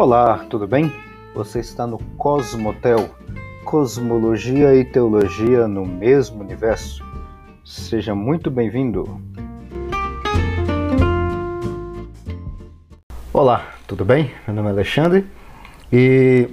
Olá, 0.00 0.46
tudo 0.48 0.64
bem? 0.64 0.92
Você 1.34 1.58
está 1.58 1.84
no 1.84 1.98
Cosmotel, 2.16 3.10
Cosmologia 3.64 4.72
e 4.72 4.84
Teologia 4.84 5.66
no 5.66 5.84
mesmo 5.84 6.40
universo. 6.40 7.04
Seja 7.64 8.14
muito 8.14 8.48
bem-vindo. 8.48 9.20
Olá, 13.32 13.72
tudo 13.88 14.04
bem? 14.04 14.30
Meu 14.46 14.54
nome 14.54 14.68
é 14.68 14.70
Alexandre 14.70 15.26
e 15.92 16.48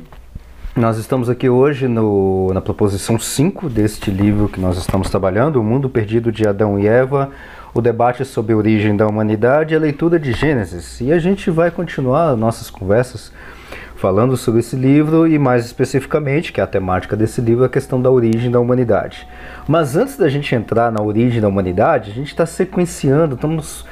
nós 0.76 0.98
estamos 0.98 1.30
aqui 1.30 1.48
hoje 1.48 1.88
no, 1.88 2.52
na 2.52 2.62
proposição 2.62 3.20
5 3.20 3.70
deste 3.70 4.10
livro 4.10 4.50
que 4.50 4.60
nós 4.60 4.76
estamos 4.76 5.08
trabalhando, 5.08 5.58
O 5.58 5.64
Mundo 5.64 5.88
Perdido 5.88 6.32
de 6.32 6.48
Adão 6.48 6.80
e 6.80 6.88
Eva, 6.88 7.30
o 7.76 7.82
debate 7.82 8.24
sobre 8.24 8.54
a 8.54 8.58
origem 8.58 8.96
da 8.96 9.06
humanidade 9.06 9.74
e 9.74 9.78
a 9.78 9.80
leitura 9.80 10.18
de 10.18 10.32
Gênesis. 10.32 11.02
E 11.02 11.12
a 11.12 11.20
gente 11.20 11.52
vai 11.52 11.70
continuar 11.70 12.34
nossas 12.38 12.70
conversas 12.70 13.34
falando 13.98 14.38
sobre 14.38 14.62
esse 14.62 14.78
livro 14.78 15.28
e 15.28 15.38
mais 15.38 15.66
especificamente, 15.66 16.54
que 16.54 16.62
é 16.62 16.64
a 16.64 16.68
temática 16.68 17.18
desse 17.18 17.42
livro, 17.42 17.66
a 17.66 17.70
questão 17.70 18.02
da 18.02 18.10
origem 18.10 18.50
da 18.50 18.62
humanidade. 18.62 19.28
Mas 19.68 19.98
antes 19.98 20.16
da 20.16 20.30
gente 20.30 20.56
entrar 20.56 20.90
na 20.90 21.04
origem 21.04 21.42
da 21.42 21.50
humanidade, 21.50 22.12
a 22.12 22.14
gente 22.14 22.30
está 22.30 22.46
sequenciando, 22.46 23.36
estamos 23.36 23.86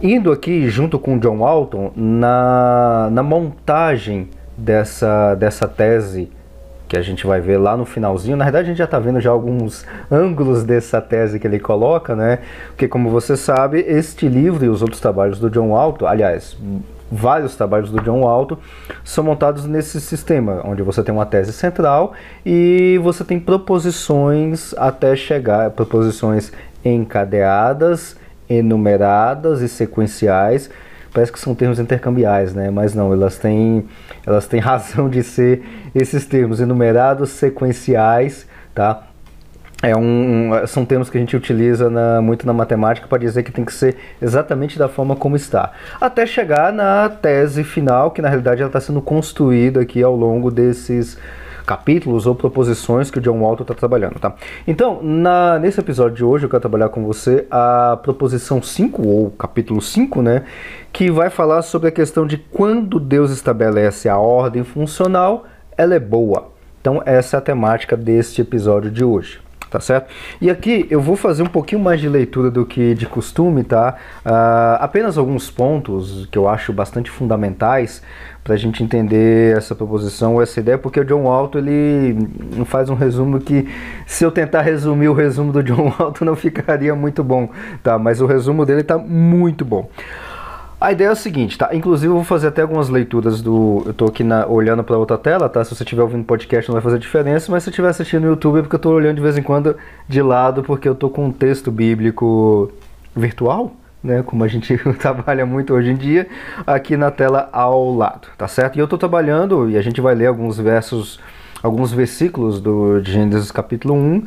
indo 0.00 0.30
aqui 0.30 0.68
junto 0.68 0.96
com 0.96 1.18
John 1.18 1.38
Walton 1.38 1.90
na, 1.96 3.08
na 3.10 3.22
montagem 3.24 4.30
dessa, 4.56 5.34
dessa 5.34 5.66
tese 5.66 6.30
que 6.88 6.96
a 6.96 7.02
gente 7.02 7.26
vai 7.26 7.40
ver 7.40 7.58
lá 7.58 7.76
no 7.76 7.84
finalzinho. 7.84 8.36
Na 8.36 8.44
verdade, 8.44 8.64
a 8.64 8.68
gente 8.68 8.78
já 8.78 8.84
está 8.84 8.98
vendo 8.98 9.20
já 9.20 9.30
alguns 9.30 9.84
ângulos 10.10 10.64
dessa 10.64 11.00
tese 11.00 11.38
que 11.38 11.46
ele 11.46 11.58
coloca, 11.58 12.16
né? 12.16 12.38
Porque, 12.68 12.88
como 12.88 13.10
você 13.10 13.36
sabe, 13.36 13.84
este 13.86 14.26
livro 14.26 14.64
e 14.64 14.68
os 14.68 14.80
outros 14.80 15.00
trabalhos 15.00 15.38
do 15.38 15.50
John 15.50 15.68
Walton, 15.70 16.06
aliás, 16.06 16.56
vários 17.12 17.54
trabalhos 17.54 17.90
do 17.90 18.00
John 18.00 18.22
Walton 18.22 18.56
são 19.04 19.22
montados 19.22 19.66
nesse 19.66 20.00
sistema, 20.00 20.62
onde 20.64 20.82
você 20.82 21.02
tem 21.02 21.14
uma 21.14 21.26
tese 21.26 21.52
central 21.52 22.14
e 22.44 22.98
você 23.02 23.22
tem 23.22 23.38
proposições 23.38 24.74
até 24.78 25.14
chegar, 25.14 25.70
proposições 25.70 26.52
encadeadas, 26.82 28.16
enumeradas 28.48 29.60
e 29.60 29.68
sequenciais 29.68 30.70
parece 31.12 31.32
que 31.32 31.38
são 31.38 31.54
termos 31.54 31.78
intercambiais, 31.78 32.54
né? 32.54 32.70
Mas 32.70 32.94
não, 32.94 33.12
elas 33.12 33.38
têm, 33.38 33.86
elas 34.26 34.46
têm 34.46 34.60
razão 34.60 35.08
de 35.08 35.22
ser 35.22 35.62
esses 35.94 36.26
termos 36.26 36.60
enumerados, 36.60 37.30
sequenciais, 37.30 38.46
tá? 38.74 39.04
É 39.80 39.96
um, 39.96 40.50
são 40.66 40.84
termos 40.84 41.08
que 41.08 41.16
a 41.16 41.20
gente 41.20 41.36
utiliza 41.36 41.88
na, 41.88 42.20
muito 42.20 42.44
na 42.44 42.52
matemática 42.52 43.06
para 43.06 43.18
dizer 43.18 43.44
que 43.44 43.52
tem 43.52 43.64
que 43.64 43.72
ser 43.72 43.96
exatamente 44.20 44.76
da 44.76 44.88
forma 44.88 45.14
como 45.14 45.36
está. 45.36 45.70
Até 46.00 46.26
chegar 46.26 46.72
na 46.72 47.08
tese 47.08 47.62
final, 47.62 48.10
que 48.10 48.20
na 48.20 48.28
realidade 48.28 48.60
ela 48.60 48.68
está 48.68 48.80
sendo 48.80 49.00
construída 49.00 49.80
aqui 49.80 50.02
ao 50.02 50.16
longo 50.16 50.50
desses 50.50 51.16
capítulos 51.68 52.26
ou 52.26 52.34
proposições 52.34 53.10
que 53.10 53.18
o 53.18 53.20
John 53.20 53.40
Walton 53.40 53.62
está 53.62 53.74
trabalhando, 53.74 54.18
tá? 54.18 54.34
Então, 54.66 55.02
na, 55.02 55.58
nesse 55.58 55.78
episódio 55.78 56.16
de 56.16 56.24
hoje 56.24 56.46
eu 56.46 56.48
quero 56.48 56.62
trabalhar 56.62 56.88
com 56.88 57.04
você 57.04 57.46
a 57.50 57.98
proposição 58.02 58.62
5, 58.62 59.06
ou 59.06 59.30
capítulo 59.32 59.82
5, 59.82 60.22
né? 60.22 60.44
Que 60.90 61.10
vai 61.10 61.28
falar 61.28 61.60
sobre 61.60 61.90
a 61.90 61.92
questão 61.92 62.26
de 62.26 62.38
quando 62.38 62.98
Deus 62.98 63.30
estabelece 63.30 64.08
a 64.08 64.16
ordem 64.16 64.64
funcional, 64.64 65.44
ela 65.76 65.94
é 65.94 66.00
boa. 66.00 66.52
Então, 66.80 67.02
essa 67.04 67.36
é 67.36 67.38
a 67.38 67.42
temática 67.42 67.94
deste 67.98 68.40
episódio 68.40 68.90
de 68.90 69.04
hoje 69.04 69.38
tá 69.70 69.80
certo? 69.80 70.10
E 70.40 70.50
aqui 70.50 70.86
eu 70.90 71.00
vou 71.00 71.16
fazer 71.16 71.42
um 71.42 71.48
pouquinho 71.48 71.80
mais 71.80 72.00
de 72.00 72.08
leitura 72.08 72.50
do 72.50 72.64
que 72.64 72.94
de 72.94 73.06
costume, 73.06 73.62
tá? 73.62 73.96
Uh, 74.24 74.80
apenas 74.80 75.18
alguns 75.18 75.50
pontos 75.50 76.26
que 76.30 76.38
eu 76.38 76.48
acho 76.48 76.72
bastante 76.72 77.10
fundamentais 77.10 78.02
para 78.48 78.54
a 78.54 78.58
gente 78.58 78.82
entender 78.82 79.54
essa 79.54 79.74
proposição 79.74 80.36
ou 80.36 80.42
essa 80.42 80.58
ideia, 80.58 80.78
porque 80.78 80.98
o 80.98 81.04
John 81.04 81.24
Walton 81.24 81.58
ele 81.58 82.16
faz 82.64 82.88
um 82.88 82.94
resumo 82.94 83.38
que, 83.38 83.68
se 84.06 84.24
eu 84.24 84.30
tentar 84.30 84.62
resumir 84.62 85.06
o 85.10 85.12
resumo 85.12 85.52
do 85.52 85.62
John 85.62 85.92
Walton, 85.92 86.24
não 86.24 86.34
ficaria 86.34 86.94
muito 86.94 87.22
bom, 87.22 87.50
tá? 87.82 87.98
Mas 87.98 88.22
o 88.22 88.26
resumo 88.26 88.64
dele 88.64 88.80
está 88.80 88.96
muito 88.96 89.66
bom. 89.66 89.90
A 90.80 90.92
ideia 90.92 91.08
é 91.08 91.10
a 91.10 91.14
seguinte, 91.14 91.58
tá? 91.58 91.74
Inclusive 91.74 92.10
eu 92.10 92.14
vou 92.14 92.24
fazer 92.24 92.46
até 92.46 92.62
algumas 92.62 92.88
leituras 92.88 93.42
do. 93.42 93.82
Eu 93.84 93.92
tô 93.92 94.06
aqui 94.06 94.24
na, 94.24 94.46
olhando 94.46 94.82
para 94.82 94.96
outra 94.96 95.18
tela, 95.18 95.46
tá? 95.46 95.62
Se 95.62 95.74
você 95.74 95.82
estiver 95.82 96.00
ouvindo 96.00 96.24
podcast 96.24 96.70
não 96.70 96.74
vai 96.74 96.82
fazer 96.82 96.98
diferença, 96.98 97.52
mas 97.52 97.64
se 97.64 97.68
estiver 97.68 97.88
assistindo 97.88 98.22
no 98.22 98.28
YouTube 98.28 98.60
é 98.60 98.62
porque 98.62 98.76
eu 98.76 98.80
tô 98.80 98.92
olhando 98.92 99.16
de 99.16 99.22
vez 99.22 99.36
em 99.36 99.42
quando 99.42 99.76
de 100.08 100.22
lado, 100.22 100.62
porque 100.62 100.88
eu 100.88 100.94
tô 100.94 101.10
com 101.10 101.26
um 101.26 101.32
texto 101.32 101.70
bíblico 101.70 102.72
virtual, 103.14 103.74
né? 104.02 104.22
Como 104.22 104.44
a 104.44 104.48
gente 104.48 104.76
trabalha 104.98 105.44
muito 105.44 105.74
hoje 105.74 105.90
em 105.90 105.96
dia, 105.96 106.26
aqui 106.66 106.96
na 106.96 107.10
tela 107.10 107.48
ao 107.52 107.94
lado, 107.94 108.28
tá 108.36 108.48
certo? 108.48 108.76
E 108.76 108.78
eu 108.78 108.88
tô 108.88 108.98
trabalhando, 108.98 109.68
e 109.70 109.76
a 109.76 109.82
gente 109.82 110.00
vai 110.00 110.14
ler 110.14 110.26
alguns 110.26 110.58
versos, 110.58 111.20
alguns 111.62 111.92
versículos 111.92 112.60
do 112.60 113.02
Gênesis 113.02 113.50
capítulo 113.50 113.94
1 113.94 114.26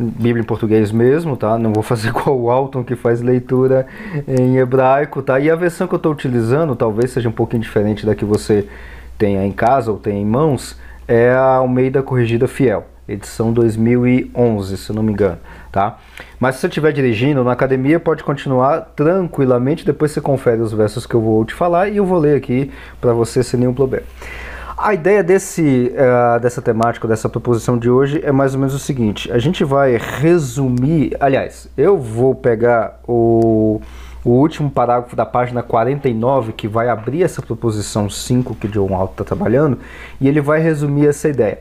Bíblia 0.00 0.40
em 0.40 0.44
português 0.44 0.90
mesmo, 0.90 1.36
tá? 1.36 1.58
Não 1.58 1.72
vou 1.72 1.82
fazer 1.82 2.12
com 2.14 2.30
o 2.30 2.50
Alton 2.50 2.82
que 2.82 2.96
faz 2.96 3.20
leitura 3.20 3.86
em 4.26 4.56
hebraico, 4.56 5.22
tá? 5.22 5.38
E 5.38 5.50
a 5.50 5.56
versão 5.56 5.86
que 5.86 5.94
eu 5.94 5.98
estou 5.98 6.12
utilizando, 6.12 6.74
talvez 6.74 7.10
seja 7.10 7.28
um 7.28 7.32
pouquinho 7.32 7.62
diferente 7.62 8.06
da 8.06 8.14
que 8.14 8.24
você 8.24 8.66
tenha 9.18 9.44
em 9.44 9.52
casa 9.52 9.90
ou 9.90 9.98
tenha 9.98 10.18
em 10.18 10.24
mãos, 10.24 10.78
é 11.06 11.30
a 11.30 11.56
Almeida 11.56 12.02
Corrigida 12.02 12.48
Fiel, 12.48 12.86
edição 13.06 13.52
2011, 13.52 14.76
se 14.76 14.92
não 14.92 15.02
me 15.02 15.12
engano, 15.12 15.38
tá? 15.70 15.98
Mas 16.38 16.54
se 16.54 16.62
você 16.62 16.66
estiver 16.68 16.92
dirigindo 16.92 17.44
na 17.44 17.52
academia, 17.52 18.00
pode 18.00 18.24
continuar 18.24 18.92
tranquilamente, 18.96 19.84
depois 19.84 20.10
você 20.10 20.20
confere 20.20 20.60
os 20.60 20.72
versos 20.72 21.06
que 21.06 21.14
eu 21.14 21.20
vou 21.20 21.44
te 21.44 21.54
falar 21.54 21.88
e 21.88 21.96
eu 21.96 22.04
vou 22.04 22.18
ler 22.18 22.36
aqui 22.36 22.70
para 23.00 23.12
você 23.12 23.42
sem 23.42 23.60
nenhum 23.60 23.74
problema. 23.74 24.04
A 24.82 24.94
ideia 24.94 25.22
desse, 25.22 25.92
uh, 25.94 26.40
dessa 26.40 26.62
temática, 26.62 27.06
dessa 27.06 27.28
proposição 27.28 27.76
de 27.76 27.90
hoje 27.90 28.22
é 28.24 28.32
mais 28.32 28.54
ou 28.54 28.60
menos 28.60 28.74
o 28.74 28.78
seguinte: 28.78 29.30
a 29.30 29.38
gente 29.38 29.62
vai 29.62 29.98
resumir. 29.98 31.14
Aliás, 31.20 31.68
eu 31.76 31.98
vou 31.98 32.34
pegar 32.34 32.98
o, 33.06 33.82
o 34.24 34.30
último 34.30 34.70
parágrafo 34.70 35.14
da 35.14 35.26
página 35.26 35.62
49, 35.62 36.54
que 36.54 36.66
vai 36.66 36.88
abrir 36.88 37.22
essa 37.22 37.42
proposição 37.42 38.08
5 38.08 38.54
que 38.54 38.68
John 38.68 38.94
Alto 38.94 39.12
está 39.22 39.24
trabalhando, 39.24 39.78
e 40.18 40.26
ele 40.26 40.40
vai 40.40 40.60
resumir 40.60 41.08
essa 41.08 41.28
ideia. 41.28 41.58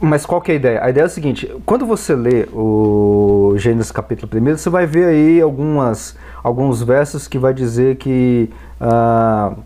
Mas 0.00 0.24
qual 0.24 0.40
que 0.40 0.52
é 0.52 0.54
a 0.54 0.56
ideia? 0.56 0.84
A 0.84 0.90
ideia 0.90 1.04
é 1.04 1.06
a 1.06 1.08
seguinte: 1.08 1.52
quando 1.66 1.84
você 1.84 2.14
lê 2.14 2.46
o 2.52 3.54
Gênesis 3.56 3.90
capítulo 3.90 4.30
1, 4.32 4.56
você 4.56 4.70
vai 4.70 4.86
ver 4.86 5.06
aí 5.06 5.40
algumas, 5.40 6.16
alguns 6.42 6.82
versos 6.82 7.26
que 7.26 7.38
vai 7.38 7.52
dizer 7.52 7.96
que. 7.96 8.50
Uh, 8.80 9.56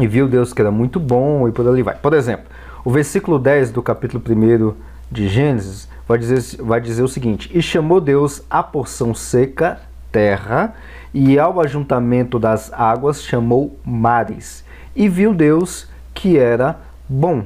e 0.00 0.06
viu 0.06 0.26
Deus 0.26 0.52
que 0.52 0.60
era 0.60 0.70
muito 0.70 0.98
bom 0.98 1.46
e 1.48 1.52
por 1.52 1.68
ali 1.68 1.82
vai. 1.82 1.94
Por 1.94 2.14
exemplo, 2.14 2.46
o 2.84 2.90
versículo 2.90 3.38
10 3.38 3.70
do 3.70 3.82
capítulo 3.82 4.22
1 4.26 4.74
de 5.10 5.28
Gênesis 5.28 5.88
vai 6.08 6.18
dizer, 6.18 6.62
vai 6.62 6.80
dizer 6.80 7.02
o 7.02 7.08
seguinte: 7.08 7.50
E 7.54 7.62
chamou 7.62 8.00
Deus 8.00 8.42
a 8.50 8.62
porção 8.62 9.14
seca, 9.14 9.80
terra, 10.10 10.74
e 11.12 11.38
ao 11.38 11.60
ajuntamento 11.60 12.38
das 12.38 12.72
águas 12.72 13.22
chamou 13.22 13.78
mares. 13.84 14.64
E 14.96 15.08
viu 15.08 15.34
Deus 15.34 15.88
que 16.12 16.38
era 16.38 16.80
bom. 17.08 17.44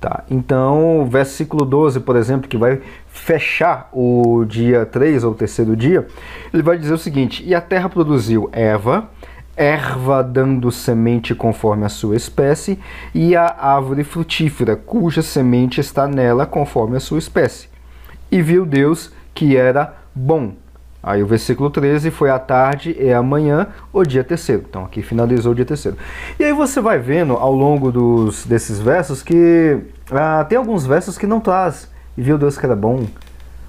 Tá? 0.00 0.22
Então, 0.30 1.08
versículo 1.10 1.64
12, 1.64 2.00
por 2.00 2.14
exemplo, 2.14 2.48
que 2.48 2.56
vai 2.56 2.80
fechar 3.08 3.88
o 3.92 4.44
dia 4.44 4.86
3 4.86 5.24
ou 5.24 5.32
o 5.32 5.34
terceiro 5.34 5.74
dia, 5.74 6.06
ele 6.54 6.62
vai 6.62 6.78
dizer 6.78 6.94
o 6.94 6.98
seguinte: 6.98 7.42
E 7.44 7.52
a 7.52 7.60
terra 7.60 7.88
produziu 7.88 8.48
erva, 8.52 9.10
erva 9.56 10.22
dando 10.22 10.70
semente 10.70 11.34
conforme 11.34 11.84
a 11.84 11.88
sua 11.88 12.14
espécie, 12.14 12.78
e 13.12 13.34
a 13.34 13.46
árvore 13.58 14.04
frutífera, 14.04 14.76
cuja 14.76 15.20
semente 15.20 15.80
está 15.80 16.06
nela 16.06 16.46
conforme 16.46 16.96
a 16.96 17.00
sua 17.00 17.18
espécie. 17.18 17.68
E 18.30 18.40
viu 18.40 18.64
Deus 18.64 19.12
que 19.34 19.56
era 19.56 19.96
bom. 20.14 20.52
Aí 21.02 21.22
o 21.22 21.26
versículo 21.26 21.70
13 21.70 22.10
foi 22.10 22.28
a 22.28 22.38
tarde 22.38 22.96
e 22.98 23.12
amanhã, 23.12 23.68
o 23.92 24.04
dia 24.04 24.24
terceiro. 24.24 24.64
Então 24.68 24.84
aqui 24.84 25.00
finalizou 25.02 25.52
o 25.52 25.54
dia 25.54 25.64
terceiro. 25.64 25.96
E 26.38 26.44
aí 26.44 26.52
você 26.52 26.80
vai 26.80 26.98
vendo 26.98 27.34
ao 27.34 27.52
longo 27.52 27.92
dos, 27.92 28.44
desses 28.44 28.80
versos 28.80 29.22
que 29.22 29.78
ah, 30.10 30.44
tem 30.48 30.58
alguns 30.58 30.84
versos 30.84 31.16
que 31.16 31.26
não 31.26 31.40
traz. 31.40 31.88
E 32.16 32.22
viu 32.22 32.36
Deus 32.36 32.58
que 32.58 32.66
era 32.66 32.74
bom. 32.74 33.06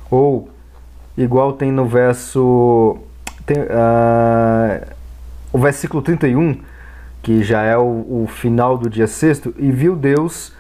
Ou 0.10 0.50
igual 1.16 1.54
tem 1.54 1.72
no 1.72 1.86
verso. 1.86 2.98
Tem, 3.46 3.58
ah, 3.70 4.82
o 5.52 5.58
versículo 5.58 6.02
31, 6.02 6.60
que 7.22 7.44
já 7.44 7.64
é 7.64 7.78
o, 7.78 8.24
o 8.24 8.28
final 8.28 8.78
do 8.78 8.90
dia 8.90 9.08
sexto, 9.08 9.54
e 9.58 9.72
viu 9.72 9.96
Deus 9.96 10.54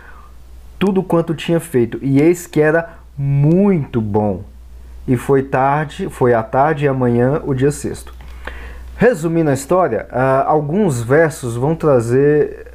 tudo 0.80 1.04
quanto 1.04 1.36
tinha 1.36 1.60
feito, 1.60 2.00
e 2.02 2.22
eis 2.22 2.48
que 2.48 2.62
era 2.62 2.98
muito 3.18 4.02
bom. 4.02 4.44
E 5.08 5.18
foi 5.18 5.44
tarde, 5.44 6.10
foi 6.10 6.34
à 6.34 6.44
tarde 6.44 6.86
e 6.86 6.88
amanhã 6.88 7.42
o 7.46 7.54
dia 7.54 7.72
sexto. 7.72 8.14
Resumindo 8.96 9.50
a 9.50 9.54
história, 9.54 10.08
uh, 10.12 10.48
alguns 10.48 11.02
versos 11.02 11.56
vão 11.56 11.76
trazer 11.76 12.68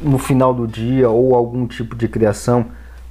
no 0.00 0.18
final 0.18 0.54
do 0.54 0.66
dia 0.66 1.10
ou 1.10 1.34
algum 1.34 1.66
tipo 1.66 1.94
de 1.94 2.08
criação, 2.08 2.66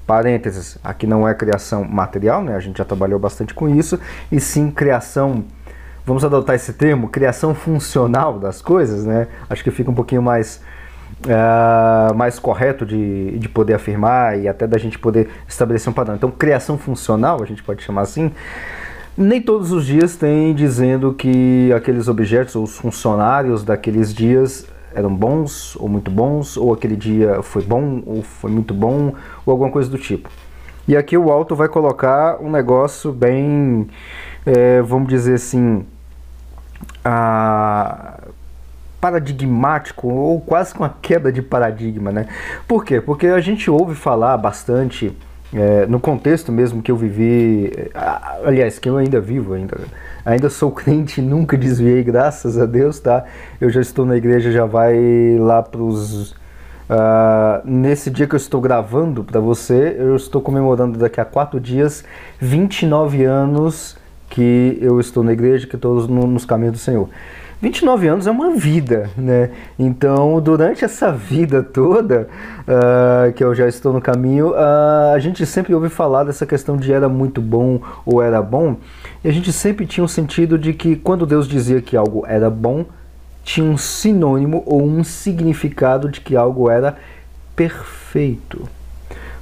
parênteses, 0.07 0.77
aqui 0.83 1.05
não 1.05 1.27
é 1.27 1.35
criação 1.35 1.83
material, 1.83 2.43
né? 2.43 2.55
A 2.55 2.59
gente 2.59 2.79
já 2.79 2.85
trabalhou 2.85 3.19
bastante 3.19 3.53
com 3.53 3.69
isso, 3.69 3.99
e 4.31 4.39
sim 4.39 4.71
criação 4.71 5.45
vamos 6.09 6.25
adotar 6.25 6.55
esse 6.55 6.73
termo, 6.73 7.07
criação 7.07 7.53
funcional 7.53 8.39
das 8.39 8.63
coisas, 8.63 9.05
né? 9.05 9.27
Acho 9.47 9.63
que 9.63 9.69
fica 9.69 9.91
um 9.91 9.93
pouquinho 9.93 10.23
mais 10.23 10.59
uh, 11.25 12.13
mais 12.15 12.39
correto 12.39 12.85
de, 12.85 13.37
de 13.37 13.49
poder 13.49 13.73
afirmar 13.73 14.39
e 14.39 14.47
até 14.47 14.67
da 14.67 14.77
gente 14.77 14.97
poder 14.97 15.29
estabelecer 15.47 15.89
um 15.89 15.93
padrão. 15.93 16.15
Então, 16.15 16.31
criação 16.31 16.77
funcional, 16.77 17.41
a 17.41 17.45
gente 17.45 17.63
pode 17.63 17.83
chamar 17.83 18.01
assim, 18.01 18.31
nem 19.17 19.41
todos 19.41 19.71
os 19.71 19.85
dias 19.85 20.15
tem 20.15 20.53
dizendo 20.53 21.13
que 21.13 21.71
aqueles 21.73 22.07
objetos 22.07 22.55
ou 22.55 22.63
os 22.63 22.77
funcionários 22.77 23.63
daqueles 23.63 24.13
dias 24.13 24.65
eram 24.93 25.13
bons 25.13 25.75
ou 25.75 25.87
muito 25.87 26.09
bons, 26.09 26.57
ou 26.57 26.73
aquele 26.73 26.95
dia 26.95 27.41
foi 27.43 27.61
bom 27.61 28.01
ou 28.05 28.23
foi 28.23 28.49
muito 28.49 28.73
bom, 28.73 29.13
ou 29.45 29.51
alguma 29.51 29.69
coisa 29.69 29.89
do 29.89 29.97
tipo. 29.97 30.29
E 30.87 30.97
aqui 30.97 31.17
o 31.17 31.31
Alto 31.31 31.55
vai 31.55 31.67
colocar 31.67 32.41
um 32.41 32.49
negócio 32.49 33.11
bem, 33.11 33.87
é, 34.45 34.81
vamos 34.81 35.07
dizer 35.07 35.35
assim, 35.35 35.85
a, 37.05 38.19
paradigmático 38.99 40.07
ou 40.07 40.41
quase 40.41 40.73
com 40.73 40.83
uma 40.83 40.95
quebra 41.01 41.31
de 41.31 41.41
paradigma, 41.41 42.11
né? 42.11 42.27
Por 42.67 42.83
quê? 42.83 42.99
Porque 42.99 43.27
a 43.27 43.39
gente 43.39 43.69
ouve 43.69 43.95
falar 43.95 44.37
bastante 44.37 45.15
é, 45.53 45.85
no 45.87 45.99
contexto 45.99 46.51
mesmo 46.51 46.81
que 46.81 46.91
eu 46.91 46.95
vivi, 46.95 47.71
é, 47.75 47.89
aliás, 48.45 48.77
que 48.77 48.87
eu 48.87 48.97
ainda 48.97 49.19
vivo 49.19 49.53
ainda, 49.53 49.77
ainda 50.23 50.49
sou 50.49 50.69
crente, 50.73 51.21
nunca 51.21 51.57
desviei, 51.57 52.03
graças 52.03 52.57
a 52.57 52.65
Deus, 52.65 52.99
tá? 52.99 53.25
Eu 53.59 53.69
já 53.69 53.81
estou 53.81 54.05
na 54.05 54.15
igreja, 54.15 54.51
já 54.51 54.65
vai 54.65 55.37
lá 55.39 55.61
para 55.61 55.81
os 55.81 56.37
Uh, 56.89 57.61
nesse 57.63 58.09
dia 58.09 58.25
que 58.25 58.33
eu 58.33 58.37
estou 58.37 58.59
gravando 58.59 59.23
para 59.23 59.39
você, 59.39 59.95
eu 59.99 60.15
estou 60.15 60.41
comemorando 60.41 60.97
daqui 60.97 61.21
a 61.21 61.25
quatro 61.25 61.59
dias 61.59 62.03
29 62.39 63.23
anos 63.25 63.95
que 64.27 64.75
eu 64.81 64.99
estou 64.99 65.23
na 65.23 65.31
igreja, 65.31 65.67
que 65.67 65.75
estou 65.75 66.07
no, 66.07 66.25
nos 66.25 66.45
caminhos 66.45 66.73
do 66.73 66.79
Senhor. 66.79 67.07
29 67.61 68.07
anos 68.07 68.25
é 68.25 68.31
uma 68.31 68.51
vida, 68.51 69.09
né? 69.17 69.49
Então, 69.77 70.39
durante 70.39 70.85
essa 70.85 71.11
vida 71.11 71.61
toda 71.61 72.29
uh, 72.61 73.33
que 73.33 73.43
eu 73.43 73.53
já 73.53 73.67
estou 73.67 73.91
no 73.91 73.99
caminho, 73.99 74.51
uh, 74.51 75.13
a 75.13 75.19
gente 75.19 75.45
sempre 75.45 75.75
ouve 75.75 75.89
falar 75.89 76.23
dessa 76.23 76.45
questão 76.45 76.77
de 76.77 76.93
era 76.93 77.09
muito 77.09 77.41
bom 77.41 77.81
ou 78.05 78.21
era 78.21 78.41
bom, 78.41 78.77
e 79.23 79.27
a 79.27 79.31
gente 79.31 79.51
sempre 79.51 79.85
tinha 79.85 80.03
um 80.03 80.07
sentido 80.07 80.57
de 80.57 80.73
que 80.73 80.95
quando 80.95 81.25
Deus 81.25 81.49
dizia 81.49 81.81
que 81.81 81.97
algo 81.97 82.23
era 82.25 82.49
bom, 82.49 82.85
tinha 83.43 83.69
um 83.69 83.77
sinônimo 83.77 84.63
ou 84.65 84.81
um 84.81 85.03
significado 85.03 86.07
de 86.07 86.21
que 86.21 86.37
algo 86.37 86.69
era 86.69 86.97
perfeito. 87.57 88.69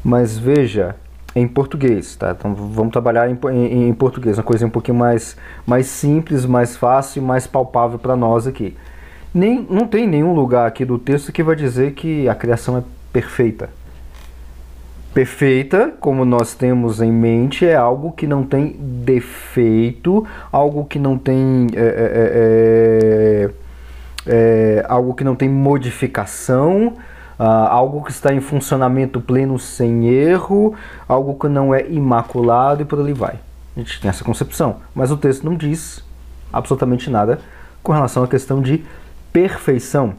Mas 0.03 0.37
veja, 0.37 0.95
em 1.37 1.47
português, 1.47 2.15
tá? 2.15 2.35
Então 2.37 2.53
vamos 2.53 2.91
trabalhar 2.91 3.29
em, 3.29 3.37
em, 3.51 3.89
em, 3.89 3.93
português, 3.93 4.37
uma 4.37 4.43
coisa 4.43 4.65
um 4.65 4.69
pouquinho 4.69 4.97
mais, 4.97 5.37
mais 5.65 5.85
simples, 5.87 6.45
mais 6.45 6.75
fácil, 6.75 7.21
mais 7.21 7.45
palpável 7.45 7.99
para 7.99 8.15
nós 8.15 8.47
aqui. 8.47 8.75
Nem, 9.33 9.65
não 9.69 9.85
tem 9.85 10.07
nenhum 10.07 10.33
lugar 10.33 10.67
aqui 10.67 10.83
do 10.83 10.97
texto 10.97 11.31
que 11.31 11.43
vai 11.43 11.55
dizer 11.55 11.93
que 11.93 12.27
a 12.27 12.33
criação 12.33 12.77
é 12.77 12.83
perfeita. 13.13 13.69
Perfeita, 15.13 15.93
como 15.99 16.25
nós 16.25 16.55
temos 16.55 17.01
em 17.01 17.11
mente, 17.11 17.65
é 17.65 17.75
algo 17.75 18.11
que 18.11 18.25
não 18.25 18.43
tem 18.43 18.75
defeito, 18.79 20.25
algo 20.51 20.85
que 20.85 20.97
não 20.97 21.17
tem 21.17 21.67
é, 21.73 21.79
é, 23.45 23.49
é, 24.27 24.85
algo 24.87 25.13
que 25.13 25.23
não 25.23 25.35
tem 25.35 25.49
modificação, 25.49 26.93
Uh, 27.39 27.43
algo 27.43 28.03
que 28.03 28.11
está 28.11 28.33
em 28.33 28.41
funcionamento 28.41 29.21
pleno 29.21 29.59
sem 29.59 30.07
erro, 30.07 30.73
algo 31.07 31.35
que 31.35 31.47
não 31.47 31.73
é 31.73 31.87
imaculado 31.87 32.81
e 32.81 32.85
por 32.85 32.99
ali 32.99 33.13
vai. 33.13 33.35
A 33.75 33.79
gente 33.79 34.01
tem 34.01 34.09
essa 34.09 34.23
concepção, 34.23 34.77
mas 34.95 35.11
o 35.11 35.17
texto 35.17 35.43
não 35.43 35.55
diz 35.55 36.03
absolutamente 36.51 37.11
nada 37.11 37.39
com 37.83 37.91
relação 37.91 38.23
à 38.23 38.27
questão 38.27 38.59
de 38.59 38.83
perfeição. 39.31 40.15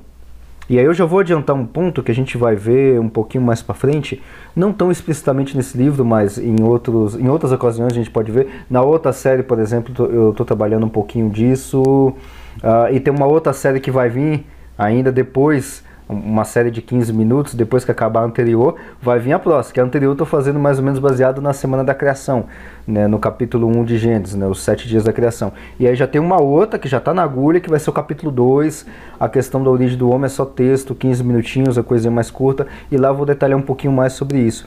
E 0.68 0.78
aí 0.78 0.84
eu 0.84 0.92
já 0.92 1.06
vou 1.06 1.20
adiantar 1.20 1.56
um 1.56 1.64
ponto 1.64 2.02
que 2.02 2.12
a 2.12 2.14
gente 2.14 2.36
vai 2.36 2.54
ver 2.54 3.00
um 3.00 3.08
pouquinho 3.08 3.42
mais 3.42 3.62
para 3.62 3.74
frente, 3.74 4.22
não 4.54 4.70
tão 4.70 4.90
explicitamente 4.90 5.56
nesse 5.56 5.78
livro, 5.78 6.04
mas 6.04 6.36
em, 6.36 6.62
outros, 6.62 7.14
em 7.14 7.26
outras 7.26 7.50
ocasiões 7.50 7.92
a 7.92 7.94
gente 7.94 8.10
pode 8.10 8.30
ver. 8.30 8.64
Na 8.68 8.82
outra 8.82 9.12
série, 9.12 9.42
por 9.42 9.58
exemplo, 9.58 10.06
eu 10.06 10.30
estou 10.30 10.44
trabalhando 10.44 10.84
um 10.84 10.90
pouquinho 10.90 11.30
disso, 11.30 11.82
uh, 11.82 12.92
e 12.92 13.00
tem 13.00 13.12
uma 13.12 13.24
outra 13.24 13.54
série 13.54 13.80
que 13.80 13.90
vai 13.90 14.10
vir 14.10 14.46
ainda 14.76 15.10
depois 15.10 15.82
uma 16.08 16.44
série 16.44 16.70
de 16.70 16.80
15 16.80 17.12
minutos, 17.12 17.54
depois 17.54 17.84
que 17.84 17.90
acabar 17.90 18.20
a 18.20 18.24
anterior, 18.24 18.76
vai 19.00 19.18
vir 19.18 19.32
a 19.32 19.38
próxima, 19.38 19.74
que 19.74 19.80
a 19.80 19.84
anterior 19.84 20.10
eu 20.10 20.12
estou 20.12 20.26
fazendo 20.26 20.58
mais 20.58 20.78
ou 20.78 20.84
menos 20.84 20.98
baseado 20.98 21.42
na 21.42 21.52
Semana 21.52 21.84
da 21.84 21.94
Criação, 21.94 22.46
né, 22.86 23.06
no 23.06 23.18
capítulo 23.18 23.66
1 23.66 23.84
de 23.84 23.98
Gênesis, 23.98 24.34
né, 24.34 24.46
os 24.46 24.62
sete 24.62 24.88
dias 24.88 25.04
da 25.04 25.12
criação. 25.12 25.52
E 25.78 25.86
aí 25.86 25.94
já 25.94 26.06
tem 26.06 26.20
uma 26.20 26.40
outra 26.40 26.78
que 26.78 26.88
já 26.88 26.98
está 26.98 27.12
na 27.12 27.22
agulha, 27.22 27.60
que 27.60 27.68
vai 27.68 27.78
ser 27.78 27.90
o 27.90 27.92
capítulo 27.92 28.32
2, 28.32 28.86
a 29.20 29.28
questão 29.28 29.62
da 29.62 29.70
origem 29.70 29.98
do 29.98 30.08
homem 30.08 30.26
é 30.26 30.30
só 30.30 30.46
texto, 30.46 30.94
15 30.94 31.22
minutinhos, 31.22 31.76
a 31.76 31.82
coisa 31.82 32.10
mais 32.10 32.30
curta, 32.30 32.66
e 32.90 32.96
lá 32.96 33.08
eu 33.08 33.14
vou 33.14 33.26
detalhar 33.26 33.58
um 33.58 33.62
pouquinho 33.62 33.92
mais 33.92 34.14
sobre 34.14 34.38
isso. 34.38 34.66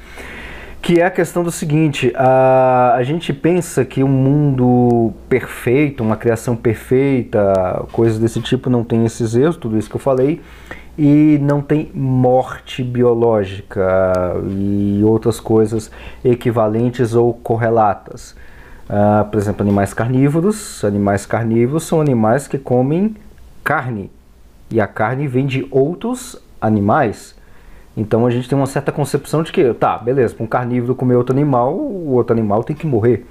Que 0.82 1.00
é 1.00 1.06
a 1.06 1.12
questão 1.12 1.44
do 1.44 1.52
seguinte, 1.52 2.12
a, 2.16 2.96
a 2.96 3.04
gente 3.04 3.32
pensa 3.32 3.86
que 3.86 4.04
um 4.04 4.08
mundo 4.08 5.14
perfeito, 5.30 6.04
uma 6.04 6.16
criação 6.16 6.56
perfeita, 6.56 7.86
coisas 7.92 8.18
desse 8.18 8.42
tipo 8.42 8.68
não 8.68 8.84
tem 8.84 9.06
esses 9.06 9.36
erros, 9.36 9.58
tudo 9.58 9.78
isso 9.78 9.88
que 9.88 9.96
eu 9.96 10.00
falei, 10.00 10.42
e 10.98 11.40
não 11.42 11.62
tem 11.62 11.92
morte 11.94 12.84
biológica 12.84 14.36
e 14.50 15.02
outras 15.04 15.40
coisas 15.40 15.90
equivalentes 16.24 17.14
ou 17.14 17.34
correlatas. 17.34 18.36
Uh, 18.90 19.24
por 19.30 19.38
exemplo, 19.38 19.62
animais 19.62 19.94
carnívoros. 19.94 20.84
Animais 20.84 21.26
carnívoros 21.26 21.84
são 21.84 22.02
animais 22.02 22.48
que 22.48 22.58
comem 22.58 23.16
carne 23.64 24.12
e 24.70 24.82
a 24.82 24.88
carne 24.88 25.28
vem 25.28 25.46
de 25.46 25.68
outros 25.72 26.42
animais. 26.60 27.36
Então 27.96 28.26
a 28.26 28.30
gente 28.30 28.48
tem 28.48 28.58
uma 28.58 28.66
certa 28.66 28.92
concepção 28.92 29.44
de 29.44 29.52
que, 29.52 29.74
tá, 29.74 29.98
beleza, 29.98 30.34
para 30.34 30.44
um 30.44 30.48
carnívoro 30.48 30.96
comer 30.96 31.16
outro 31.16 31.36
animal, 31.36 31.76
o 31.76 32.14
outro 32.14 32.34
animal 32.34 32.64
tem 32.64 32.76
que 32.76 32.88
morrer. 32.88 33.26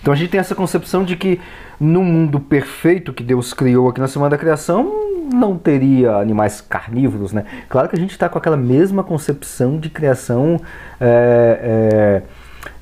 Então 0.00 0.12
a 0.12 0.16
gente 0.16 0.30
tem 0.30 0.40
essa 0.40 0.54
concepção 0.54 1.04
de 1.04 1.16
que 1.16 1.40
no 1.78 2.02
mundo 2.02 2.40
perfeito 2.40 3.12
que 3.12 3.22
Deus 3.22 3.52
criou 3.52 3.88
aqui 3.88 4.00
na 4.00 4.08
Semana 4.08 4.30
da 4.30 4.38
Criação, 4.38 4.90
não 5.32 5.56
teria 5.56 6.16
animais 6.16 6.60
carnívoros, 6.60 7.32
né? 7.32 7.44
Claro 7.68 7.88
que 7.88 7.96
a 7.96 7.98
gente 7.98 8.10
está 8.10 8.28
com 8.28 8.38
aquela 8.38 8.56
mesma 8.56 9.04
concepção 9.04 9.78
de 9.78 9.88
criação, 9.88 10.60
é, 11.00 12.22
é, 12.22 12.22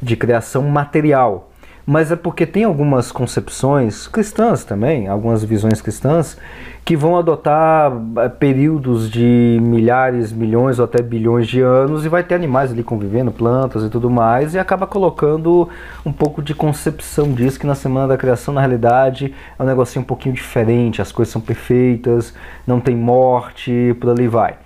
de 0.00 0.17
criação 0.17 0.62
material, 0.62 1.48
mas 1.88 2.12
é 2.12 2.17
porque 2.17 2.44
tem 2.44 2.64
algumas 2.64 3.11
concepções 3.11 4.06
cristãs 4.06 4.62
também, 4.62 5.08
algumas 5.08 5.43
visões 5.43 5.81
cristãs, 5.81 6.37
que 6.85 6.95
vão 6.95 7.16
adotar 7.16 7.90
é, 8.18 8.28
períodos 8.28 9.11
de 9.11 9.59
milhares, 9.62 10.30
milhões 10.30 10.78
ou 10.78 10.85
até 10.85 11.00
bilhões 11.00 11.49
de 11.49 11.62
anos 11.62 12.04
e 12.04 12.09
vai 12.11 12.23
ter 12.23 12.35
animais 12.35 12.73
ali 12.73 12.83
convivendo, 12.83 13.33
plantas 13.33 13.83
e 13.85 13.88
tudo 13.88 14.11
mais, 14.11 14.52
e 14.52 14.59
acaba 14.59 14.87
colocando 14.87 15.66
um 16.04 16.12
pouco 16.12 16.42
de 16.42 16.54
concepção 16.54 17.33
disso, 17.33 17.59
que 17.59 17.66
na 17.66 17.75
Semana 17.75 18.09
da 18.09 18.18
Criação, 18.18 18.52
na 18.52 18.61
realidade, 18.61 19.35
é 19.59 19.62
um 19.62 19.64
negocinho 19.64 20.02
um 20.02 20.07
pouquinho 20.07 20.35
diferente, 20.35 21.00
as 21.00 21.11
coisas 21.11 21.33
são 21.33 21.40
perfeitas, 21.40 22.35
não 22.66 22.80
tem 22.80 22.95
morte, 22.95 23.97
por 23.99 24.11
ali 24.11 24.28
vai. 24.28 24.57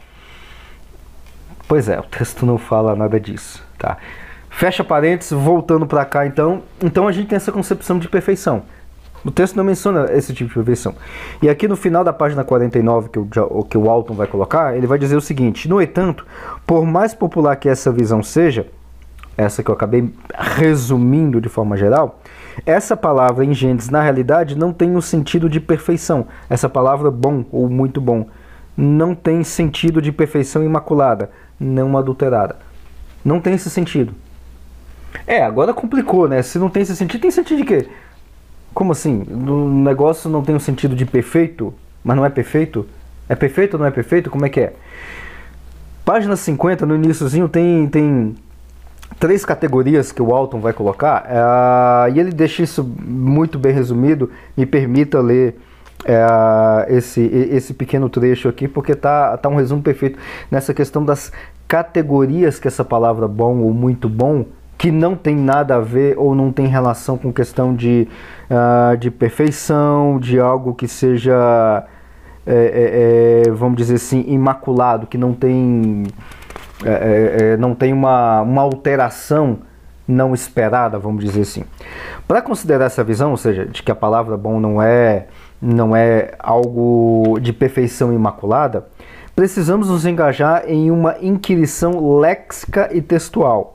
Pois 1.69 1.89
é, 1.89 2.01
o 2.01 2.03
texto 2.03 2.45
não 2.45 2.59
fala 2.59 2.97
nada 2.97 3.21
disso, 3.21 3.65
tá? 3.79 3.97
Fecha 4.53 4.85
parênteses, 4.85 5.33
voltando 5.33 5.87
para 5.87 6.05
cá 6.05 6.27
então. 6.27 6.63
Então 6.81 7.09
a 7.09 7.13
gente 7.13 7.29
tem 7.29 7.37
essa 7.37 7.51
concepção 7.51 7.99
de 7.99 8.09
perfeição. 8.09 8.63
O 9.25 9.31
texto 9.31 9.57
não 9.57 9.65
menciona 9.65 10.13
esse 10.13 10.33
tipo 10.35 10.51
de 10.51 10.55
perfeição. 10.55 10.95
E 11.41 11.49
aqui 11.49 11.67
no 11.67 11.75
final 11.75 12.05
da 12.05 12.13
página 12.13 12.45
49, 12.45 13.09
que 13.09 13.19
o, 13.19 13.65
que 13.65 13.79
o 13.79 13.89
Alton 13.89 14.15
vai 14.15 14.27
colocar, 14.27 14.77
ele 14.77 14.87
vai 14.87 14.99
dizer 14.99 15.17
o 15.17 15.21
seguinte: 15.21 15.69
No 15.69 15.81
entanto, 15.81 16.27
por 16.67 16.85
mais 16.85 17.15
popular 17.15 17.57
que 17.57 17.69
essa 17.69 17.91
visão 17.91 18.23
seja, 18.23 18.67
essa 19.37 19.63
que 19.63 19.71
eu 19.71 19.75
acabei 19.75 20.13
resumindo 20.37 21.41
de 21.41 21.49
forma 21.49 21.77
geral, 21.77 22.21
essa 22.67 22.97
palavra 22.97 23.45
em 23.45 23.55
Gênesis, 23.55 23.89
na 23.89 24.03
realidade, 24.03 24.57
não 24.57 24.73
tem 24.73 24.95
o 24.95 24.99
um 24.99 25.01
sentido 25.01 25.49
de 25.49 25.59
perfeição. 25.59 26.27
Essa 26.49 26.69
palavra 26.69 27.11
bom 27.11 27.45
ou 27.51 27.69
muito 27.69 28.01
bom 28.01 28.27
não 28.77 29.15
tem 29.15 29.43
sentido 29.43 30.01
de 30.01 30.13
perfeição 30.13 30.63
imaculada, 30.63 31.31
não 31.59 31.97
adulterada. 31.97 32.57
Não 33.25 33.41
tem 33.41 33.55
esse 33.55 33.71
sentido. 33.71 34.15
É, 35.27 35.43
agora 35.43 35.73
complicou, 35.73 36.29
né? 36.29 36.43
Se 36.43 36.59
não 36.59 36.69
tem 36.69 36.83
esse 36.83 36.97
sentido, 36.97 37.21
tem 37.21 37.31
sentido 37.31 37.59
de 37.59 37.65
quê? 37.65 37.89
Como 38.75 38.93
assim? 38.93 39.25
O 39.31 39.69
negócio 39.69 40.31
não 40.31 40.43
tem 40.43 40.55
um 40.55 40.61
sentido 40.61 40.95
de 40.95 41.05
perfeito, 41.05 41.75
mas 42.03 42.17
não 42.17 42.25
é 42.25 42.31
perfeito? 42.31 42.87
É 43.29 43.35
perfeito 43.35 43.75
ou 43.75 43.81
não 43.81 43.87
é 43.87 43.91
perfeito? 43.91 44.31
Como 44.31 44.45
é 44.47 44.49
que 44.49 44.61
é? 44.61 44.73
Página 46.05 46.37
50, 46.37 46.85
no 46.87 46.95
iníciozinho, 46.97 47.49
tem, 47.49 47.87
tem 47.87 48.35
três 49.19 49.45
categorias 49.45 50.11
que 50.11 50.21
o 50.21 50.35
Alton 50.35 50.61
vai 50.61 50.73
colocar, 50.73 51.25
é, 51.29 52.13
e 52.13 52.19
ele 52.19 52.33
deixa 52.33 52.63
isso 52.63 52.83
muito 52.83 53.59
bem 53.59 53.73
resumido. 53.73 54.31
Me 54.57 54.67
permita 54.67 55.21
ler 55.21 55.57
é, 56.05 56.87
esse, 56.89 57.21
esse 57.21 57.75
pequeno 57.75 58.09
trecho 58.09 58.49
aqui, 58.49 58.67
porque 58.67 58.95
tá, 58.95 59.37
tá 59.37 59.49
um 59.49 59.57
resumo 59.57 59.83
perfeito 59.83 60.19
nessa 60.51 60.75
questão 60.75 61.05
das 61.05 61.31
categorias 61.69 62.59
que 62.59 62.69
essa 62.69 62.85
palavra 62.85 63.29
bom 63.29 63.59
ou 63.59 63.73
muito 63.73 64.09
bom 64.09 64.45
que 64.83 64.91
não 64.91 65.15
tem 65.15 65.37
nada 65.37 65.77
a 65.77 65.81
ver 65.81 66.19
ou 66.19 66.35
não 66.35 66.51
tem 66.51 66.67
relação 66.67 67.17
com 67.17 67.33
questão 67.33 67.73
de, 67.73 68.09
uh, 68.51 68.97
de 68.97 69.13
perfeição, 69.13 70.19
de 70.19 70.41
algo 70.41 70.75
que 70.75 70.89
seja 70.89 71.87
é, 72.45 73.45
é, 73.45 73.47
é 73.47 73.51
vamos 73.53 73.77
dizer 73.77 73.95
assim, 73.95 74.25
imaculado, 74.27 75.07
que 75.07 75.17
não 75.17 75.35
tem, 75.35 76.03
é, 76.85 77.57
não 77.59 77.77
tem 77.77 77.93
uma, 77.93 78.41
uma 78.41 78.63
alteração 78.63 79.61
não 80.09 80.35
esperada, 80.35 80.99
vamos 80.99 81.25
dizer 81.25 81.43
assim. 81.43 81.63
Para 82.27 82.43
considerar 82.43 82.87
essa 82.87 83.05
visão, 83.05 83.31
ou 83.31 83.37
seja, 83.37 83.65
de 83.65 83.85
que 83.85 83.93
a 83.93 83.95
palavra 83.95 84.37
bom 84.37 84.59
não 84.59 84.83
é, 84.83 85.27
não 85.61 85.95
é 85.95 86.33
algo 86.41 87.39
de 87.41 87.53
perfeição 87.53 88.13
imaculada, 88.13 88.89
precisamos 89.37 89.89
nos 89.89 90.05
engajar 90.05 90.65
em 90.67 90.91
uma 90.91 91.15
inquirição 91.21 92.19
léxica 92.19 92.89
e 92.93 93.01
textual. 93.01 93.75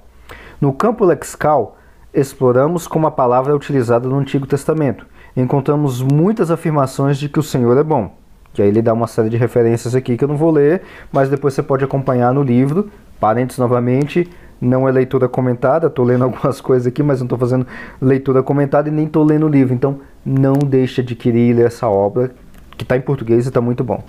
No 0.60 0.74
campo 0.74 1.06
lexical, 1.06 1.78
exploramos 2.12 2.88
como 2.88 3.06
a 3.06 3.12
palavra 3.12 3.54
é 3.54 3.56
utilizada 3.56 4.10
no 4.10 4.18
Antigo 4.18 4.48
Testamento. 4.48 5.06
Encontramos 5.36 6.02
muitas 6.02 6.50
afirmações 6.50 7.20
de 7.20 7.30
que 7.30 7.40
o 7.40 7.44
Senhor 7.44 7.78
é 7.78 7.84
bom. 7.84 8.16
Que 8.54 8.64
aí 8.64 8.68
ele 8.68 8.82
dá 8.82 8.92
uma 8.92 9.06
série 9.06 9.30
de 9.30 9.38
referências 9.38 9.94
aqui 9.94 10.18
que 10.18 10.24
eu 10.24 10.28
não 10.28 10.36
vou 10.36 10.50
ler, 10.50 10.82
mas 11.12 11.30
depois 11.30 11.54
você 11.54 11.62
pode 11.62 11.84
acompanhar 11.84 12.34
no 12.34 12.42
livro. 12.42 12.90
Parênteses 13.20 13.60
novamente, 13.60 14.28
não 14.60 14.90
é 14.90 14.92
leitura 14.92 15.30
comentada, 15.30 15.86
estou 15.86 16.04
lendo 16.04 16.24
algumas 16.26 16.60
coisas 16.60 16.88
aqui, 16.88 17.04
mas 17.04 17.20
não 17.20 17.26
estou 17.26 17.38
fazendo 17.38 17.68
leitura 18.02 18.42
comentada 18.42 18.90
e 18.90 18.92
nem 18.92 19.06
estou 19.06 19.24
lendo 19.24 19.46
o 19.46 19.50
livro. 19.50 19.76
Então 19.76 20.00
não 20.26 20.54
deixe 20.54 21.04
de 21.04 21.14
adquirir 21.14 21.56
ler 21.56 21.68
essa 21.68 21.88
obra, 21.88 22.32
que 22.78 22.84
está 22.84 22.96
em 22.96 23.02
português 23.02 23.46
e 23.46 23.48
está 23.50 23.60
muito 23.60 23.84
bom. 23.84 24.04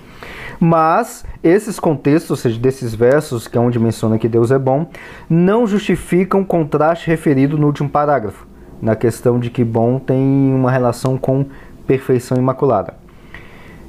Mas 0.60 1.25
esses 1.42 1.80
contextos, 1.80 2.30
ou 2.30 2.37
seja, 2.37 2.58
desses 2.58 2.94
versos, 2.94 3.48
que 3.48 3.56
é 3.56 3.60
onde 3.60 3.78
menciona 3.78 4.18
que 4.18 4.28
Deus 4.28 4.50
é 4.50 4.58
bom, 4.58 4.88
não 5.28 5.66
justificam 5.66 6.42
o 6.42 6.46
contraste 6.46 7.08
referido 7.08 7.56
no 7.56 7.66
último 7.66 7.88
parágrafo, 7.88 8.46
na 8.80 8.94
questão 8.94 9.40
de 9.40 9.50
que 9.50 9.64
bom 9.64 9.98
tem 9.98 10.18
uma 10.52 10.70
relação 10.70 11.16
com 11.16 11.46
perfeição 11.87 12.37
imaculada. 12.37 12.94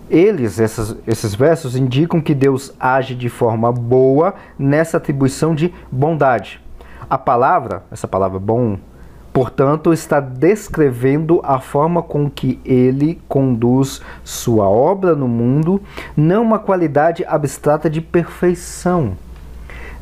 Eles, 0.10 0.60
essas, 0.60 0.98
esses 1.06 1.36
versos, 1.36 1.76
indicam 1.76 2.20
que 2.20 2.34
Deus 2.34 2.74
age 2.80 3.14
de 3.14 3.30
forma 3.30 3.72
boa 3.72 4.34
nessa 4.58 4.98
atribuição 4.98 5.54
de 5.54 5.72
bondade. 5.92 6.60
A 7.08 7.18
palavra, 7.18 7.84
essa 7.92 8.08
palavra 8.08 8.40
bom, 8.40 8.78
portanto, 9.34 9.94
está 9.94 10.20
descrevendo 10.20 11.40
a 11.44 11.60
forma 11.60 12.02
com 12.02 12.30
que 12.30 12.60
ele 12.66 13.22
conduz 13.28 14.02
sua 14.24 14.68
obra 14.68 15.16
no 15.16 15.28
mundo, 15.28 15.82
não 16.16 16.42
uma 16.42 16.60
qualidade 16.60 17.24
abstrata 17.26 17.90
de 17.90 18.02
perfeição. 18.02 19.14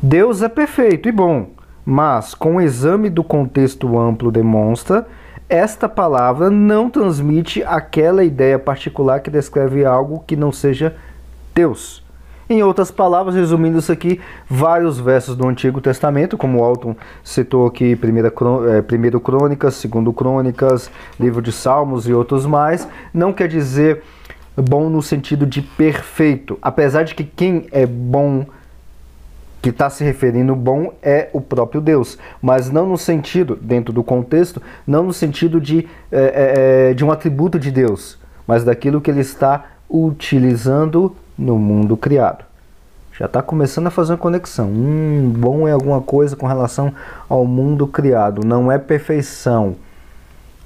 Deus 0.02 0.42
é 0.42 0.48
perfeito 0.48 1.08
e 1.08 1.12
bom, 1.12 1.50
mas 1.84 2.34
com 2.34 2.56
o 2.56 2.60
exame 2.60 3.10
do 3.10 3.24
contexto 3.24 3.98
amplo 3.98 4.30
demonstra 4.30 5.06
esta 5.48 5.88
palavra 5.88 6.50
não 6.50 6.90
transmite 6.90 7.62
aquela 7.62 8.22
ideia 8.22 8.58
particular 8.58 9.20
que 9.20 9.30
descreve 9.30 9.82
algo 9.82 10.22
que 10.26 10.36
não 10.36 10.52
seja 10.52 10.94
Deus. 11.54 12.04
Em 12.50 12.62
outras 12.62 12.90
palavras, 12.90 13.34
resumindo 13.34 13.78
isso 13.78 13.92
aqui, 13.92 14.18
vários 14.48 14.98
versos 14.98 15.36
do 15.36 15.46
Antigo 15.46 15.82
Testamento, 15.82 16.38
como 16.38 16.64
Alton 16.64 16.96
citou 17.22 17.66
aqui, 17.66 17.94
primeira, 17.94 18.28
é, 18.28 19.20
Crônicas, 19.20 19.74
segundo 19.74 20.14
Crônicas, 20.14 20.90
livro 21.20 21.42
de 21.42 21.52
Salmos 21.52 22.08
e 22.08 22.14
outros 22.14 22.46
mais, 22.46 22.88
não 23.12 23.34
quer 23.34 23.48
dizer 23.48 24.02
bom 24.56 24.88
no 24.88 25.02
sentido 25.02 25.44
de 25.44 25.60
perfeito, 25.60 26.58
apesar 26.62 27.02
de 27.02 27.14
que 27.14 27.22
quem 27.22 27.66
é 27.70 27.84
bom 27.84 28.46
que 29.60 29.68
está 29.68 29.90
se 29.90 30.02
referindo 30.02 30.54
bom 30.56 30.94
é 31.02 31.28
o 31.34 31.42
próprio 31.42 31.82
Deus, 31.82 32.16
mas 32.40 32.70
não 32.70 32.86
no 32.86 32.96
sentido, 32.96 33.56
dentro 33.60 33.92
do 33.92 34.02
contexto, 34.02 34.62
não 34.86 35.02
no 35.02 35.12
sentido 35.12 35.60
de, 35.60 35.86
é, 36.10 36.90
é, 36.90 36.94
de 36.94 37.04
um 37.04 37.10
atributo 37.10 37.58
de 37.58 37.70
Deus, 37.70 38.18
mas 38.46 38.64
daquilo 38.64 39.00
que 39.00 39.10
ele 39.10 39.20
está 39.20 39.66
utilizando 39.90 41.14
no 41.38 41.56
mundo 41.58 41.96
criado. 41.96 42.44
Já 43.18 43.26
está 43.26 43.42
começando 43.42 43.86
a 43.86 43.90
fazer 43.90 44.12
uma 44.12 44.18
conexão. 44.18 44.68
Hum, 44.68 45.32
bom 45.36 45.66
é 45.66 45.72
alguma 45.72 46.00
coisa 46.00 46.36
com 46.36 46.46
relação 46.46 46.92
ao 47.28 47.44
mundo 47.44 47.86
criado, 47.86 48.44
não 48.44 48.70
é 48.70 48.78
perfeição. 48.78 49.76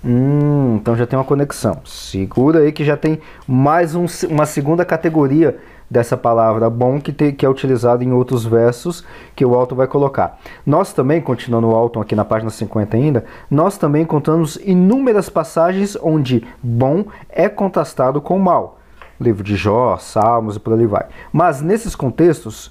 Hum, 0.04 0.76
então 0.80 0.96
já 0.96 1.06
tem 1.06 1.18
uma 1.18 1.24
conexão. 1.24 1.78
Segura 1.84 2.60
aí 2.60 2.72
que 2.72 2.84
já 2.84 2.96
tem 2.96 3.20
mais 3.46 3.94
um, 3.94 4.06
uma 4.28 4.46
segunda 4.46 4.84
categoria 4.84 5.58
dessa 5.88 6.16
palavra 6.16 6.68
bom 6.68 7.00
que, 7.00 7.12
te, 7.12 7.32
que 7.32 7.44
é 7.44 7.48
utilizado 7.48 8.02
em 8.02 8.12
outros 8.12 8.44
versos 8.44 9.04
que 9.36 9.44
o 9.44 9.54
Alton 9.54 9.76
vai 9.76 9.86
colocar. 9.86 10.38
Nós 10.66 10.92
também, 10.92 11.20
continuando 11.20 11.68
o 11.68 11.74
Alton 11.74 12.00
aqui 12.00 12.14
na 12.14 12.24
página 12.24 12.50
50 12.50 12.96
ainda, 12.96 13.24
nós 13.50 13.78
também 13.78 14.02
encontramos 14.02 14.56
inúmeras 14.64 15.28
passagens 15.28 15.96
onde 16.02 16.44
bom 16.62 17.04
é 17.28 17.48
contrastado 17.48 18.20
com 18.20 18.38
mal. 18.38 18.78
Livro 19.22 19.42
de 19.42 19.56
Jó, 19.56 19.96
Salmos 19.96 20.56
e 20.56 20.60
por 20.60 20.72
ali 20.72 20.86
vai. 20.86 21.06
Mas 21.32 21.60
nesses 21.60 21.94
contextos, 21.94 22.70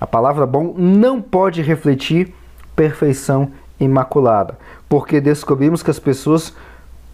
a 0.00 0.06
palavra 0.06 0.46
bom 0.46 0.74
não 0.76 1.20
pode 1.20 1.62
refletir 1.62 2.34
perfeição 2.74 3.52
imaculada, 3.78 4.58
porque 4.88 5.20
descobrimos 5.20 5.82
que 5.82 5.90
as 5.90 5.98
pessoas 5.98 6.54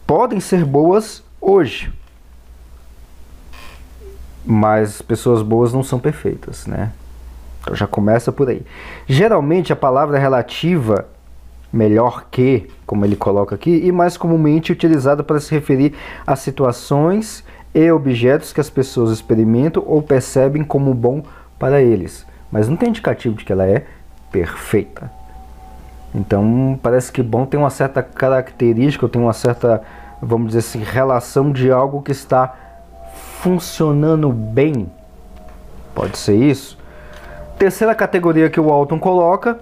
podem 0.06 0.40
ser 0.40 0.64
boas 0.64 1.22
hoje, 1.40 1.92
mas 4.44 5.02
pessoas 5.02 5.42
boas 5.42 5.72
não 5.72 5.82
são 5.82 5.98
perfeitas, 5.98 6.66
né? 6.66 6.92
Então 7.60 7.74
já 7.74 7.86
começa 7.86 8.30
por 8.30 8.48
aí. 8.48 8.64
Geralmente 9.08 9.72
a 9.72 9.76
palavra 9.76 10.18
relativa, 10.18 11.08
melhor 11.72 12.26
que, 12.30 12.70
como 12.86 13.04
ele 13.04 13.16
coloca 13.16 13.56
aqui, 13.56 13.84
e 13.84 13.90
mais 13.90 14.16
comumente 14.16 14.70
utilizada 14.70 15.24
para 15.24 15.40
se 15.40 15.52
referir 15.52 15.94
a 16.24 16.36
situações 16.36 17.44
e 17.74 17.90
objetos 17.90 18.52
que 18.52 18.60
as 18.60 18.70
pessoas 18.70 19.10
experimentam 19.10 19.82
ou 19.86 20.02
percebem 20.02 20.64
como 20.64 20.94
bom 20.94 21.22
para 21.58 21.82
eles, 21.82 22.26
mas 22.50 22.68
não 22.68 22.76
tem 22.76 22.88
indicativo 22.88 23.36
de 23.36 23.44
que 23.44 23.52
ela 23.52 23.66
é 23.66 23.84
perfeita. 24.30 25.10
Então 26.14 26.78
parece 26.82 27.12
que 27.12 27.22
bom 27.22 27.44
tem 27.44 27.58
uma 27.60 27.70
certa 27.70 28.02
característica, 28.02 29.08
tem 29.08 29.20
uma 29.20 29.32
certa, 29.32 29.82
vamos 30.20 30.48
dizer 30.48 30.60
assim, 30.60 30.82
relação 30.82 31.52
de 31.52 31.70
algo 31.70 32.00
que 32.02 32.12
está 32.12 32.54
funcionando 33.40 34.30
bem. 34.30 34.90
Pode 35.94 36.16
ser 36.16 36.36
isso. 36.36 36.78
Terceira 37.58 37.94
categoria 37.94 38.50
que 38.50 38.60
o 38.60 38.64
Walton 38.64 38.98
coloca, 38.98 39.58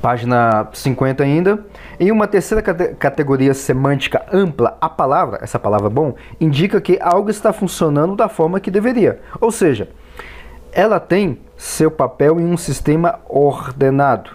página 0.00 0.68
50 0.72 1.22
ainda. 1.22 1.64
Em 1.98 2.10
uma 2.10 2.26
terceira 2.26 2.62
categoria 2.62 3.54
semântica 3.54 4.24
ampla, 4.32 4.76
a 4.80 4.88
palavra, 4.88 5.38
essa 5.42 5.58
palavra 5.58 5.88
bom, 5.88 6.14
indica 6.40 6.80
que 6.80 6.98
algo 7.00 7.30
está 7.30 7.52
funcionando 7.52 8.16
da 8.16 8.28
forma 8.28 8.60
que 8.60 8.70
deveria. 8.70 9.20
Ou 9.40 9.52
seja, 9.52 9.88
ela 10.72 10.98
tem 10.98 11.38
seu 11.56 11.90
papel 11.90 12.40
em 12.40 12.46
um 12.46 12.56
sistema 12.56 13.20
ordenado. 13.28 14.30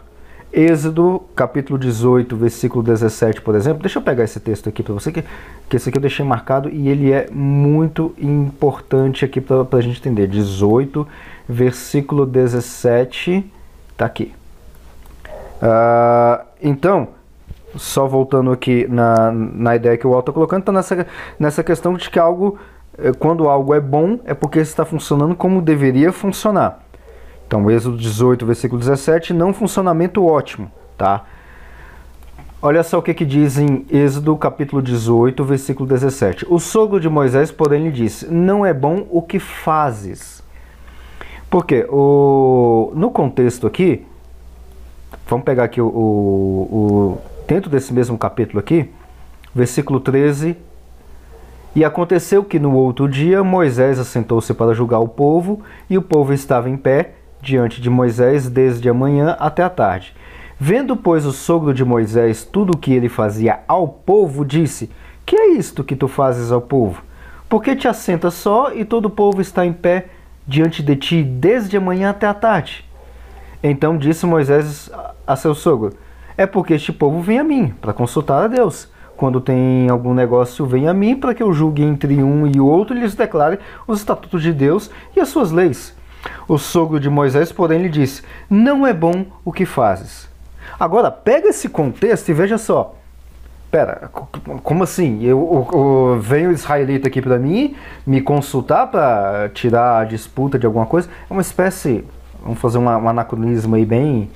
Êxodo, 0.51 1.21
capítulo 1.35 1.77
18, 1.77 2.35
versículo 2.35 2.81
17, 2.81 3.41
por 3.41 3.53
exemplo. 3.53 3.83
Deixa 3.83 3.99
eu 3.99 4.03
pegar 4.03 4.23
esse 4.23 4.39
texto 4.39 4.67
aqui 4.67 4.81
para 4.81 4.93
você, 4.93 5.11
que, 5.11 5.23
que 5.69 5.75
esse 5.75 5.89
aqui 5.89 5.97
eu 5.99 6.01
deixei 6.01 6.25
marcado 6.25 6.69
e 6.69 6.89
ele 6.89 7.11
é 7.11 7.29
muito 7.29 8.15
importante 8.17 9.23
aqui 9.23 9.39
para 9.39 9.67
a 9.71 9.81
gente 9.81 9.99
entender. 9.99 10.27
18, 10.27 11.07
versículo 11.47 12.25
17, 12.25 13.45
tá 13.95 14.05
aqui. 14.05 14.33
Uh, 15.61 16.43
então, 16.61 17.09
só 17.75 18.07
voltando 18.07 18.51
aqui 18.51 18.87
na, 18.89 19.31
na 19.31 19.75
ideia 19.75 19.97
que 19.97 20.07
o 20.07 20.11
Walter 20.11 20.31
está 20.31 20.33
colocando, 20.33 20.61
está 20.61 20.71
nessa, 20.71 21.07
nessa 21.37 21.63
questão 21.63 21.93
de 21.93 22.09
que 22.09 22.17
algo, 22.17 22.57
eh, 22.97 23.11
quando 23.17 23.47
algo 23.47 23.73
é 23.73 23.79
bom, 23.79 24.19
é 24.25 24.33
porque 24.33 24.59
está 24.59 24.85
funcionando 24.85 25.35
como 25.35 25.61
deveria 25.61 26.11
funcionar. 26.11 26.79
Então, 27.47 27.69
Êxodo 27.69 27.97
18, 27.97 28.45
versículo 28.45 28.79
17, 28.79 29.33
não 29.33 29.53
funcionamento 29.53 30.25
ótimo, 30.25 30.71
tá? 30.97 31.25
Olha 32.61 32.83
só 32.83 32.99
o 32.99 33.01
que, 33.01 33.13
que 33.13 33.25
diz 33.25 33.57
em 33.57 33.85
Êxodo 33.89 34.35
capítulo 34.35 34.81
18, 34.81 35.43
versículo 35.45 35.87
17. 35.87 36.45
O 36.49 36.59
sogro 36.59 36.99
de 36.99 37.07
Moisés, 37.07 37.51
porém, 37.51 37.83
lhe 37.83 37.91
disse: 37.91 38.27
Não 38.29 38.65
é 38.65 38.73
bom 38.73 39.07
o 39.09 39.21
que 39.21 39.39
fazes. 39.39 40.43
Porque 41.49 41.87
o, 41.89 42.91
no 42.93 43.09
contexto 43.09 43.65
aqui, 43.65 44.05
vamos 45.25 45.45
pegar 45.45 45.63
aqui 45.63 45.79
o, 45.81 45.87
o, 45.87 46.67
o 46.69 47.17
dentro 47.49 47.67
desse 47.67 47.91
mesmo 47.91 48.15
capítulo 48.15 48.59
aqui, 48.59 48.91
versículo 49.55 49.99
13. 49.99 50.55
E 51.75 51.83
aconteceu 51.83 52.43
que 52.43 52.59
no 52.59 52.75
outro 52.75 53.09
dia 53.09 53.43
Moisés 53.43 53.97
assentou-se 53.97 54.53
para 54.53 54.75
julgar 54.75 54.99
o 54.99 55.07
povo, 55.07 55.61
e 55.89 55.97
o 55.97 56.01
povo 56.01 56.31
estava 56.31 56.69
em 56.69 56.77
pé 56.77 57.13
diante 57.41 57.81
de 57.81 57.89
Moisés 57.89 58.47
desde 58.47 58.87
a 58.87 58.93
manhã 58.93 59.35
até 59.39 59.63
a 59.63 59.69
tarde. 59.69 60.13
Vendo, 60.59 60.95
pois, 60.95 61.25
o 61.25 61.31
sogro 61.31 61.73
de 61.73 61.83
Moisés 61.83 62.43
tudo 62.43 62.73
o 62.73 62.77
que 62.77 62.93
ele 62.93 63.09
fazia 63.09 63.61
ao 63.67 63.87
povo, 63.87 64.45
disse: 64.45 64.91
Que 65.25 65.35
é 65.35 65.53
isto 65.53 65.83
que 65.83 65.95
tu 65.95 66.07
fazes 66.07 66.51
ao 66.51 66.61
povo? 66.61 67.01
Por 67.47 67.63
que 67.63 67.75
te 67.75 67.87
assentas 67.87 68.35
só 68.35 68.71
e 68.73 68.85
todo 68.85 69.05
o 69.05 69.09
povo 69.09 69.41
está 69.41 69.65
em 69.65 69.73
pé 69.73 70.09
diante 70.47 70.83
de 70.83 70.95
ti 70.95 71.23
desde 71.23 71.77
a 71.77 71.81
manhã 71.81 72.11
até 72.11 72.27
a 72.27 72.33
tarde? 72.33 72.85
Então 73.63 73.97
disse 73.97 74.25
Moisés 74.27 74.91
a 75.25 75.35
seu 75.35 75.55
sogro: 75.55 75.93
É 76.39 76.45
porque 76.45 76.73
este 76.73 76.93
povo 76.93 77.21
vem 77.21 77.37
a 77.37 77.43
mim 77.43 77.73
para 77.81 77.91
consultar 77.91 78.45
a 78.45 78.47
Deus. 78.47 78.87
quando 79.17 79.41
tem 79.41 79.89
algum 79.89 80.13
negócio, 80.13 80.65
vem 80.65 80.87
a 80.87 80.93
mim 80.93 81.13
para 81.13 81.33
que 81.33 81.43
eu 81.43 81.51
julgue 81.51 81.83
entre 81.83 82.23
um 82.23 82.47
e 82.47 82.61
outro 82.61 82.95
e 82.95 83.01
lhes 83.01 83.13
declare 83.13 83.59
os 83.85 83.99
estatutos 83.99 84.41
de 84.41 84.53
Deus 84.53 84.89
e 85.13 85.19
as 85.19 85.27
suas 85.27 85.51
leis. 85.51 85.93
O 86.47 86.57
sogro 86.57 86.97
de 86.97 87.09
Moisés, 87.09 87.51
porém, 87.51 87.81
lhe 87.81 87.89
disse: 87.89 88.23
Não 88.49 88.87
é 88.87 88.93
bom 88.93 89.25
o 89.43 89.51
que 89.51 89.65
fazes. 89.65 90.29
Agora, 90.79 91.11
pega 91.11 91.49
esse 91.49 91.67
contexto 91.67 92.29
e 92.29 92.33
veja 92.33 92.57
só. 92.57 92.95
Pera, 93.69 94.09
como 94.63 94.83
assim? 94.83 95.21
Eu, 95.21 95.67
eu, 95.73 95.77
eu 95.77 96.19
venho 96.21 96.53
israelita 96.53 97.09
aqui 97.09 97.21
para 97.21 97.37
mim 97.37 97.75
me 98.07 98.21
consultar 98.21 98.87
para 98.87 99.49
tirar 99.53 99.99
a 99.99 100.05
disputa 100.05 100.57
de 100.57 100.65
alguma 100.65 100.85
coisa? 100.85 101.09
É 101.29 101.33
uma 101.33 101.41
espécie, 101.41 102.05
vamos 102.41 102.59
fazer 102.59 102.77
um 102.77 102.87
anacronismo 102.87 103.75
aí 103.75 103.85
bem, 103.85 104.29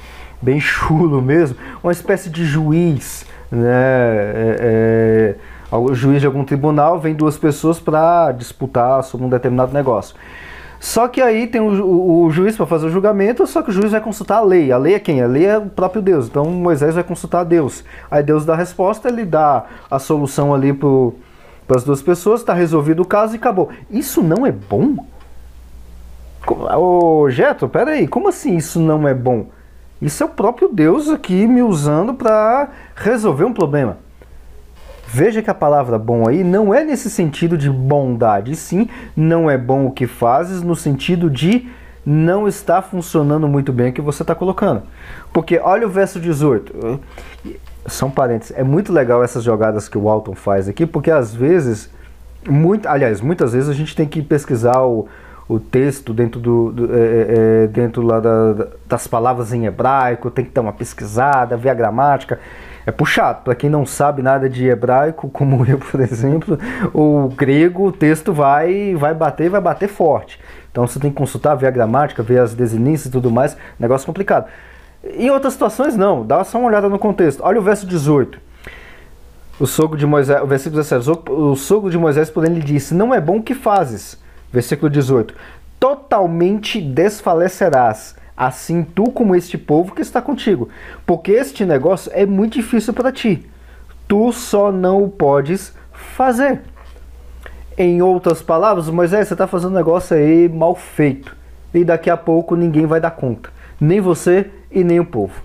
bem 0.43 0.59
chulo 0.59 1.21
mesmo, 1.21 1.57
uma 1.81 1.91
espécie 1.91 2.29
de 2.29 2.45
juiz, 2.45 3.25
né? 3.51 3.69
É, 3.71 5.35
é, 5.71 5.93
juiz 5.93 6.19
de 6.21 6.27
algum 6.27 6.43
tribunal 6.43 6.99
vem 6.99 7.15
duas 7.15 7.37
pessoas 7.37 7.79
para 7.79 8.31
disputar 8.33 9.03
sobre 9.03 9.25
um 9.25 9.29
determinado 9.29 9.73
negócio. 9.73 10.15
Só 10.79 11.07
que 11.07 11.21
aí 11.21 11.47
tem 11.47 11.61
o, 11.61 11.83
o, 11.83 12.25
o 12.25 12.29
juiz 12.29 12.57
para 12.57 12.65
fazer 12.65 12.87
o 12.87 12.89
julgamento, 12.89 13.47
só 13.47 13.61
que 13.61 13.69
o 13.69 13.73
juiz 13.73 13.91
vai 13.91 14.01
consultar 14.01 14.39
a 14.39 14.41
lei. 14.41 14.69
A 14.69 14.77
lei 14.77 14.95
é 14.95 14.99
quem? 14.99 15.21
A 15.21 15.27
lei 15.27 15.45
é 15.45 15.57
o 15.57 15.67
próprio 15.67 16.01
Deus. 16.01 16.27
Então 16.27 16.45
Moisés 16.45 16.93
vai 16.93 17.03
consultar 17.05 17.39
a 17.39 17.43
Deus. 17.45 17.85
Aí 18.11 18.21
Deus 18.21 18.45
dá 18.45 18.53
a 18.53 18.57
resposta, 18.57 19.07
ele 19.07 19.23
dá 19.23 19.63
a 19.89 19.97
solução 19.97 20.53
ali 20.53 20.73
para 20.73 21.77
as 21.77 21.85
duas 21.85 22.01
pessoas, 22.01 22.41
está 22.41 22.53
resolvido 22.53 23.01
o 23.01 23.05
caso 23.05 23.33
e 23.33 23.37
acabou. 23.37 23.69
Isso 23.89 24.21
não 24.21 24.45
é 24.45 24.51
bom? 24.51 24.97
Ô 26.45 27.29
Geto, 27.29 27.69
peraí, 27.69 28.05
como 28.05 28.27
assim 28.27 28.57
isso 28.57 28.77
não 28.81 29.07
é 29.07 29.13
bom? 29.13 29.47
Isso 30.03 30.21
é 30.21 30.25
o 30.25 30.29
próprio 30.29 30.67
Deus 30.67 31.07
aqui 31.07 31.47
me 31.47 31.61
usando 31.61 32.13
para 32.13 32.67
resolver 32.93 33.45
um 33.45 33.53
problema. 33.53 33.97
Veja 35.07 35.41
que 35.41 35.49
a 35.49 35.53
palavra 35.53 35.97
bom 35.97 36.27
aí 36.27 36.43
não 36.43 36.73
é 36.73 36.83
nesse 36.83 37.09
sentido 37.09 37.57
de 37.57 37.69
bondade, 37.69 38.53
sim, 38.53 38.89
não 39.15 39.49
é 39.49 39.57
bom 39.57 39.85
o 39.85 39.91
que 39.91 40.05
fazes 40.05 40.61
no 40.61 40.75
sentido 40.75 41.29
de 41.29 41.69
não 42.05 42.49
está 42.49 42.81
funcionando 42.81 43.47
muito 43.47 43.71
bem 43.71 43.91
o 43.91 43.93
que 43.93 44.01
você 44.01 44.23
está 44.23 44.35
colocando. 44.35 44.83
Porque 45.31 45.57
olha 45.57 45.87
o 45.87 45.89
verso 45.89 46.19
18. 46.19 46.99
São 47.85 48.11
parênteses. 48.11 48.57
É 48.57 48.63
muito 48.63 48.91
legal 48.91 49.23
essas 49.23 49.41
jogadas 49.41 49.87
que 49.87 49.97
o 49.97 50.01
Walton 50.01 50.35
faz 50.35 50.67
aqui, 50.67 50.85
porque 50.85 51.11
às 51.11 51.33
vezes, 51.33 51.89
muito, 52.45 52.89
aliás, 52.89 53.21
muitas 53.21 53.53
vezes 53.53 53.69
a 53.69 53.73
gente 53.73 53.95
tem 53.95 54.05
que 54.05 54.21
pesquisar 54.21 54.81
o, 54.81 55.07
o 55.47 55.59
texto 55.59 56.13
dentro 56.13 56.39
do, 56.39 56.71
do 56.71 56.95
é, 56.95 56.99
é, 56.99 57.63
é 57.63 57.67
dentro 57.67 58.01
lá 58.01 58.19
da, 58.19 58.67
das 58.87 59.07
palavras 59.07 59.53
em 59.53 59.65
hebraico, 59.65 60.31
tem 60.31 60.45
que 60.45 60.51
dar 60.51 60.61
uma 60.61 60.73
pesquisada, 60.73 61.57
ver 61.57 61.69
a 61.69 61.73
gramática 61.73 62.39
é 62.85 62.91
puxado. 62.91 63.43
Para 63.43 63.55
quem 63.55 63.69
não 63.69 63.85
sabe 63.85 64.21
nada 64.21 64.49
de 64.49 64.67
hebraico, 64.67 65.29
como 65.29 65.65
eu, 65.67 65.77
por 65.77 65.99
exemplo, 65.99 66.57
o 66.93 67.29
grego, 67.29 67.87
o 67.87 67.91
texto 67.91 68.33
vai, 68.33 68.95
vai 68.95 69.13
bater 69.13 69.49
vai 69.49 69.61
bater 69.61 69.87
forte. 69.87 70.39
Então 70.71 70.87
você 70.87 70.99
tem 70.99 71.11
que 71.11 71.17
consultar, 71.17 71.55
ver 71.55 71.67
a 71.67 71.71
gramática, 71.71 72.23
ver 72.23 72.39
as 72.39 72.53
desinências 72.53 73.07
e 73.07 73.11
tudo 73.11 73.29
mais, 73.29 73.55
negócio 73.79 74.05
complicado. 74.05 74.47
Em 75.03 75.29
outras 75.29 75.53
situações, 75.53 75.95
não, 75.95 76.25
dá 76.25 76.43
só 76.43 76.57
uma 76.57 76.67
olhada 76.67 76.89
no 76.89 76.97
contexto. 76.97 77.41
Olha 77.43 77.59
o 77.59 77.63
verso 77.63 77.85
18. 77.85 78.39
O 79.59 79.67
sogro 79.67 79.97
de 79.97 80.05
Moisés, 80.05 80.41
o 80.41 80.47
versículo 80.47 80.81
17, 80.81 81.29
o 81.29 81.55
sogro 81.55 81.91
de 81.91 81.97
Moisés, 81.97 82.29
porém, 82.29 82.53
lhe 82.53 82.61
disse: 82.61 82.95
Não 82.95 83.13
é 83.13 83.21
bom 83.21 83.37
o 83.37 83.43
que 83.43 83.53
fazes. 83.53 84.17
Versículo 84.53 84.89
18: 84.89 85.33
Totalmente 85.79 86.79
desfalecerás 86.79 88.15
assim 88.37 88.83
tu 88.83 89.11
como 89.11 89.35
este 89.35 89.57
povo 89.57 89.93
que 89.93 90.01
está 90.01 90.21
contigo. 90.21 90.69
Porque 91.05 91.31
este 91.31 91.65
negócio 91.65 92.11
é 92.13 92.25
muito 92.25 92.53
difícil 92.53 92.93
para 92.93 93.11
ti. 93.11 93.49
Tu 94.07 94.31
só 94.31 94.71
não 94.71 95.03
o 95.03 95.09
podes 95.09 95.73
fazer. 95.91 96.61
Em 97.75 98.01
outras 98.01 98.41
palavras, 98.41 98.87
Moisés, 98.87 99.27
você 99.27 99.33
está 99.33 99.47
fazendo 99.47 99.71
um 99.71 99.75
negócio 99.75 100.15
aí 100.15 100.47
mal 100.47 100.75
feito. 100.75 101.35
E 101.73 101.83
daqui 101.83 102.09
a 102.09 102.17
pouco 102.17 102.55
ninguém 102.55 102.85
vai 102.85 103.01
dar 103.01 103.11
conta. 103.11 103.49
Nem 103.81 103.99
você 103.99 104.51
e 104.71 104.83
nem 104.83 104.99
o 104.99 105.05
povo. 105.05 105.41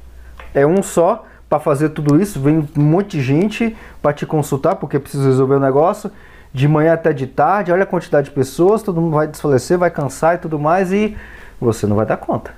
É 0.52 0.66
um 0.66 0.82
só 0.82 1.24
para 1.48 1.58
fazer 1.58 1.90
tudo 1.90 2.20
isso. 2.20 2.38
Vem 2.38 2.68
um 2.76 2.82
monte 2.82 3.16
de 3.16 3.22
gente 3.22 3.74
para 4.02 4.12
te 4.12 4.26
consultar 4.26 4.76
porque 4.76 4.98
precisa 4.98 5.24
resolver 5.24 5.54
o 5.54 5.60
negócio. 5.60 6.10
De 6.52 6.66
manhã 6.66 6.94
até 6.94 7.12
de 7.12 7.26
tarde, 7.26 7.72
olha 7.72 7.82
a 7.82 7.86
quantidade 7.86 8.26
de 8.26 8.34
pessoas, 8.34 8.82
todo 8.82 9.00
mundo 9.00 9.14
vai 9.14 9.26
desfalecer, 9.26 9.78
vai 9.78 9.90
cansar 9.90 10.36
e 10.36 10.38
tudo 10.38 10.58
mais, 10.58 10.92
e 10.92 11.16
você 11.60 11.86
não 11.86 11.96
vai 11.96 12.06
dar 12.06 12.16
conta. 12.16 12.52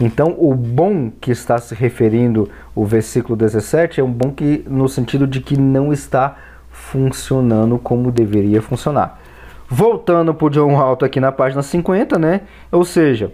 Então, 0.00 0.36
o 0.38 0.54
bom 0.54 1.10
que 1.10 1.32
está 1.32 1.58
se 1.58 1.74
referindo 1.74 2.48
o 2.74 2.84
versículo 2.84 3.36
17 3.36 4.00
é 4.00 4.04
um 4.04 4.12
bom 4.12 4.30
que 4.30 4.64
no 4.68 4.88
sentido 4.88 5.26
de 5.26 5.40
que 5.40 5.56
não 5.56 5.92
está 5.92 6.36
funcionando 6.70 7.78
como 7.78 8.12
deveria 8.12 8.62
funcionar. 8.62 9.20
Voltando 9.68 10.32
para 10.32 10.46
o 10.46 10.50
John 10.50 10.78
Alto 10.78 11.04
aqui 11.04 11.18
na 11.18 11.32
página 11.32 11.62
50, 11.62 12.16
né? 12.16 12.42
Ou 12.70 12.84
seja, 12.84 13.32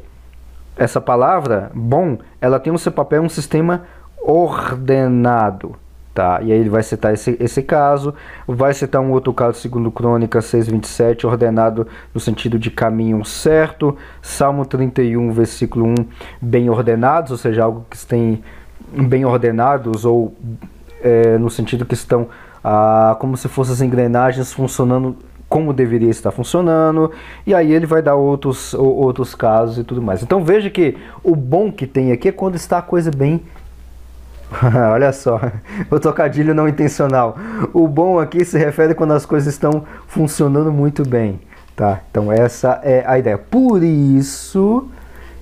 essa 0.76 1.00
palavra 1.00 1.70
bom, 1.74 2.18
ela 2.40 2.58
tem 2.58 2.72
o 2.72 2.78
seu 2.78 2.90
papel 2.90 3.22
um 3.22 3.28
sistema 3.28 3.82
ordenado. 4.18 5.76
Tá, 6.14 6.38
e 6.40 6.52
aí 6.52 6.58
ele 6.60 6.68
vai 6.68 6.84
citar 6.84 7.12
esse, 7.12 7.36
esse 7.40 7.60
caso, 7.60 8.14
vai 8.46 8.72
citar 8.72 9.02
um 9.02 9.10
outro 9.10 9.32
caso, 9.34 9.58
segundo 9.58 9.90
Crônica 9.90 10.38
6,27, 10.38 11.24
ordenado 11.24 11.88
no 12.14 12.20
sentido 12.20 12.56
de 12.56 12.70
caminho 12.70 13.24
certo, 13.24 13.96
Salmo 14.22 14.64
31, 14.64 15.32
versículo 15.32 15.86
1, 15.86 15.94
bem 16.40 16.70
ordenados, 16.70 17.32
ou 17.32 17.36
seja, 17.36 17.64
algo 17.64 17.84
que 17.90 17.98
tem 18.06 18.44
bem 18.96 19.24
ordenados, 19.24 20.04
ou 20.04 20.32
é, 21.02 21.36
no 21.36 21.50
sentido 21.50 21.84
que 21.84 21.94
estão 21.94 22.28
ah, 22.62 23.16
como 23.18 23.36
se 23.36 23.48
fossem 23.48 23.74
as 23.74 23.80
engrenagens 23.80 24.52
funcionando 24.52 25.16
como 25.48 25.72
deveria 25.72 26.10
estar 26.10 26.30
funcionando, 26.30 27.10
e 27.46 27.54
aí 27.54 27.72
ele 27.72 27.86
vai 27.86 28.02
dar 28.02 28.14
outros, 28.14 28.72
outros 28.74 29.34
casos 29.34 29.78
e 29.78 29.84
tudo 29.84 30.00
mais. 30.00 30.22
Então 30.22 30.44
veja 30.44 30.70
que 30.70 30.96
o 31.22 31.36
bom 31.36 31.70
que 31.70 31.86
tem 31.86 32.12
aqui 32.12 32.28
é 32.28 32.32
quando 32.32 32.54
está 32.54 32.78
a 32.78 32.82
coisa 32.82 33.10
bem 33.10 33.42
Olha 34.92 35.12
só, 35.12 35.40
o 35.90 35.98
trocadilho 35.98 36.54
não 36.54 36.68
intencional. 36.68 37.36
O 37.72 37.88
bom 37.88 38.18
aqui 38.18 38.44
se 38.44 38.58
refere 38.58 38.94
quando 38.94 39.12
as 39.12 39.26
coisas 39.26 39.52
estão 39.52 39.84
funcionando 40.06 40.72
muito 40.72 41.06
bem, 41.06 41.40
tá? 41.74 42.00
Então 42.10 42.30
essa 42.30 42.80
é 42.82 43.04
a 43.06 43.18
ideia. 43.18 43.38
Por 43.38 43.82
isso, 43.82 44.88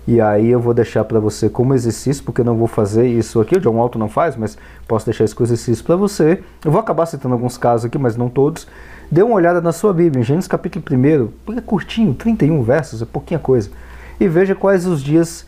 e 0.07 0.21
aí 0.21 0.49
eu 0.51 0.61
vou 0.61 0.75
deixar 0.75 1.05
para 1.05 1.21
você 1.21 1.49
como 1.49 1.75
exercício, 1.75 2.25
porque 2.25 2.41
eu 2.41 2.45
não 2.45 2.57
vou 2.57 2.67
fazer 2.67 3.07
isso 3.07 3.41
aqui, 3.41 3.57
o 3.57 3.61
John 3.61 3.77
Walton 3.77 3.99
não 3.99 4.09
faz, 4.09 4.37
mas 4.37 4.57
posso 4.89 5.05
deixar 5.07 5.25
esse 5.25 5.41
exercício 5.43 5.85
para 5.85 5.97
você. 5.97 6.43
Eu 6.65 6.73
vou 6.73 6.81
acabar 6.81 7.07
citando 7.07 7.35
alguns 7.35 7.57
casos 7.57 7.87
aqui, 7.87 7.99
mas 7.99 8.17
não 8.17 8.29
todos. 8.29 8.67
Dê 9.11 9.23
uma 9.23 9.35
olhada 9.35 9.61
na 9.61 9.73
sua 9.73 9.93
Bíblia, 9.93 10.23
em 10.23 10.25
Gênesis 10.25 10.49
capítulo 10.49 10.85
1, 10.89 11.29
porque 11.45 11.59
é 11.59 11.63
curtinho, 11.63 12.15
31 12.15 12.63
versos, 12.63 13.03
é 13.03 13.05
pouquinha 13.05 13.39
coisa. 13.39 13.71
E 14.19 14.27
veja 14.27 14.55
quais 14.55 14.87
os 14.87 15.03
dias 15.03 15.47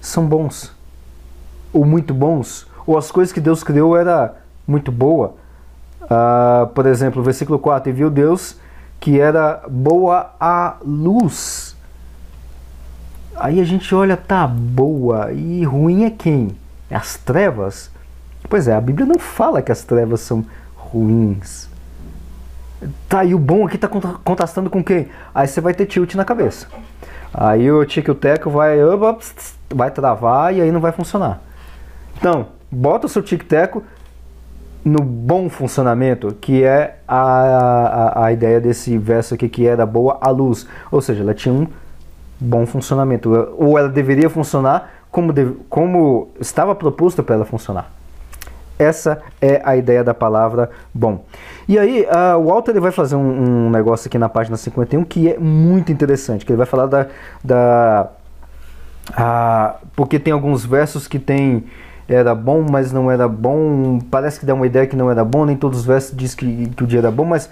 são 0.00 0.24
bons, 0.24 0.72
ou 1.72 1.84
muito 1.84 2.14
bons, 2.14 2.66
ou 2.86 2.98
as 2.98 3.10
coisas 3.10 3.32
que 3.32 3.40
Deus 3.40 3.62
criou 3.62 3.96
era 3.96 4.34
muito 4.66 4.90
boa. 4.92 5.34
Uh, 6.02 6.66
por 6.68 6.86
exemplo, 6.86 7.22
versículo 7.22 7.58
4, 7.58 7.90
e 7.90 7.92
viu 7.92 8.10
Deus 8.10 8.56
que 9.02 9.18
era 9.18 9.62
boa 9.68 10.30
a 10.38 10.76
luz. 10.80 11.76
Aí 13.34 13.60
a 13.60 13.64
gente 13.64 13.92
olha, 13.92 14.16
tá 14.16 14.46
boa, 14.46 15.32
e 15.32 15.64
ruim 15.64 16.04
é 16.04 16.10
quem? 16.10 16.56
É 16.88 16.94
as 16.94 17.16
trevas? 17.16 17.90
Pois 18.48 18.68
é, 18.68 18.76
a 18.76 18.80
Bíblia 18.80 19.04
não 19.04 19.18
fala 19.18 19.60
que 19.60 19.72
as 19.72 19.82
trevas 19.82 20.20
são 20.20 20.44
ruins. 20.76 21.68
Tá, 23.08 23.24
e 23.24 23.34
o 23.34 23.38
bom 23.38 23.66
aqui 23.66 23.76
tá 23.76 23.88
contrastando 23.88 24.70
com 24.70 24.84
quem? 24.84 25.08
Aí 25.34 25.48
você 25.48 25.60
vai 25.60 25.74
ter 25.74 25.86
tilt 25.86 26.14
na 26.14 26.24
cabeça. 26.24 26.68
Aí 27.34 27.70
o 27.72 27.84
tic 27.84 28.08
o 28.08 28.14
teco 28.14 28.50
vai, 28.50 28.76
vai 29.74 29.90
travar 29.90 30.54
e 30.54 30.60
aí 30.60 30.70
não 30.70 30.80
vai 30.80 30.92
funcionar. 30.92 31.40
Então, 32.16 32.48
bota 32.72 33.06
o 33.06 33.08
seu 33.08 33.22
tic-teco 33.22 33.82
no 34.84 35.02
bom 35.02 35.48
funcionamento, 35.48 36.36
que 36.40 36.64
é 36.64 36.96
a, 37.06 37.20
a, 37.20 38.24
a, 38.24 38.32
ideia 38.32 38.60
desse 38.60 38.98
verso 38.98 39.34
aqui, 39.34 39.48
que 39.48 39.66
era 39.66 39.86
boa 39.86 40.18
a 40.20 40.30
luz. 40.30 40.66
Ou 40.90 41.00
seja, 41.00 41.22
ela 41.22 41.34
tinha 41.34 41.54
um 41.54 41.68
bom 42.40 42.66
funcionamento. 42.66 43.30
Ou 43.58 43.78
ela 43.78 43.88
deveria 43.88 44.28
funcionar 44.28 44.90
como, 45.10 45.32
deve, 45.32 45.56
como 45.68 46.30
estava 46.40 46.74
proposto 46.74 47.22
para 47.22 47.36
ela 47.36 47.44
funcionar. 47.44 47.92
Essa 48.78 49.22
é 49.40 49.60
a 49.64 49.76
ideia 49.76 50.02
da 50.02 50.14
palavra 50.14 50.70
bom. 50.92 51.24
E 51.68 51.78
aí, 51.78 52.04
uh, 52.06 52.36
o 52.38 52.46
Walter 52.46 52.72
ele 52.72 52.80
vai 52.80 52.90
fazer 52.90 53.14
um, 53.14 53.66
um, 53.66 53.70
negócio 53.70 54.08
aqui 54.08 54.18
na 54.18 54.28
página 54.28 54.56
51 54.56 55.04
que 55.04 55.30
é 55.30 55.38
muito 55.38 55.92
interessante, 55.92 56.44
que 56.44 56.50
ele 56.50 56.56
vai 56.56 56.66
falar 56.66 56.86
da... 56.86 57.06
da 57.44 58.08
uh, 59.10 59.86
porque 59.94 60.18
tem 60.18 60.32
alguns 60.32 60.64
versos 60.64 61.06
que 61.06 61.20
tem 61.20 61.64
era 62.08 62.34
bom, 62.34 62.64
mas 62.68 62.92
não 62.92 63.10
era 63.10 63.28
bom. 63.28 63.98
Parece 64.10 64.40
que 64.40 64.46
dá 64.46 64.54
uma 64.54 64.66
ideia 64.66 64.86
que 64.86 64.96
não 64.96 65.10
era 65.10 65.24
bom, 65.24 65.44
nem 65.44 65.56
todos 65.56 65.80
os 65.80 65.84
versos 65.84 66.16
diz 66.16 66.34
que, 66.34 66.68
que 66.68 66.84
o 66.84 66.86
dia 66.86 67.00
era 67.00 67.10
bom, 67.10 67.24
mas 67.24 67.48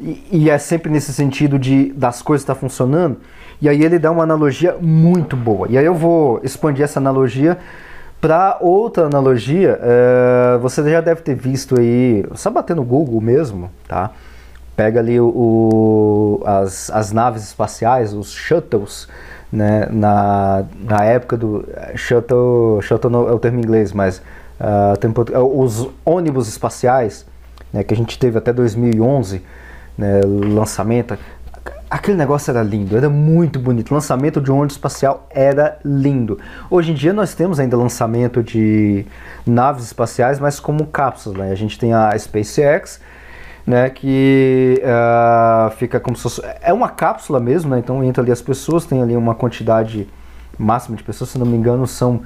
e, 0.00 0.26
e, 0.32 0.50
é 0.50 0.58
sempre 0.58 0.90
nesse 0.90 1.12
sentido 1.12 1.58
de 1.58 1.92
das 1.92 2.22
coisas 2.22 2.42
estar 2.42 2.54
tá 2.54 2.60
funcionando. 2.60 3.18
E 3.60 3.68
aí 3.68 3.82
ele 3.82 3.98
dá 3.98 4.10
uma 4.10 4.24
analogia 4.24 4.76
muito 4.80 5.36
boa. 5.36 5.68
E 5.70 5.78
aí 5.78 5.84
eu 5.84 5.94
vou 5.94 6.40
expandir 6.42 6.84
essa 6.84 6.98
analogia 6.98 7.58
Para 8.20 8.58
outra 8.60 9.06
analogia, 9.06 9.78
é, 9.82 10.58
você 10.58 10.88
já 10.88 11.00
deve 11.00 11.22
ter 11.22 11.34
visto 11.34 11.78
aí, 11.80 12.24
só 12.34 12.50
bater 12.50 12.76
no 12.76 12.84
Google 12.84 13.20
mesmo, 13.20 13.68
tá? 13.88 14.12
Pega 14.76 15.00
ali 15.00 15.20
o, 15.20 15.26
o 15.26 16.42
as, 16.46 16.88
as 16.90 17.10
naves 17.10 17.42
espaciais, 17.42 18.14
os 18.14 18.30
shuttles, 18.32 19.08
né? 19.52 19.86
Na, 19.90 20.64
na 20.80 21.04
época 21.04 21.36
do 21.36 21.64
shuttle, 21.94 22.80
shuttle 22.80 23.28
é 23.28 23.32
o 23.32 23.38
termo 23.38 23.58
em 23.58 23.62
inglês, 23.62 23.92
mas 23.92 24.22
uh, 24.58 24.96
tem, 24.96 25.12
os 25.34 25.88
ônibus 26.04 26.48
espaciais, 26.48 27.26
né? 27.72 27.84
Que 27.84 27.92
a 27.92 27.96
gente 27.96 28.18
teve 28.18 28.38
até 28.38 28.52
2011, 28.52 29.42
né? 29.98 30.20
Lançamento 30.24 31.18
aquele 31.92 32.16
negócio 32.16 32.50
era 32.50 32.62
lindo, 32.62 32.96
era 32.96 33.10
muito 33.10 33.58
bonito. 33.58 33.92
Lançamento 33.92 34.40
de 34.40 34.50
um 34.50 34.56
ônibus 34.56 34.76
espacial 34.76 35.26
era 35.30 35.78
lindo. 35.84 36.38
Hoje 36.70 36.92
em 36.92 36.94
dia 36.94 37.12
nós 37.12 37.34
temos 37.34 37.60
ainda 37.60 37.76
lançamento 37.76 38.42
de 38.42 39.04
naves 39.46 39.84
espaciais, 39.84 40.40
mas 40.40 40.58
como 40.58 40.86
cápsulas. 40.86 41.38
Né? 41.38 41.52
A 41.52 41.54
gente 41.54 41.78
tem 41.78 41.92
a 41.92 42.18
SpaceX, 42.18 42.98
né, 43.66 43.88
que 43.90 44.82
uh, 44.82 45.70
fica 45.76 46.00
como 46.00 46.16
se 46.16 46.22
fosse, 46.22 46.42
é 46.60 46.72
uma 46.72 46.88
cápsula 46.88 47.38
mesmo, 47.38 47.70
né? 47.70 47.78
Então 47.78 48.02
entra 48.02 48.22
ali 48.22 48.32
as 48.32 48.42
pessoas, 48.42 48.84
tem 48.84 49.02
ali 49.02 49.16
uma 49.16 49.34
quantidade 49.34 50.08
máxima 50.58 50.96
de 50.96 51.02
pessoas, 51.02 51.30
se 51.30 51.38
não 51.38 51.46
me 51.46 51.56
engano, 51.56 51.86
são 51.86 52.22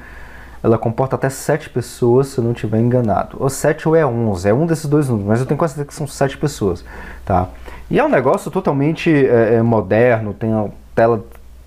ela 0.62 0.78
comporta 0.78 1.14
até 1.14 1.28
sete 1.28 1.70
pessoas, 1.70 2.28
se 2.28 2.38
eu 2.38 2.44
não 2.44 2.50
estiver 2.52 2.80
enganado. 2.80 3.36
Ou 3.38 3.48
sete 3.48 3.86
ou 3.86 3.94
é 3.94 4.04
onze, 4.04 4.48
é 4.48 4.54
um 4.54 4.66
desses 4.66 4.86
dois 4.86 5.08
números, 5.08 5.28
mas 5.28 5.40
eu 5.40 5.46
tenho 5.46 5.58
quase 5.58 5.74
certeza 5.74 5.88
que 5.88 5.94
são 5.94 6.06
sete 6.08 6.36
pessoas, 6.36 6.84
tá? 7.24 7.48
E 7.88 7.98
é 7.98 8.04
um 8.04 8.08
negócio 8.08 8.50
totalmente 8.50 9.10
é 9.10 9.62
moderno, 9.62 10.34
tem 10.34 10.52
a 10.52 10.66
tela 10.94 11.24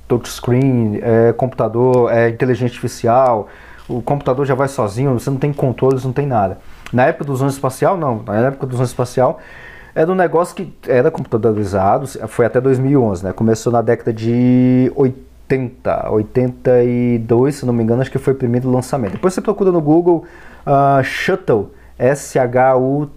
touchscreen, 0.08 1.00
é, 1.02 1.32
computador, 1.32 2.12
é 2.12 2.30
inteligência 2.30 2.66
artificial, 2.66 3.48
o 3.88 4.02
computador 4.02 4.46
já 4.46 4.56
vai 4.56 4.68
sozinho, 4.68 5.18
você 5.18 5.30
não 5.30 5.38
tem 5.38 5.54
controles, 5.54 6.04
não 6.04 6.12
tem 6.12 6.26
nada. 6.26 6.58
Na 6.92 7.06
época 7.06 7.26
do 7.26 7.34
ônibus 7.34 7.54
espacial, 7.54 7.98
não. 7.98 8.24
Na 8.26 8.48
época 8.48 8.66
do 8.66 8.72
ônibus 8.72 8.90
espacial 8.90 9.40
era 9.94 10.12
um 10.12 10.16
negócio 10.16 10.56
que 10.56 10.74
era 10.88 11.12
computadorizado, 11.12 12.08
foi 12.28 12.46
até 12.46 12.62
2011, 12.62 13.24
né? 13.24 13.34
Começou 13.34 13.74
na 13.74 13.82
década 13.82 14.14
de 14.14 14.92
80, 14.96 16.10
82, 16.12 17.56
se 17.56 17.66
não 17.66 17.74
me 17.74 17.84
engano, 17.84 18.02
acho 18.02 18.12
que 18.12 18.18
foi 18.18 18.34
o 18.34 18.36
primeiro 18.36 18.70
lançamento. 18.72 19.14
Depois 19.14 19.34
você 19.34 19.42
procura 19.42 19.72
no 19.72 19.82
Google 19.82 20.26
uh, 20.66 21.04
Shuttle, 21.04 21.72
S-H-U-T-T-L-E, 21.98 23.10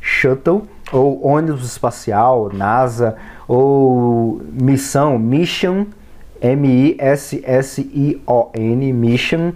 Shuttle, 0.00 0.62
ou 0.92 1.26
ônibus 1.26 1.64
espacial, 1.64 2.50
NASA, 2.52 3.16
ou 3.48 4.42
missão, 4.52 5.18
Mission, 5.18 5.86
M-I-S-S-I-O-N, 6.40 6.92
Mission, 8.92 9.52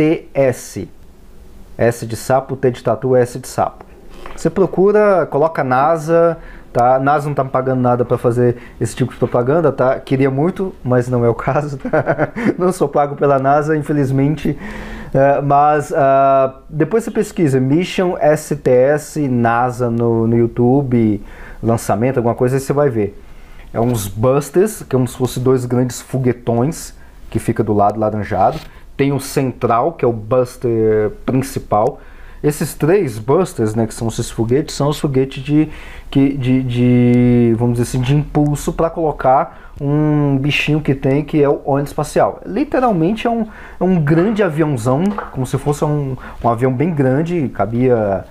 STS. 0.00 0.88
S 1.76 2.06
de 2.06 2.16
sapo, 2.16 2.56
T 2.56 2.70
de 2.70 2.82
tatu, 2.82 3.16
S 3.16 3.38
de 3.38 3.48
sapo. 3.48 3.84
Você 4.36 4.50
procura, 4.50 5.26
coloca 5.26 5.64
NASA, 5.64 6.38
tá? 6.72 6.98
NASA 6.98 7.26
não 7.28 7.34
tá 7.34 7.44
me 7.44 7.50
pagando 7.50 7.80
nada 7.80 8.04
para 8.04 8.18
fazer 8.18 8.56
esse 8.80 8.94
tipo 8.94 9.12
de 9.12 9.18
propaganda, 9.18 9.72
tá? 9.72 9.98
Queria 9.98 10.30
muito, 10.30 10.74
mas 10.84 11.08
não 11.08 11.24
é 11.24 11.28
o 11.28 11.34
caso, 11.34 11.78
tá? 11.78 12.30
Não 12.58 12.72
sou 12.72 12.88
pago 12.88 13.16
pela 13.16 13.38
NASA, 13.38 13.76
infelizmente. 13.76 14.50
Uh, 14.50 15.42
mas 15.42 15.90
uh, 15.90 16.54
depois 16.68 17.02
você 17.02 17.10
pesquisa 17.10 17.58
Mission 17.58 18.14
STS 18.16 19.16
NASA 19.28 19.90
no, 19.90 20.26
no 20.26 20.36
YouTube, 20.36 21.20
lançamento, 21.62 22.18
alguma 22.18 22.34
coisa, 22.34 22.56
aí 22.56 22.60
você 22.60 22.72
vai 22.72 22.88
ver. 22.88 23.20
É 23.72 23.80
uns 23.80 24.06
busters, 24.06 24.82
que 24.82 24.94
é 24.94 24.98
como 24.98 25.08
se 25.08 25.16
fossem 25.16 25.42
dois 25.42 25.64
grandes 25.64 26.00
foguetões 26.00 26.94
que 27.30 27.38
fica 27.38 27.62
do 27.62 27.72
lado 27.72 27.98
laranjado. 27.98 28.58
Tem 29.00 29.12
o 29.12 29.18
central, 29.18 29.94
que 29.94 30.04
é 30.04 30.08
o 30.08 30.12
buster 30.12 31.12
principal. 31.24 32.00
Esses 32.44 32.74
três 32.74 33.18
busters, 33.18 33.74
né, 33.74 33.86
que 33.86 33.94
são 33.94 34.08
esses 34.08 34.30
foguetes, 34.30 34.74
são 34.74 34.90
os 34.90 34.98
foguetes 34.98 35.42
de, 35.42 35.70
de, 36.10 36.36
de, 36.36 36.62
de 36.62 37.54
vamos 37.56 37.78
dizer 37.78 37.88
assim, 37.88 38.02
de 38.02 38.14
impulso 38.14 38.74
para 38.74 38.90
colocar 38.90 39.72
um 39.80 40.36
bichinho 40.36 40.82
que 40.82 40.94
tem 40.94 41.24
que 41.24 41.42
é 41.42 41.48
o 41.48 41.62
ônibus 41.64 41.92
espacial. 41.92 42.42
Literalmente 42.44 43.26
é 43.26 43.30
um, 43.30 43.46
é 43.80 43.84
um 43.84 43.98
grande 43.98 44.42
aviãozão, 44.42 45.04
como 45.32 45.46
se 45.46 45.56
fosse 45.56 45.82
um, 45.82 46.14
um 46.44 46.48
avião 46.50 46.70
bem 46.70 46.92
grande, 46.92 47.48
cabia 47.48 48.26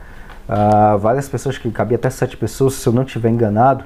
uh, 0.48 1.00
várias 1.00 1.28
pessoas, 1.28 1.58
que 1.58 1.72
cabia 1.72 1.98
até 1.98 2.12
sete 2.12 2.38
pessoas, 2.38 2.76
se 2.76 2.88
eu 2.88 2.94
não 2.94 3.02
estiver 3.02 3.32
enganado, 3.32 3.86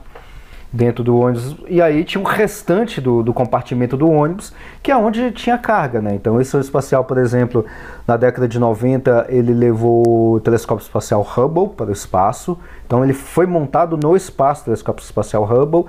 dentro 0.74 1.04
do 1.04 1.16
ônibus. 1.16 1.56
E 1.70 1.80
aí 1.80 2.04
tinha 2.04 2.22
o 2.22 2.26
restante 2.26 3.00
do, 3.00 3.22
do 3.22 3.32
compartimento 3.32 3.96
do 3.96 4.10
ônibus, 4.10 4.52
que 4.82 4.92
é 4.92 4.98
onde 4.98 5.32
tinha 5.32 5.56
carga, 5.56 6.02
né? 6.02 6.16
Então 6.16 6.42
esse 6.42 6.58
espacial, 6.58 7.06
por 7.06 7.20
exemplo, 7.20 7.64
na 8.08 8.18
década 8.18 8.48
de 8.48 8.58
90, 8.58 9.28
ele 9.30 9.54
levou 9.54 10.34
o 10.34 10.40
telescópio 10.40 10.82
espacial 10.82 11.22
Hubble 11.22 11.70
para 11.70 11.92
o 11.92 11.94
espaço. 11.94 12.58
Então 12.88 13.04
ele 13.04 13.14
foi 13.14 13.46
montado 13.46 13.96
no 13.96 14.16
espaço, 14.16 14.64
o 14.64 14.66
telescópio 14.66 15.04
espacial 15.04 15.44
Hubble, 15.44 15.86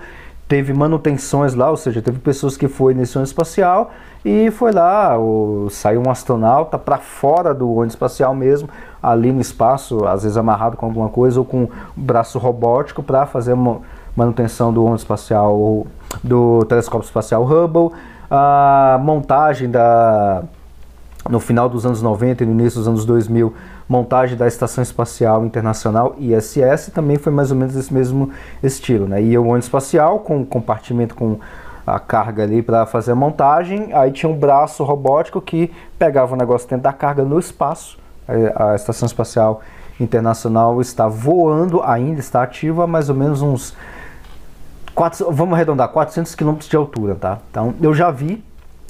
teve 0.47 0.75
manutenções 0.75 1.55
lá, 1.55 1.71
ou 1.71 1.77
seja, 1.79 2.03
teve 2.03 2.19
pessoas 2.19 2.55
que 2.55 2.69
foi 2.69 2.93
nesse 2.93 3.17
ônibus 3.17 3.31
espacial 3.31 3.91
e 4.23 4.51
foi 4.51 4.73
lá, 4.73 5.19
o, 5.19 5.69
saiu 5.71 6.03
um 6.07 6.11
astronauta 6.11 6.79
para 6.79 6.99
fora 6.99 7.55
do 7.55 7.71
ônibus 7.71 7.95
espacial 7.95 8.35
mesmo, 8.35 8.69
ali 9.03 9.33
no 9.33 9.41
espaço, 9.41 10.07
às 10.07 10.23
vezes 10.23 10.37
amarrado 10.37 10.77
com 10.77 10.85
alguma 10.85 11.09
coisa 11.09 11.39
ou 11.41 11.47
com 11.47 11.63
um 11.63 11.69
braço 11.97 12.39
robótico 12.39 13.03
para 13.03 13.25
fazer 13.25 13.55
uma 13.55 13.81
manutenção 14.17 14.73
do 14.73 14.83
ônibus 14.83 15.03
espacial, 15.03 15.87
do 16.23 16.65
telescópio 16.67 17.07
espacial 17.07 17.45
Hubble, 17.45 17.91
a 18.31 18.99
montagem 19.03 19.71
da 19.71 20.43
no 21.29 21.41
final 21.41 21.71
dos 21.71 21.87
anos 21.87 22.03
90 22.03 22.43
e 22.43 22.47
no 22.47 22.53
início 22.53 22.79
dos 22.79 22.87
anos 22.87 23.07
2000 23.07 23.55
montagem 23.89 24.37
da 24.37 24.47
Estação 24.47 24.83
Espacial 24.83 25.45
Internacional 25.45 26.15
ISS 26.19 26.91
também 26.93 27.17
foi 27.17 27.33
mais 27.33 27.51
ou 27.51 27.57
menos 27.57 27.77
esse 27.77 27.93
mesmo 27.93 28.31
estilo, 28.63 29.07
né? 29.07 29.23
Ia 29.23 29.41
o 29.41 29.47
ônibus 29.47 29.67
espacial 29.67 30.21
com 30.21 30.45
compartimento 30.45 31.15
com 31.15 31.39
a 31.87 31.99
carga 31.99 32.43
ali 32.43 32.63
para 32.63 32.87
fazer 32.87 33.13
a 33.13 33.15
montagem, 33.15 33.93
aí 33.93 34.11
tinha 34.11 34.31
um 34.31 34.37
braço 34.37 34.83
robótico 34.85 35.41
que 35.41 35.71
pegava 35.99 36.35
o 36.35 36.37
negócio 36.37 36.69
dentro 36.69 36.85
da 36.85 36.93
carga 36.93 37.23
no 37.23 37.39
espaço. 37.39 37.99
A 38.57 38.75
Estação 38.75 39.05
Espacial 39.05 39.61
Internacional 40.01 40.81
está 40.81 41.07
voando, 41.07 41.83
ainda 41.83 42.21
está 42.21 42.43
ativa, 42.43 42.87
mais 42.87 43.11
ou 43.11 43.15
menos 43.15 43.43
uns 43.43 43.77
4, 44.95 45.31
vamos 45.31 45.55
arredondar 45.55 45.89
400 45.89 46.35
quilômetros 46.35 46.69
de 46.69 46.77
altura, 46.77 47.15
tá? 47.15 47.39
Então 47.51 47.75
eu 47.83 47.93
já 47.95 48.11
vi, 48.11 48.43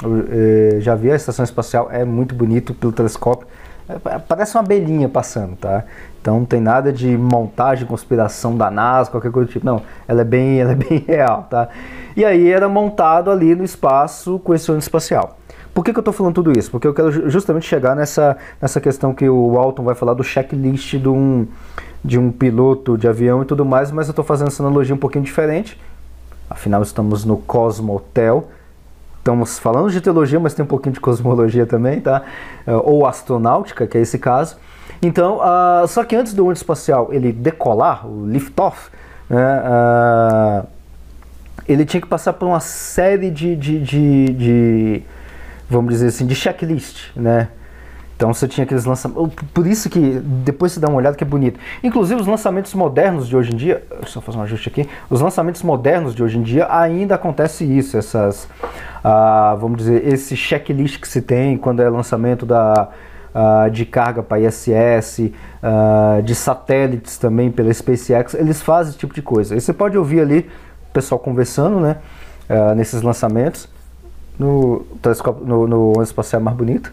eu, 0.03 0.25
eh, 0.29 0.81
já 0.81 0.95
vi 0.95 1.11
a 1.11 1.17
estação 1.17 1.45
espacial, 1.45 1.89
é 1.91 2.05
muito 2.05 2.35
bonito 2.35 2.75
pelo 2.75 2.93
telescópio. 2.93 3.47
É, 3.89 4.19
parece 4.19 4.57
uma 4.57 4.63
abelhinha 4.63 5.09
passando, 5.09 5.57
tá? 5.57 5.85
Então 6.21 6.39
não 6.39 6.47
tem 6.47 6.61
nada 6.61 6.91
de 6.91 7.19
montagem, 7.19 7.87
conspiração 7.87 8.57
da 8.57 8.71
NASA, 8.71 9.11
qualquer 9.11 9.31
coisa 9.31 9.47
do 9.47 9.53
tipo. 9.53 9.67
Não, 9.67 9.83
ela 10.09 10.23
é 10.23 10.25
bem, 10.25 10.59
ela 10.61 10.73
é 10.73 10.75
bem 10.75 11.05
real, 11.07 11.47
tá? 11.51 11.69
E 12.17 12.25
aí 12.25 12.51
era 12.51 12.69
montado 12.69 13.31
ali 13.31 13.55
no 13.55 13.65
espaço 13.65 14.39
com 14.39 14.55
esse 14.55 14.71
ônibus 14.71 14.87
espacial. 14.87 15.39
Por 15.75 15.85
que, 15.85 15.93
que 15.93 15.99
eu 15.99 16.03
estou 16.03 16.15
falando 16.15 16.35
tudo 16.35 16.57
isso? 16.57 16.71
Porque 16.71 16.87
eu 16.87 16.95
quero 16.95 17.29
justamente 17.29 17.67
chegar 17.67 17.97
nessa, 17.97 18.37
nessa 18.63 18.81
questão 18.81 19.13
que 19.13 19.29
o 19.29 19.59
Alton 19.59 19.83
vai 19.83 19.95
falar 19.97 20.15
do 20.15 20.23
checklist 20.23 20.95
de 20.95 21.09
um, 21.09 21.49
de 22.03 22.17
um 22.17 22.31
piloto 22.31 22.97
de 22.97 23.09
avião 23.09 23.43
e 23.43 23.45
tudo 23.45 23.65
mais, 23.65 23.91
mas 23.91 24.07
eu 24.07 24.13
estou 24.13 24.25
fazendo 24.25 24.47
essa 24.47 24.63
analogia 24.63 24.95
um 24.95 24.99
pouquinho 24.99 25.25
diferente. 25.25 25.77
Afinal, 26.49 26.83
estamos 26.83 27.25
no 27.25 27.39
Cosmo 27.39 27.97
Hotel, 27.97 28.49
estamos 29.19 29.59
falando 29.59 29.91
de 29.91 30.01
teologia, 30.01 30.39
mas 30.39 30.55
tem 30.55 30.65
um 30.65 30.69
pouquinho 30.69 30.93
de 30.93 31.01
cosmologia 31.01 31.67
também, 31.67 32.01
tá? 32.01 32.23
É, 32.67 32.75
ou 32.75 33.07
astronáutica, 33.07 33.87
que 33.87 33.97
é 33.97 34.01
esse 34.01 34.19
caso. 34.19 34.57
Então, 35.01 35.39
uh, 35.39 35.87
só 35.89 36.05
que 36.05 36.15
antes 36.15 36.35
do 36.35 36.43
ônibus 36.45 36.61
espacial 36.61 37.09
ele 37.13 37.33
decolar, 37.33 38.07
o 38.07 38.27
liftoff, 38.27 38.91
né, 39.29 39.63
uh, 39.63 40.67
ele 41.67 41.85
tinha 41.85 42.01
que 42.01 42.07
passar 42.07 42.35
por 42.35 42.47
uma 42.47 42.61
série 42.61 43.31
de, 43.31 43.57
de, 43.57 43.81
de, 43.81 44.27
de, 44.33 45.03
vamos 45.69 45.93
dizer 45.93 46.09
assim, 46.09 46.27
de 46.27 46.35
checklist, 46.35 47.11
né? 47.17 47.49
Então 48.17 48.33
você 48.33 48.47
tinha 48.47 48.65
aqueles 48.65 48.85
lançamentos. 48.85 49.35
Por 49.53 49.67
isso 49.67 49.91
que 49.91 50.21
depois 50.45 50.73
você 50.73 50.81
dá 50.81 50.89
uma 50.89 50.97
olhada 50.97 51.17
que 51.17 51.25
é 51.25 51.27
bonito. 51.27 51.59
Inclusive 51.83 52.21
os 52.21 52.27
lançamentos 52.27 52.73
modernos 52.75 53.29
de 53.29 53.37
hoje 53.37 53.53
em 53.53 53.57
dia. 53.57 53.83
Eu 53.91 54.23
fazer 54.23 54.39
um 54.39 54.43
ajuste 54.43 54.69
aqui. 54.69 54.89
Os 55.11 55.21
lançamentos 55.21 55.63
modernos 55.63 56.15
de 56.15 56.23
hoje 56.23 56.39
em 56.39 56.43
dia 56.43 56.67
ainda 56.71 57.17
acontece 57.17 57.65
isso. 57.65 57.97
Essas. 57.97 58.49
Ah, 59.03 59.57
vamos 59.61 59.79
dizer, 59.79 60.07
esse 60.07 60.37
checklist 60.37 61.01
que 61.01 61.09
se 61.09 61.21
tem 61.21 61.59
quando 61.59 61.81
é 61.81 61.89
lançamento 61.89 62.47
da. 62.47 62.89
Uh, 63.35 63.69
de 63.69 63.85
carga 63.85 64.23
para 64.23 64.39
ISS, 64.39 65.19
uh, 65.19 66.23
de 66.23 66.37
satélites 66.37 67.19
também 67.19 67.51
pela 67.51 67.75
SpaceX, 67.75 68.33
eles 68.35 68.63
fazem 68.63 68.91
esse 68.91 68.99
tipo 69.01 69.13
de 69.13 69.21
coisa. 69.21 69.57
E 69.57 69.61
você 69.61 69.73
pode 69.73 69.99
ouvir 69.99 70.21
ali 70.21 70.49
o 70.89 70.93
pessoal 70.93 71.19
conversando 71.19 71.81
né, 71.81 71.97
nesses 72.77 73.03
lançamentos 73.03 73.69
no 74.39 74.87
telescópio, 75.03 75.45
no, 75.45 75.67
no 75.67 76.01
espacial 76.01 76.41
mais 76.41 76.57
bonito. 76.57 76.93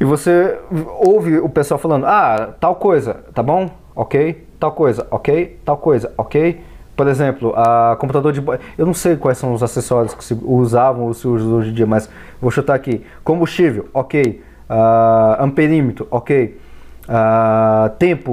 E 0.00 0.04
você 0.04 0.58
ouve 0.98 1.38
o 1.38 1.48
pessoal 1.48 1.78
falando: 1.78 2.06
ah, 2.06 2.54
tal 2.58 2.74
coisa, 2.76 3.22
tá 3.34 3.42
bom? 3.42 3.68
Ok? 3.94 4.48
Tal 4.58 4.72
coisa, 4.72 5.06
ok? 5.10 5.58
Tal 5.62 5.76
coisa, 5.76 6.10
ok? 6.16 6.58
Por 6.96 7.06
exemplo, 7.06 7.52
a 7.54 7.96
computador 8.00 8.32
de. 8.32 8.42
Eu 8.78 8.86
não 8.86 8.94
sei 8.94 9.16
quais 9.16 9.36
são 9.36 9.52
os 9.52 9.62
acessórios 9.62 10.14
que 10.14 10.24
se 10.24 10.36
usavam 10.42 11.04
ou 11.04 11.14
se 11.14 11.28
usam 11.28 11.52
hoje 11.52 11.70
em 11.70 11.74
dia, 11.74 11.86
mas 11.86 12.08
vou 12.40 12.50
chutar 12.50 12.74
aqui. 12.74 13.04
Combustível, 13.22 13.88
ok. 13.92 14.42
Uh, 14.70 15.42
amperímetro, 15.42 16.06
ok. 16.10 16.58
Uh, 17.06 17.90
tempo, 17.98 18.32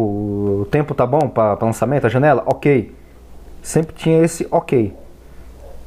o 0.62 0.68
tempo 0.72 0.94
tá 0.94 1.06
bom 1.06 1.28
para 1.28 1.58
lançamento, 1.62 2.06
a 2.06 2.10
janela, 2.10 2.44
ok. 2.46 2.94
Sempre 3.62 3.94
tinha 3.94 4.24
esse 4.24 4.48
ok. 4.52 4.94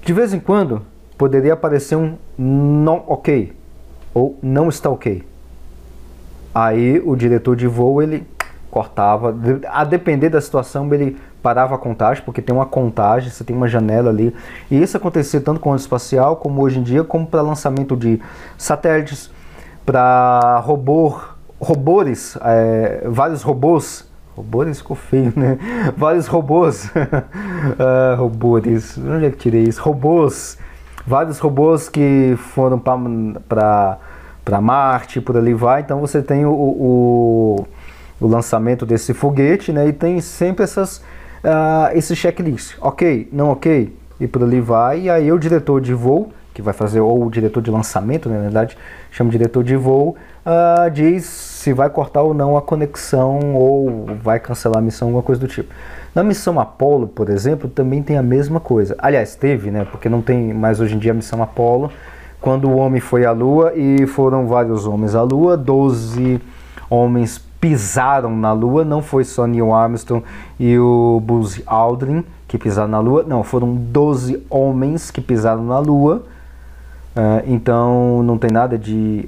De 0.05 0.13
vez 0.13 0.35
em 0.35 0.41
quando 0.41 0.83
poderia 1.17 1.55
aparecer 1.55 1.97
um 1.97 2.17
não 2.37 3.05
ok 3.07 3.53
ou 4.13 4.39
não 4.43 4.69
está 4.69 4.91
ok. 4.91 5.30
Aí 6.55 7.01
o 7.05 7.15
diretor 7.15 7.57
de 7.57 7.67
voo 7.67 8.03
ele 8.03 8.27
cortava, 8.71 9.35
a 9.69 9.85
depender 9.85 10.29
da 10.29 10.41
situação 10.41 10.93
ele 10.95 11.17
parava 11.43 11.75
a 11.75 11.79
contagem, 11.79 12.23
porque 12.25 12.41
tem 12.41 12.55
uma 12.55 12.67
contagem, 12.67 13.31
você 13.31 13.43
tem 13.43 13.57
uma 13.57 13.67
janela 13.67 14.11
ali. 14.11 14.35
E 14.71 14.81
isso 14.81 14.97
acontecia 14.97 15.41
tanto 15.41 15.59
com 15.59 15.73
o 15.73 15.77
espacial, 15.77 16.37
como 16.37 16.63
hoje 16.63 16.79
em 16.79 16.83
dia, 16.83 17.03
como 17.03 17.27
para 17.27 17.41
lançamento 17.41 17.97
de 17.97 18.21
satélites, 18.57 19.31
para 19.85 20.61
robô, 20.61 21.19
robôs, 21.59 22.39
é, 22.43 23.03
vários 23.07 23.43
robôs. 23.43 24.09
Robôs 24.37 24.79
ficou 24.79 24.97
feio, 24.97 25.33
né? 25.37 25.59
Vários 25.99 26.27
robôs. 26.27 26.91
ah, 27.79 28.15
robôs, 28.17 28.97
onde 28.97 29.27
é 29.27 29.31
que 29.31 29.37
tirei 29.37 29.65
isso? 29.65 29.83
Robôs. 29.83 30.57
Vários 31.07 31.39
robôs 31.39 31.89
que 31.89 32.37
foram 32.55 32.79
para 32.79 33.99
Marte, 34.61 35.21
por 35.21 35.37
ali 35.37 35.55
vai. 35.55 35.81
Então 35.81 36.01
você 36.01 36.23
tem 36.23 36.45
o, 36.45 36.53
o, 36.53 37.67
o 38.21 38.27
lançamento 38.27 38.85
desse 38.85 39.15
foguete, 39.15 39.73
né? 39.73 39.89
E 39.89 39.93
tem 39.93 40.21
sempre 40.21 40.65
essas, 40.65 40.99
uh, 41.45 41.95
esse 41.95 42.15
checklist. 42.15 42.77
Ok, 42.81 43.29
não 43.33 43.51
ok, 43.51 43.95
e 44.19 44.27
por 44.27 44.43
ali 44.43 44.61
vai. 44.61 45.03
E 45.03 45.11
aí 45.11 45.33
o 45.33 45.39
diretor 45.39 45.81
de 45.81 45.95
voo, 45.95 46.33
que 46.53 46.63
vai 46.63 46.75
fazer, 46.75 47.01
ou 47.01 47.27
o 47.27 47.31
diretor 47.31 47.63
de 47.63 47.71
lançamento, 47.71 48.29
né, 48.29 48.37
na 48.37 48.43
verdade, 48.43 48.77
chama 49.11 49.31
diretor 49.31 49.63
de 49.63 49.77
voo, 49.77 50.17
uh, 50.45 50.91
diz 50.91 51.25
se 51.25 51.73
vai 51.73 51.91
cortar 51.91 52.23
ou 52.23 52.33
não 52.33 52.57
a 52.57 52.63
conexão 52.63 53.55
ou 53.55 54.07
vai 54.23 54.41
cancelar 54.41 54.79
a 54.79 54.81
missão, 54.81 55.09
alguma 55.09 55.23
coisa 55.23 55.41
do 55.41 55.47
tipo. 55.47 55.73
Na 56.15 56.25
missão 56.25 56.59
Apollo, 56.59 57.07
por 57.07 57.29
exemplo, 57.29 57.69
também 57.69 58.03
tem 58.03 58.17
a 58.17 58.23
mesma 58.23 58.59
coisa. 58.59 58.97
Aliás, 58.99 59.37
teve, 59.37 59.71
né? 59.71 59.87
Porque 59.89 60.09
não 60.09 60.21
tem 60.21 60.53
mais 60.53 60.81
hoje 60.81 60.97
em 60.97 60.99
dia 60.99 61.13
a 61.13 61.15
missão 61.15 61.41
Apollo. 61.43 61.93
Quando 62.41 62.69
o 62.69 62.77
homem 62.77 63.01
foi 63.01 63.25
à 63.27 63.33
Lua 63.33 63.73
e 63.75 64.07
foram 64.07 64.47
vários 64.47 64.87
homens 64.87 65.15
à 65.15 65.23
Lua, 65.23 65.57
12 65.57 66.41
homens 66.89 67.39
pisaram 67.61 68.35
na 68.35 68.53
Lua, 68.53 68.85
não 68.85 69.03
foi 69.03 69.25
só 69.25 69.47
Neil 69.47 69.75
Armstrong 69.75 70.25
e 70.59 70.79
o 70.79 71.21
Buzz 71.23 71.63
Aldrin 71.67 72.25
que 72.49 72.57
pisaram 72.59 72.89
na 72.89 72.99
Lua, 72.99 73.23
não, 73.23 73.45
foram 73.45 73.75
12 73.75 74.43
homens 74.51 75.11
que 75.11 75.21
pisaram 75.21 75.65
na 75.65 75.79
Lua. 75.79 76.23
Uh, 77.11 77.43
então 77.47 78.23
não 78.23 78.39
tem 78.39 78.51
nada 78.51 78.79
de. 78.79 79.27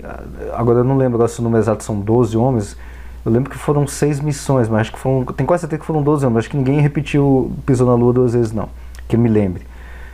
Agora 0.54 0.78
eu 0.78 0.84
não 0.84 0.96
lembro 0.96 1.26
se 1.28 1.40
o 1.40 1.42
número 1.42 1.62
exato 1.62 1.84
são 1.84 2.00
12 2.00 2.36
homens. 2.36 2.76
Eu 3.24 3.30
lembro 3.30 3.50
que 3.50 3.58
foram 3.58 3.86
seis 3.86 4.20
missões, 4.20 4.68
mas 4.68 4.82
acho 4.82 4.92
que 4.92 4.98
foram. 4.98 5.24
Tem 5.24 5.46
quase 5.46 5.62
certeza 5.62 5.80
que 5.80 5.86
foram 5.86 6.02
12 6.02 6.26
homens. 6.26 6.38
Acho 6.38 6.50
que 6.50 6.56
ninguém 6.56 6.80
repetiu, 6.80 7.52
pisou 7.66 7.86
na 7.86 7.94
Lua 7.94 8.12
duas 8.12 8.32
vezes, 8.32 8.52
não. 8.52 8.68
Que 9.06 9.16
eu 9.16 9.20
me 9.20 9.28
lembre. 9.28 9.62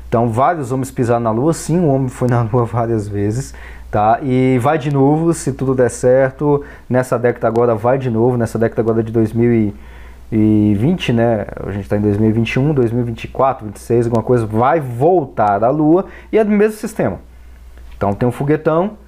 Então, 0.09 0.31
vários 0.31 0.73
homens 0.73 0.91
pisaram 0.91 1.21
na 1.21 1.31
Lua, 1.31 1.53
sim, 1.53 1.79
um 1.79 1.89
homem 1.89 2.09
foi 2.19 2.29
na 2.29 2.43
Lua 2.43 2.65
várias 2.65 3.07
vezes. 3.07 3.55
Tá? 3.91 4.19
E 4.23 4.59
vai 4.61 4.77
de 4.77 4.93
novo, 4.93 5.33
se 5.33 5.51
tudo 5.53 5.75
der 5.75 5.89
certo, 5.89 6.63
nessa 6.89 7.19
década 7.19 7.49
agora 7.49 7.75
vai 7.75 7.97
de 7.97 8.11
novo, 8.11 8.37
nessa 8.37 8.59
década 8.59 8.83
agora 8.83 9.03
de 9.03 9.11
2020, 9.11 11.13
né? 11.15 11.47
A 11.67 11.71
gente 11.71 11.85
está 11.85 11.97
em 11.97 12.03
2021, 12.03 12.75
2024, 12.75 13.65
2026, 13.65 14.07
alguma 14.07 14.23
coisa, 14.23 14.45
vai 14.45 14.79
voltar 14.79 15.65
à 15.65 15.71
Lua 15.71 16.05
e 16.31 16.37
é 16.37 16.45
do 16.45 16.51
mesmo 16.51 16.77
sistema. 16.77 17.19
Então 17.97 18.13
tem 18.13 18.29
um 18.29 18.33
foguetão, 18.33 18.99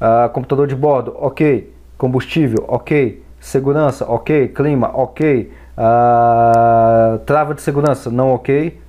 uh, 0.00 0.28
computador 0.30 0.68
de 0.68 0.76
bordo, 0.76 1.16
ok, 1.18 1.74
combustível, 1.96 2.64
ok, 2.68 3.20
segurança, 3.40 4.06
ok, 4.08 4.46
clima, 4.48 4.92
ok, 4.94 5.52
uh, 5.76 7.18
trava 7.26 7.54
de 7.54 7.62
segurança, 7.62 8.08
não 8.08 8.30
ok, 8.30 8.80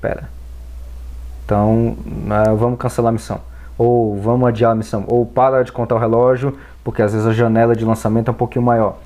pera. 0.00 0.28
Então 1.52 1.96
uh, 1.98 2.56
vamos 2.56 2.78
cancelar 2.78 3.10
a 3.10 3.12
missão 3.12 3.40
ou 3.76 4.16
vamos 4.20 4.48
adiar 4.48 4.72
a 4.72 4.74
missão, 4.74 5.04
ou 5.08 5.26
para 5.26 5.64
de 5.64 5.72
contar 5.72 5.96
o 5.96 5.98
relógio, 5.98 6.56
porque 6.84 7.02
às 7.02 7.12
vezes 7.12 7.26
a 7.26 7.32
janela 7.32 7.74
de 7.74 7.84
lançamento 7.84 8.28
é 8.28 8.30
um 8.30 8.34
pouquinho 8.34 8.64
maior. 8.64 8.98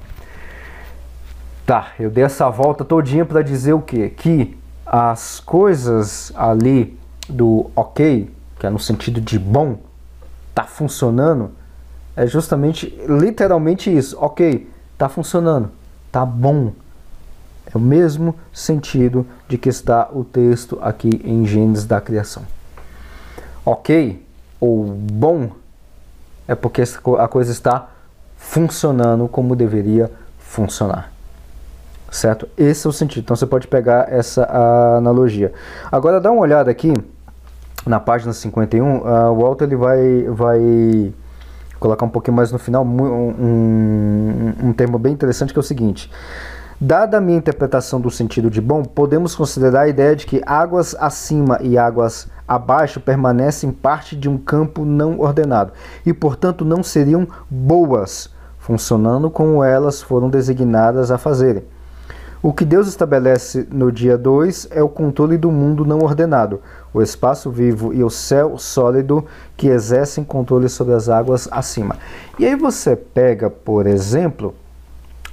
Tá, 1.64 1.92
eu 1.98 2.10
dei 2.10 2.24
essa 2.24 2.50
volta 2.50 2.84
todinha 2.84 3.24
para 3.24 3.42
dizer 3.42 3.72
o 3.72 3.80
quê? 3.80 4.12
Que 4.14 4.56
as 4.84 5.40
coisas 5.40 6.32
ali 6.36 6.98
do 7.28 7.70
ok, 7.74 8.30
que 8.58 8.66
é 8.66 8.70
no 8.70 8.78
sentido 8.78 9.20
de 9.20 9.38
bom, 9.38 9.78
tá 10.54 10.64
funcionando, 10.64 11.50
é 12.14 12.26
justamente, 12.26 12.94
literalmente 13.08 13.94
isso. 13.94 14.16
Ok, 14.20 14.70
tá 14.98 15.08
funcionando, 15.08 15.70
tá 16.12 16.24
bom. 16.24 16.72
O 17.76 17.80
mesmo 17.80 18.34
sentido 18.52 19.26
de 19.48 19.58
que 19.58 19.68
está 19.68 20.08
o 20.12 20.24
texto 20.24 20.78
aqui 20.80 21.20
em 21.24 21.46
Gênesis 21.46 21.84
da 21.84 22.00
criação. 22.00 22.42
Ok, 23.64 24.24
ou 24.60 24.84
bom, 24.84 25.50
é 26.48 26.54
porque 26.54 26.82
a 27.18 27.28
coisa 27.28 27.52
está 27.52 27.88
funcionando 28.36 29.28
como 29.28 29.56
deveria 29.56 30.10
funcionar. 30.38 31.12
Certo? 32.10 32.48
Esse 32.56 32.86
é 32.86 32.90
o 32.90 32.92
sentido. 32.92 33.24
Então 33.24 33.36
você 33.36 33.46
pode 33.46 33.66
pegar 33.66 34.10
essa 34.12 34.44
analogia. 34.96 35.52
Agora 35.90 36.20
dá 36.20 36.30
uma 36.30 36.40
olhada 36.40 36.70
aqui 36.70 36.94
na 37.86 38.00
página 38.00 38.32
51. 38.32 38.98
Uh, 38.98 39.32
o 39.32 39.42
Walter 39.42 39.64
ele 39.64 39.76
vai, 39.76 40.22
vai 40.28 41.12
colocar 41.78 42.06
um 42.06 42.08
pouquinho 42.08 42.36
mais 42.36 42.50
no 42.52 42.58
final 42.58 42.84
um, 42.84 43.02
um, 43.02 44.54
um 44.68 44.72
termo 44.72 44.98
bem 44.98 45.12
interessante 45.12 45.52
que 45.52 45.58
é 45.58 45.60
o 45.60 45.64
seguinte. 45.64 46.10
Dada 46.78 47.16
a 47.16 47.20
minha 47.22 47.38
interpretação 47.38 47.98
do 47.98 48.10
sentido 48.10 48.50
de 48.50 48.60
bom, 48.60 48.82
podemos 48.82 49.34
considerar 49.34 49.80
a 49.82 49.88
ideia 49.88 50.14
de 50.14 50.26
que 50.26 50.42
águas 50.44 50.94
acima 51.00 51.58
e 51.62 51.78
águas 51.78 52.28
abaixo 52.46 53.00
permanecem 53.00 53.72
parte 53.72 54.14
de 54.14 54.28
um 54.28 54.36
campo 54.36 54.84
não 54.84 55.18
ordenado 55.18 55.72
e, 56.04 56.12
portanto, 56.12 56.66
não 56.66 56.82
seriam 56.82 57.26
boas, 57.48 58.28
funcionando 58.58 59.30
como 59.30 59.64
elas 59.64 60.02
foram 60.02 60.28
designadas 60.28 61.10
a 61.10 61.16
fazerem. 61.16 61.64
O 62.42 62.52
que 62.52 62.66
Deus 62.66 62.88
estabelece 62.88 63.66
no 63.72 63.90
dia 63.90 64.18
2 64.18 64.68
é 64.70 64.82
o 64.82 64.88
controle 64.90 65.38
do 65.38 65.50
mundo 65.50 65.82
não 65.82 66.00
ordenado, 66.00 66.60
o 66.92 67.00
espaço 67.00 67.50
vivo 67.50 67.94
e 67.94 68.04
o 68.04 68.10
céu 68.10 68.58
sólido 68.58 69.24
que 69.56 69.68
exercem 69.68 70.22
controle 70.22 70.68
sobre 70.68 70.92
as 70.92 71.08
águas 71.08 71.48
acima. 71.50 71.96
E 72.38 72.44
aí 72.44 72.54
você 72.54 72.94
pega, 72.94 73.48
por 73.48 73.86
exemplo, 73.86 74.54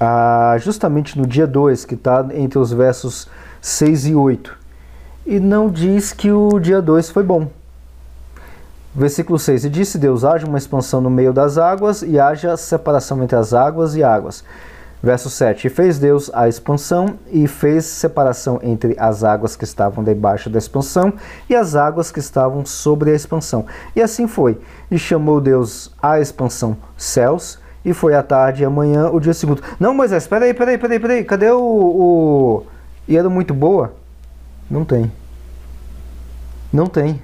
ah, 0.04 0.58
justamente 0.60 1.18
no 1.18 1.26
dia 1.26 1.48
2, 1.48 1.86
que 1.86 1.96
está 1.96 2.26
entre 2.34 2.60
os 2.60 2.74
versos 2.74 3.28
6 3.62 4.08
e 4.08 4.16
8. 4.16 4.58
E 5.26 5.40
não 5.40 5.70
diz 5.70 6.12
que 6.12 6.32
o 6.32 6.60
dia 6.60 6.82
2 6.82 7.10
foi 7.10 7.24
bom. 7.24 7.48
Versículo 8.94 9.40
6: 9.40 9.66
E 9.66 9.70
disse 9.70 9.98
Deus: 9.98 10.26
haja 10.26 10.46
uma 10.46 10.58
expansão 10.58 11.00
no 11.00 11.10
meio 11.10 11.32
das 11.32 11.58
águas, 11.58 12.02
e 12.02 12.20
haja 12.20 12.58
separação 12.58 13.24
entre 13.24 13.38
as 13.38 13.54
águas 13.54 13.96
e 13.96 14.04
águas. 14.04 14.44
Verso 15.02 15.30
7: 15.30 15.68
E 15.68 15.70
fez 15.70 15.98
Deus 15.98 16.30
a 16.34 16.48
expansão, 16.48 17.18
e 17.32 17.48
fez 17.48 17.86
separação 17.86 18.60
entre 18.62 18.96
as 19.00 19.24
águas 19.24 19.56
que 19.56 19.64
estavam 19.64 20.04
debaixo 20.04 20.50
da 20.50 20.60
expansão 20.60 21.14
e 21.50 21.56
as 21.56 21.76
águas 21.76 22.12
que 22.12 22.20
estavam 22.20 22.66
sobre 22.66 23.12
a 23.12 23.16
expansão. 23.16 23.66
E 23.96 24.02
assim 24.02 24.28
foi. 24.28 24.60
E 24.92 24.98
chamou 25.00 25.42
Deus 25.42 25.92
a 26.02 26.20
expansão 26.20 26.78
céus, 26.96 27.60
e 27.86 27.94
foi 27.94 28.16
à 28.16 28.24
tarde 28.24 28.64
e 28.64 28.66
amanhã 28.66 29.10
o 29.10 29.20
dia 29.20 29.34
segundo. 29.34 29.62
Não, 29.80 29.94
Moisés, 29.94 30.26
peraí, 30.28 30.54
peraí, 30.54 30.78
peraí, 30.78 31.00
peraí, 31.00 31.24
cadê 31.24 31.52
o, 31.52 31.62
o... 31.62 32.64
E 33.08 33.18
era 33.18 33.30
muito 33.30 33.54
boa? 33.54 33.94
Não 34.70 34.86
tem. 34.86 35.12
Não 36.72 36.88
tem. 36.88 37.22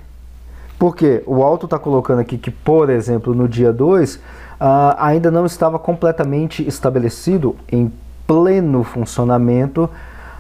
Porque 0.78 1.24
o 1.26 1.44
Alto 1.44 1.66
está 1.66 1.80
colocando 1.80 2.20
aqui 2.20 2.38
que, 2.38 2.52
por 2.52 2.90
exemplo, 2.90 3.34
no 3.34 3.48
dia 3.48 3.72
2, 3.72 4.16
uh, 4.16 4.20
ainda 4.98 5.32
não 5.32 5.46
estava 5.46 5.80
completamente 5.80 6.66
estabelecido 6.68 7.56
em 7.72 7.92
pleno 8.28 8.84
funcionamento 8.84 9.90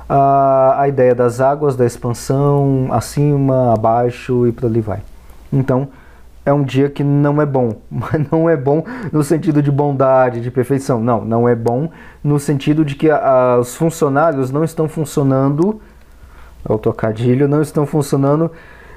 uh, 0.10 0.74
a 0.78 0.86
ideia 0.88 1.16
das 1.16 1.42
águas, 1.42 1.76
da 1.76 1.86
expansão, 1.86 2.88
acima, 2.92 3.74
abaixo 3.74 4.48
e 4.48 4.52
por 4.52 4.66
ali 4.66 4.82
vai. 4.82 5.02
Então, 5.52 5.88
é 6.45 6.54
um 6.54 6.63
dia 6.63 6.89
que 6.89 7.04
não 7.04 7.41
é 7.41 7.45
bom. 7.45 7.82
Mas 7.89 8.30
não 8.32 8.49
é 8.49 8.58
bom 8.58 8.84
no 9.12 9.23
sentido 9.23 9.62
de 9.62 9.71
bondade, 9.71 10.41
de 10.41 10.52
perfeição. 10.52 10.99
Não, 10.99 11.23
não 11.23 11.47
é 11.47 11.56
bom 11.56 11.89
no 12.23 12.39
sentido 12.39 12.84
de 12.84 12.95
que 12.95 13.10
a, 13.10 13.58
os 13.60 13.75
funcionários 13.75 14.52
não 14.52 14.63
estão 14.63 14.88
funcionando, 14.88 15.82
o 16.67 16.78
trocadilho, 16.78 17.47
não 17.47 17.62
estão 17.62 17.86
funcionando 17.86 18.52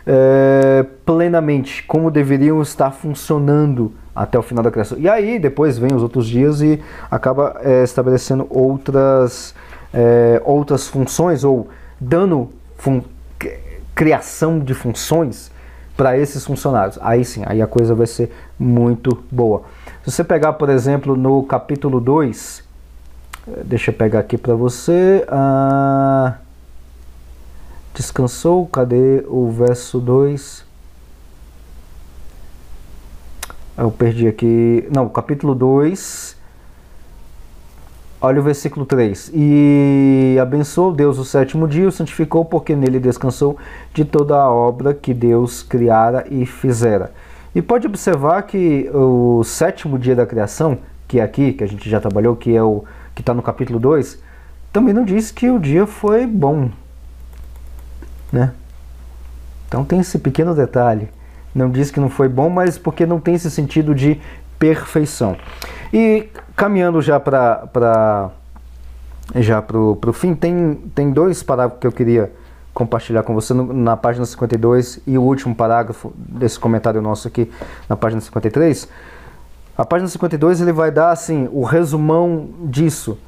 é, 0.06 0.84
plenamente 1.06 1.82
como 1.84 2.10
deveriam 2.10 2.60
estar 2.60 2.90
funcionando 2.90 3.92
até 4.14 4.38
o 4.38 4.42
final 4.42 4.62
da 4.62 4.70
criação. 4.70 4.98
E 4.98 5.08
aí 5.08 5.38
depois 5.38 5.78
vem 5.78 5.94
os 5.94 6.02
outros 6.02 6.26
dias 6.26 6.60
e 6.60 6.80
acaba 7.10 7.60
é, 7.62 7.82
estabelecendo 7.82 8.46
outras, 8.50 9.54
é, 9.92 10.40
outras 10.44 10.88
funções 10.88 11.44
ou 11.44 11.68
dando 12.00 12.50
fun 12.76 13.02
criação 13.94 14.58
de 14.58 14.72
funções 14.72 15.51
para 16.02 16.18
esses 16.18 16.44
funcionários. 16.44 16.98
Aí 17.00 17.24
sim, 17.24 17.44
aí 17.46 17.62
a 17.62 17.66
coisa 17.68 17.94
vai 17.94 18.08
ser 18.08 18.32
muito 18.58 19.22
boa. 19.30 19.62
Se 20.02 20.10
você 20.10 20.24
pegar, 20.24 20.54
por 20.54 20.68
exemplo, 20.68 21.16
no 21.16 21.44
capítulo 21.44 22.00
2, 22.00 22.64
eh, 23.46 23.62
deixa 23.64 23.92
eu 23.92 23.94
pegar 23.94 24.18
aqui 24.18 24.36
para 24.36 24.52
você. 24.52 25.24
Ah, 25.28 26.38
descansou, 27.94 28.66
cadê 28.66 29.24
o 29.28 29.48
verso 29.48 30.00
2? 30.00 30.64
Eu 33.78 33.92
perdi 33.92 34.26
aqui. 34.26 34.88
Não, 34.92 35.08
capítulo 35.08 35.54
2. 35.54 36.36
Olha 38.24 38.38
o 38.38 38.42
versículo 38.44 38.86
3. 38.86 39.32
E 39.34 40.38
abençoou 40.40 40.92
Deus 40.92 41.18
o 41.18 41.24
sétimo 41.24 41.66
dia, 41.66 41.88
o 41.88 41.90
santificou, 41.90 42.44
porque 42.44 42.76
nele 42.76 43.00
descansou 43.00 43.58
de 43.92 44.04
toda 44.04 44.36
a 44.36 44.48
obra 44.48 44.94
que 44.94 45.12
Deus 45.12 45.64
criara 45.64 46.24
e 46.30 46.46
fizera. 46.46 47.10
E 47.52 47.60
pode 47.60 47.84
observar 47.84 48.42
que 48.44 48.88
o 48.94 49.42
sétimo 49.42 49.98
dia 49.98 50.14
da 50.14 50.24
criação, 50.24 50.78
que 51.08 51.18
é 51.18 51.22
aqui, 51.24 51.52
que 51.52 51.64
a 51.64 51.66
gente 51.66 51.90
já 51.90 52.00
trabalhou, 52.00 52.36
que 52.36 52.54
é 52.54 52.62
o 52.62 52.84
que 53.12 53.22
está 53.22 53.34
no 53.34 53.42
capítulo 53.42 53.80
2, 53.80 54.22
também 54.72 54.94
não 54.94 55.04
diz 55.04 55.32
que 55.32 55.50
o 55.50 55.58
dia 55.58 55.84
foi 55.84 56.24
bom. 56.24 56.70
Né? 58.30 58.52
Então 59.66 59.84
tem 59.84 59.98
esse 59.98 60.20
pequeno 60.20 60.54
detalhe. 60.54 61.08
Não 61.52 61.68
diz 61.68 61.90
que 61.90 61.98
não 61.98 62.08
foi 62.08 62.28
bom, 62.28 62.48
mas 62.48 62.78
porque 62.78 63.04
não 63.04 63.18
tem 63.18 63.34
esse 63.34 63.50
sentido 63.50 63.96
de 63.96 64.20
perfeição. 64.60 65.36
E 65.92 66.28
caminhando 66.56 67.00
já 67.00 67.18
para 67.18 68.30
já 69.36 69.62
para 69.62 69.78
o 69.78 70.12
fim, 70.12 70.34
tem, 70.34 70.74
tem 70.94 71.10
dois 71.10 71.42
parágrafos 71.42 71.80
que 71.80 71.86
eu 71.86 71.92
queria 71.92 72.32
compartilhar 72.74 73.22
com 73.22 73.34
você 73.34 73.54
no, 73.54 73.72
na 73.72 73.96
página 73.96 74.24
52 74.24 75.00
e 75.06 75.16
o 75.16 75.22
último 75.22 75.54
parágrafo 75.54 76.12
desse 76.16 76.58
comentário 76.58 77.00
nosso 77.00 77.28
aqui 77.28 77.50
na 77.88 77.96
página 77.96 78.20
53. 78.20 78.88
A 79.76 79.84
página 79.84 80.08
52 80.08 80.60
ele 80.60 80.72
vai 80.72 80.90
dar 80.90 81.10
assim 81.10 81.48
o 81.52 81.64
resumão 81.64 82.48
disso, 82.64 83.18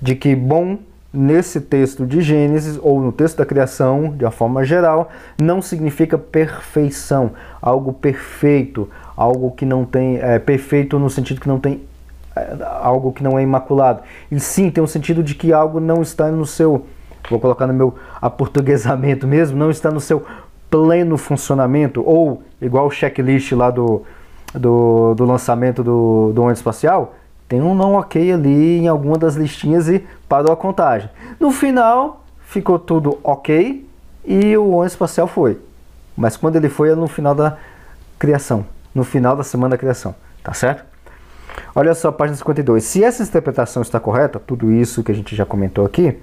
de 0.00 0.14
que 0.14 0.34
bom 0.34 0.78
nesse 1.12 1.60
texto 1.60 2.04
de 2.04 2.20
Gênesis 2.20 2.78
ou 2.82 3.00
no 3.00 3.12
texto 3.12 3.38
da 3.38 3.46
criação, 3.46 4.14
de 4.16 4.24
uma 4.24 4.30
forma 4.30 4.64
geral, 4.64 5.10
não 5.40 5.62
significa 5.62 6.18
perfeição, 6.18 7.30
algo 7.62 7.92
perfeito, 7.92 8.90
algo 9.16 9.52
que 9.52 9.64
não 9.64 9.84
tem 9.84 10.18
é, 10.18 10.38
perfeito 10.38 10.98
no 10.98 11.08
sentido 11.08 11.40
que 11.40 11.48
não 11.48 11.60
tem 11.60 11.80
algo 12.80 13.12
que 13.12 13.22
não 13.22 13.38
é 13.38 13.42
imaculado. 13.42 14.02
E 14.30 14.38
sim, 14.40 14.70
tem 14.70 14.82
um 14.82 14.86
sentido 14.86 15.22
de 15.22 15.34
que 15.34 15.52
algo 15.52 15.80
não 15.80 16.02
está 16.02 16.30
no 16.30 16.44
seu, 16.44 16.86
vou 17.30 17.38
colocar 17.38 17.66
no 17.66 17.74
meu 17.74 17.94
aportuguesamento 18.20 19.26
mesmo, 19.26 19.56
não 19.56 19.70
está 19.70 19.90
no 19.90 20.00
seu 20.00 20.24
pleno 20.70 21.16
funcionamento, 21.16 22.02
ou 22.04 22.42
igual 22.60 22.86
o 22.86 22.90
checklist 22.90 23.52
lá 23.52 23.70
do, 23.70 24.02
do, 24.52 25.14
do 25.14 25.24
lançamento 25.24 25.84
do, 25.84 26.32
do 26.34 26.42
ônibus 26.42 26.58
espacial, 26.58 27.14
tem 27.48 27.60
um 27.62 27.74
não 27.74 27.94
ok 27.94 28.32
ali 28.32 28.78
em 28.78 28.88
alguma 28.88 29.16
das 29.16 29.36
listinhas 29.36 29.88
e 29.88 30.04
parou 30.28 30.52
a 30.52 30.56
contagem. 30.56 31.08
No 31.38 31.50
final, 31.50 32.24
ficou 32.40 32.78
tudo 32.78 33.18
ok 33.22 33.86
e 34.24 34.56
o 34.56 34.70
ônibus 34.70 34.92
espacial 34.92 35.28
foi. 35.28 35.60
Mas 36.16 36.36
quando 36.36 36.56
ele 36.56 36.68
foi, 36.68 36.90
é 36.90 36.94
no 36.94 37.06
final 37.06 37.34
da 37.34 37.56
criação, 38.18 38.64
no 38.94 39.04
final 39.04 39.36
da 39.36 39.44
semana 39.44 39.70
da 39.70 39.78
criação, 39.78 40.14
tá 40.42 40.52
certo? 40.52 40.93
Olha 41.74 41.94
só, 41.94 42.12
página 42.12 42.36
52. 42.36 42.84
Se 42.84 43.02
essa 43.02 43.22
interpretação 43.22 43.82
está 43.82 43.98
correta, 43.98 44.38
tudo 44.38 44.70
isso 44.72 45.02
que 45.02 45.12
a 45.12 45.14
gente 45.14 45.34
já 45.34 45.44
comentou 45.44 45.84
aqui, 45.84 46.16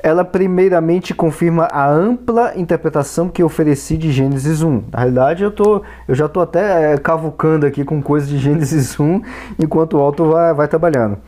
ela 0.00 0.24
primeiramente 0.24 1.12
confirma 1.12 1.64
a 1.64 1.88
ampla 1.88 2.52
interpretação 2.56 3.28
que 3.28 3.42
ofereci 3.42 3.96
de 3.96 4.12
Gênesis 4.12 4.62
1. 4.62 4.84
Na 4.92 4.98
realidade, 5.00 5.42
eu, 5.42 5.50
tô, 5.50 5.82
eu 6.06 6.14
já 6.14 6.26
estou 6.26 6.42
até 6.42 6.94
é, 6.94 6.98
cavucando 6.98 7.66
aqui 7.66 7.84
com 7.84 8.00
coisas 8.00 8.28
de 8.28 8.38
Gênesis 8.38 8.98
1 8.98 9.22
enquanto 9.58 9.96
o 9.96 10.00
Alto 10.00 10.30
vai, 10.30 10.54
vai 10.54 10.68
trabalhando. 10.68 11.18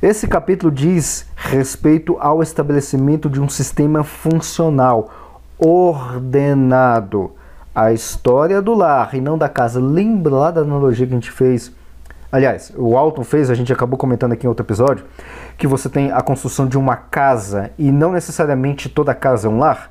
Esse 0.00 0.26
capítulo 0.28 0.72
diz 0.72 1.26
respeito 1.34 2.16
ao 2.20 2.42
estabelecimento 2.42 3.28
de 3.28 3.40
um 3.40 3.48
sistema 3.48 4.04
funcional, 4.04 5.10
ordenado. 5.58 7.32
A 7.74 7.92
história 7.92 8.62
do 8.62 8.74
lar 8.74 9.14
e 9.14 9.20
não 9.20 9.36
da 9.36 9.48
casa. 9.48 9.80
Lembra 9.80 10.34
lá 10.34 10.50
da 10.50 10.62
analogia 10.62 11.06
que 11.06 11.12
a 11.12 11.16
gente 11.16 11.30
fez 11.30 11.72
Aliás, 12.30 12.70
o 12.76 12.96
Alton 12.96 13.24
fez, 13.24 13.48
a 13.48 13.54
gente 13.54 13.72
acabou 13.72 13.98
comentando 13.98 14.32
aqui 14.32 14.44
em 14.44 14.48
outro 14.48 14.64
episódio, 14.64 15.06
que 15.56 15.66
você 15.66 15.88
tem 15.88 16.12
a 16.12 16.20
construção 16.20 16.66
de 16.66 16.76
uma 16.76 16.94
casa 16.94 17.70
e 17.78 17.90
não 17.90 18.12
necessariamente 18.12 18.88
toda 18.88 19.14
casa 19.14 19.48
é 19.48 19.50
um 19.50 19.58
lar. 19.58 19.90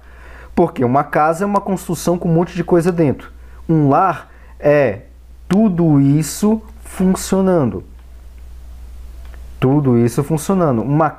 Porque 0.53 0.85
uma 0.85 1.03
casa 1.03 1.43
é 1.43 1.47
uma 1.47 1.61
construção 1.61 2.17
com 2.17 2.29
um 2.29 2.33
monte 2.33 2.55
de 2.55 2.63
coisa 2.63 2.91
dentro. 2.91 3.31
Um 3.67 3.89
lar 3.89 4.29
é 4.59 5.01
tudo 5.49 5.99
isso 5.99 6.61
funcionando. 6.83 7.83
Tudo 9.59 9.97
isso 9.97 10.23
funcionando. 10.23 10.83
Uma, 10.83 11.15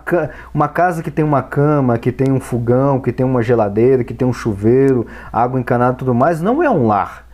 uma 0.55 0.69
casa 0.69 1.03
que 1.03 1.11
tem 1.11 1.25
uma 1.25 1.43
cama, 1.43 1.99
que 1.99 2.13
tem 2.13 2.31
um 2.31 2.39
fogão, 2.39 3.01
que 3.01 3.13
tem 3.13 3.27
uma 3.27 3.43
geladeira, 3.43 4.05
que 4.05 4.15
tem 4.15 4.27
um 4.27 4.33
chuveiro, 4.33 5.05
água 5.33 5.59
encanada 5.59 5.95
e 5.95 5.99
tudo 5.99 6.15
mais, 6.15 6.41
não 6.41 6.63
é 6.63 6.71
um 6.71 6.87
lar 6.87 7.28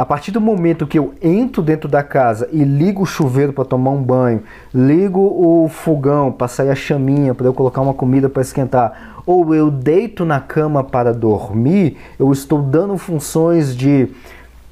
a 0.00 0.06
partir 0.06 0.30
do 0.30 0.40
momento 0.40 0.86
que 0.86 0.98
eu 0.98 1.12
entro 1.20 1.60
dentro 1.60 1.86
da 1.86 2.02
casa 2.02 2.48
e 2.50 2.64
ligo 2.64 3.02
o 3.02 3.06
chuveiro 3.06 3.52
para 3.52 3.66
tomar 3.66 3.90
um 3.90 4.02
banho, 4.02 4.42
ligo 4.72 5.20
o 5.20 5.68
fogão 5.68 6.32
para 6.32 6.48
sair 6.48 6.70
a 6.70 6.74
chaminha 6.74 7.34
para 7.34 7.46
eu 7.46 7.52
colocar 7.52 7.82
uma 7.82 7.92
comida 7.92 8.26
para 8.26 8.40
esquentar, 8.40 9.22
ou 9.26 9.54
eu 9.54 9.70
deito 9.70 10.24
na 10.24 10.40
cama 10.40 10.82
para 10.82 11.12
dormir, 11.12 11.98
eu 12.18 12.32
estou 12.32 12.62
dando 12.62 12.96
funções 12.96 13.76
de 13.76 14.08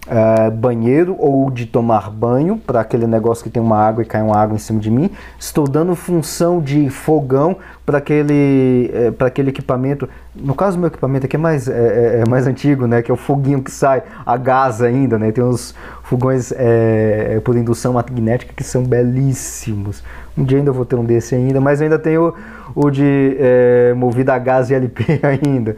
uh, 0.08 0.50
banheiro 0.50 1.14
ou 1.18 1.50
de 1.50 1.66
tomar 1.66 2.10
banho, 2.10 2.56
para 2.56 2.80
aquele 2.80 3.06
negócio 3.06 3.44
que 3.44 3.50
tem 3.50 3.62
uma 3.62 3.76
água 3.76 4.02
e 4.02 4.06
cai 4.06 4.22
uma 4.22 4.36
água 4.36 4.54
em 4.54 4.58
cima 4.58 4.80
de 4.80 4.90
mim. 4.90 5.10
Estou 5.38 5.68
dando 5.68 5.94
função 5.94 6.60
de 6.60 6.88
fogão 6.90 7.56
para 7.84 7.98
aquele, 7.98 8.90
uh, 8.92 9.12
para 9.12 9.28
aquele 9.28 9.50
equipamento. 9.50 10.08
No 10.34 10.54
caso, 10.54 10.78
meu 10.78 10.88
equipamento 10.88 11.26
aqui 11.26 11.36
é 11.36 11.38
mais, 11.38 11.68
é, 11.68 11.72
é, 11.72 12.20
é, 12.20 12.28
mais 12.28 12.46
antigo, 12.46 12.86
né? 12.86 13.02
Que 13.02 13.10
é 13.10 13.14
o 13.14 13.16
foguinho 13.16 13.62
que 13.62 13.70
sai 13.70 14.02
a 14.24 14.36
gás 14.36 14.82
ainda, 14.82 15.18
né? 15.18 15.30
Tem 15.32 15.44
uns 15.44 15.74
fogões 16.02 16.52
é, 16.56 17.40
por 17.44 17.56
indução 17.56 17.92
magnética 17.94 18.52
que 18.54 18.64
são 18.64 18.82
belíssimos. 18.82 20.02
Um 20.36 20.44
dia 20.44 20.58
ainda 20.58 20.72
vou 20.72 20.84
ter 20.84 20.96
um 20.96 21.04
desse 21.04 21.34
ainda, 21.34 21.60
mas 21.60 21.82
ainda 21.82 21.98
tenho 21.98 22.32
o 22.74 22.90
de 22.90 23.36
é, 23.38 23.92
movido 23.94 24.30
a 24.30 24.38
gás 24.38 24.70
e 24.70 24.74
LP 24.74 25.20
ainda. 25.22 25.76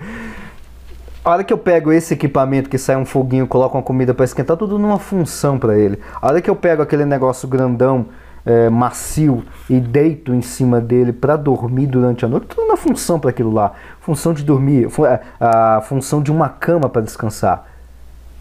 A 1.22 1.30
hora 1.30 1.44
que 1.44 1.52
eu 1.52 1.58
pego 1.58 1.92
esse 1.92 2.14
equipamento 2.14 2.70
que 2.70 2.78
sai 2.78 2.96
um 2.96 3.04
foguinho, 3.04 3.46
coloco 3.46 3.76
uma 3.76 3.82
comida 3.82 4.14
para 4.14 4.24
esquentar, 4.24 4.56
tudo 4.56 4.78
numa 4.78 4.98
função 4.98 5.58
para 5.58 5.78
ele. 5.78 5.98
A 6.20 6.28
hora 6.28 6.40
que 6.40 6.48
eu 6.48 6.56
pego 6.56 6.80
aquele 6.80 7.04
negócio 7.04 7.46
grandão, 7.46 8.06
é, 8.46 8.70
macio 8.70 9.44
e 9.68 9.78
deito 9.78 10.32
em 10.32 10.40
cima 10.40 10.80
dele 10.80 11.12
para 11.12 11.36
dormir 11.36 11.88
durante 11.88 12.24
a 12.24 12.28
noite, 12.28 12.46
tudo 12.46 12.66
na 12.66 12.76
função 12.76 13.20
para 13.20 13.28
aquilo 13.28 13.52
lá. 13.52 13.72
Função 14.00 14.32
de 14.32 14.42
dormir, 14.42 14.88
é, 15.06 15.20
a 15.38 15.82
função 15.82 16.22
de 16.22 16.32
uma 16.32 16.48
cama 16.48 16.88
para 16.88 17.02
descansar. 17.02 17.66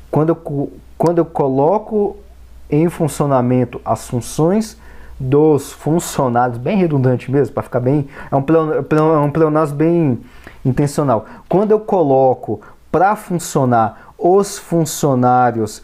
Quando 0.10 0.30
eu, 0.30 0.72
quando 0.98 1.18
eu 1.18 1.26
coloco 1.26 2.16
em 2.70 2.88
funcionamento 2.88 3.82
as 3.84 4.08
funções 4.08 4.78
dos 5.20 5.74
funcionários, 5.74 6.58
bem 6.58 6.78
redundante 6.78 7.30
mesmo, 7.30 7.54
para 7.54 7.64
ficar 7.64 7.82
bem. 7.82 8.08
É 8.32 8.36
um, 8.36 8.46
é 8.96 9.20
um 9.20 9.30
pleonasmo 9.30 9.76
bem 9.76 10.20
intencional. 10.66 11.26
Quando 11.48 11.72
eu 11.72 11.80
coloco 11.80 12.62
para 12.92 13.16
funcionar 13.16 14.14
os 14.18 14.58
funcionários 14.58 15.82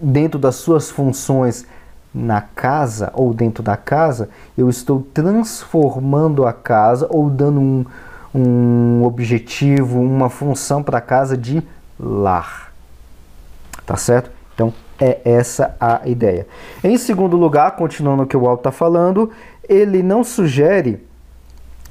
dentro 0.00 0.38
das 0.38 0.56
suas 0.56 0.90
funções 0.90 1.66
na 2.14 2.40
casa 2.40 3.10
ou 3.14 3.32
dentro 3.32 3.62
da 3.62 3.76
casa, 3.76 4.28
eu 4.56 4.68
estou 4.68 5.06
transformando 5.14 6.46
a 6.46 6.52
casa 6.52 7.06
ou 7.10 7.30
dando 7.30 7.60
um, 7.60 7.86
um 8.34 9.04
objetivo, 9.04 10.00
uma 10.00 10.28
função 10.28 10.82
para 10.82 10.98
a 10.98 11.00
casa 11.00 11.36
de 11.36 11.62
lar. 11.98 12.72
Tá 13.86 13.96
certo? 13.96 14.30
Então 14.54 14.72
é 15.00 15.20
essa 15.24 15.74
a 15.80 16.02
ideia. 16.06 16.46
Em 16.84 16.96
segundo 16.96 17.36
lugar, 17.36 17.72
continuando 17.72 18.22
o 18.22 18.26
que 18.26 18.36
o 18.36 18.46
Alto 18.46 18.60
está 18.60 18.70
falando, 18.70 19.30
ele 19.68 20.02
não 20.02 20.22
sugere 20.22 21.04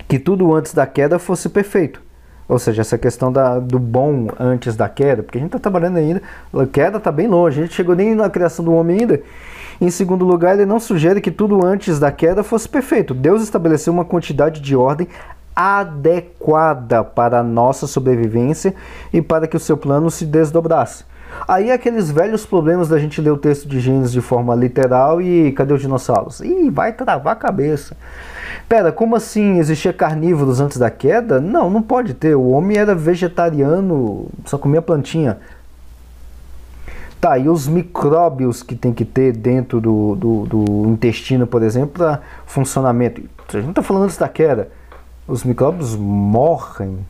que 0.07 0.19
tudo 0.19 0.53
antes 0.53 0.73
da 0.73 0.85
queda 0.85 1.17
fosse 1.17 1.49
perfeito. 1.49 2.01
Ou 2.51 2.59
seja, 2.59 2.81
essa 2.81 2.97
questão 2.97 3.31
da, 3.31 3.59
do 3.59 3.79
bom 3.79 4.27
antes 4.37 4.75
da 4.75 4.89
queda, 4.89 5.23
porque 5.23 5.37
a 5.37 5.41
gente 5.41 5.47
está 5.47 5.57
trabalhando 5.57 5.95
ainda, 5.95 6.21
a 6.53 6.65
queda 6.65 6.97
está 6.97 7.09
bem 7.09 7.25
longe, 7.25 7.57
a 7.57 7.63
gente 7.63 7.73
chegou 7.73 7.95
nem 7.95 8.13
na 8.13 8.29
criação 8.29 8.65
do 8.65 8.73
homem 8.73 8.99
ainda. 8.99 9.21
Em 9.79 9.89
segundo 9.89 10.25
lugar, 10.25 10.55
ele 10.55 10.65
não 10.65 10.77
sugere 10.77 11.21
que 11.21 11.31
tudo 11.31 11.65
antes 11.65 11.97
da 11.97 12.11
queda 12.11 12.43
fosse 12.43 12.67
perfeito. 12.67 13.13
Deus 13.13 13.41
estabeleceu 13.41 13.93
uma 13.93 14.03
quantidade 14.03 14.59
de 14.59 14.75
ordem 14.75 15.07
adequada 15.55 17.05
para 17.05 17.39
a 17.39 17.43
nossa 17.43 17.87
sobrevivência 17.87 18.75
e 19.13 19.21
para 19.21 19.47
que 19.47 19.55
o 19.55 19.59
seu 19.59 19.77
plano 19.77 20.11
se 20.11 20.25
desdobrasse. 20.25 21.05
Aí 21.47 21.71
aqueles 21.71 22.11
velhos 22.11 22.45
problemas 22.45 22.89
da 22.89 22.99
gente 22.99 23.21
ler 23.21 23.31
o 23.31 23.37
texto 23.37 23.67
de 23.67 23.79
Gênesis 23.79 24.11
de 24.11 24.21
forma 24.21 24.55
literal 24.55 25.21
e 25.21 25.51
cadê 25.51 25.73
os 25.73 25.81
dinossauros? 25.81 26.39
Ih, 26.41 26.69
vai 26.69 26.93
travar 26.93 27.33
a 27.33 27.35
cabeça. 27.35 27.95
Pera, 28.67 28.91
como 28.91 29.15
assim 29.15 29.57
existia 29.57 29.91
carnívoros 29.91 30.61
antes 30.61 30.77
da 30.77 30.89
queda? 30.89 31.41
Não, 31.41 31.69
não 31.69 31.81
pode 31.81 32.13
ter. 32.13 32.35
O 32.35 32.49
homem 32.51 32.77
era 32.77 32.95
vegetariano, 32.95 34.27
só 34.45 34.57
comia 34.57 34.81
plantinha. 34.81 35.39
Tá, 37.19 37.37
e 37.37 37.47
os 37.47 37.67
micróbios 37.67 38.63
que 38.63 38.75
tem 38.75 38.91
que 38.91 39.05
ter 39.05 39.31
dentro 39.33 39.79
do, 39.79 40.15
do, 40.15 40.45
do 40.45 40.89
intestino, 40.89 41.45
por 41.45 41.61
exemplo, 41.61 41.99
para 41.99 42.21
funcionamento? 42.47 43.21
A 43.47 43.57
gente 43.57 43.69
está 43.69 43.83
falando 43.83 44.05
antes 44.05 44.17
da 44.17 44.27
queda. 44.27 44.69
Os 45.27 45.43
micróbios 45.43 45.95
morrem. 45.95 47.05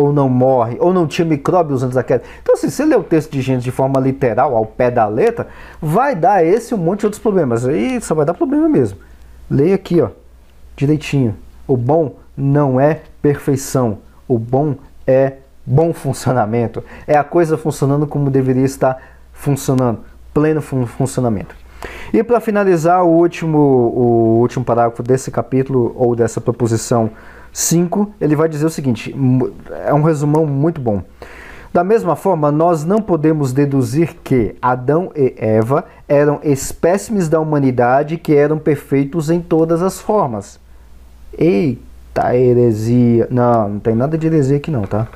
Ou 0.00 0.14
não 0.14 0.30
morrem, 0.30 0.78
ou 0.80 0.94
não 0.94 1.06
tinha 1.06 1.26
micróbios 1.26 1.82
antes 1.82 1.94
da 1.94 2.02
queda. 2.02 2.24
Então, 2.40 2.54
assim, 2.54 2.70
se 2.70 2.76
você 2.76 2.84
ler 2.86 2.96
o 2.96 3.02
texto 3.02 3.30
de 3.30 3.42
Gênesis 3.42 3.64
de 3.64 3.70
forma 3.70 4.00
literal, 4.00 4.56
ao 4.56 4.64
pé 4.64 4.90
da 4.90 5.06
letra, 5.06 5.48
vai 5.78 6.14
dar 6.14 6.42
esse 6.42 6.72
e 6.72 6.74
um 6.74 6.78
monte 6.78 7.00
de 7.00 7.06
outros 7.06 7.20
problemas. 7.20 7.66
Aí 7.66 8.00
só 8.00 8.14
vai 8.14 8.24
dar 8.24 8.32
problema 8.32 8.66
mesmo. 8.66 8.98
Leia 9.50 9.74
aqui, 9.74 10.00
ó, 10.00 10.08
direitinho. 10.74 11.36
O 11.68 11.76
bom 11.76 12.14
não 12.34 12.80
é 12.80 13.02
perfeição. 13.20 13.98
O 14.26 14.38
bom 14.38 14.76
é 15.06 15.34
bom 15.66 15.92
funcionamento. 15.92 16.82
É 17.06 17.18
a 17.18 17.22
coisa 17.22 17.58
funcionando 17.58 18.06
como 18.06 18.30
deveria 18.30 18.64
estar 18.64 19.02
funcionando, 19.34 20.00
pleno 20.32 20.62
fun 20.62 20.86
funcionamento. 20.86 21.54
E 22.10 22.22
para 22.22 22.40
finalizar, 22.40 23.04
o 23.04 23.08
último, 23.08 23.58
o 23.58 24.38
último 24.40 24.64
parágrafo 24.64 25.02
desse 25.02 25.30
capítulo, 25.30 25.94
ou 25.94 26.16
dessa 26.16 26.40
proposição 26.40 27.10
5, 27.52 28.14
ele 28.20 28.36
vai 28.36 28.48
dizer 28.48 28.66
o 28.66 28.70
seguinte: 28.70 29.14
é 29.84 29.92
um 29.92 30.02
resumão 30.02 30.46
muito 30.46 30.80
bom. 30.80 31.02
Da 31.72 31.84
mesma 31.84 32.16
forma, 32.16 32.50
nós 32.50 32.84
não 32.84 33.00
podemos 33.00 33.52
deduzir 33.52 34.16
que 34.24 34.56
Adão 34.60 35.12
e 35.14 35.34
Eva 35.36 35.84
eram 36.08 36.40
espécimes 36.42 37.28
da 37.28 37.38
humanidade 37.38 38.16
que 38.16 38.34
eram 38.34 38.58
perfeitos 38.58 39.30
em 39.30 39.40
todas 39.40 39.80
as 39.80 40.00
formas. 40.00 40.58
Eita 41.38 42.36
heresia! 42.36 43.28
Não, 43.30 43.68
não 43.68 43.78
tem 43.78 43.94
nada 43.94 44.18
de 44.18 44.26
heresia 44.26 44.56
aqui 44.56 44.68
não, 44.68 44.82
tá? 44.82 45.06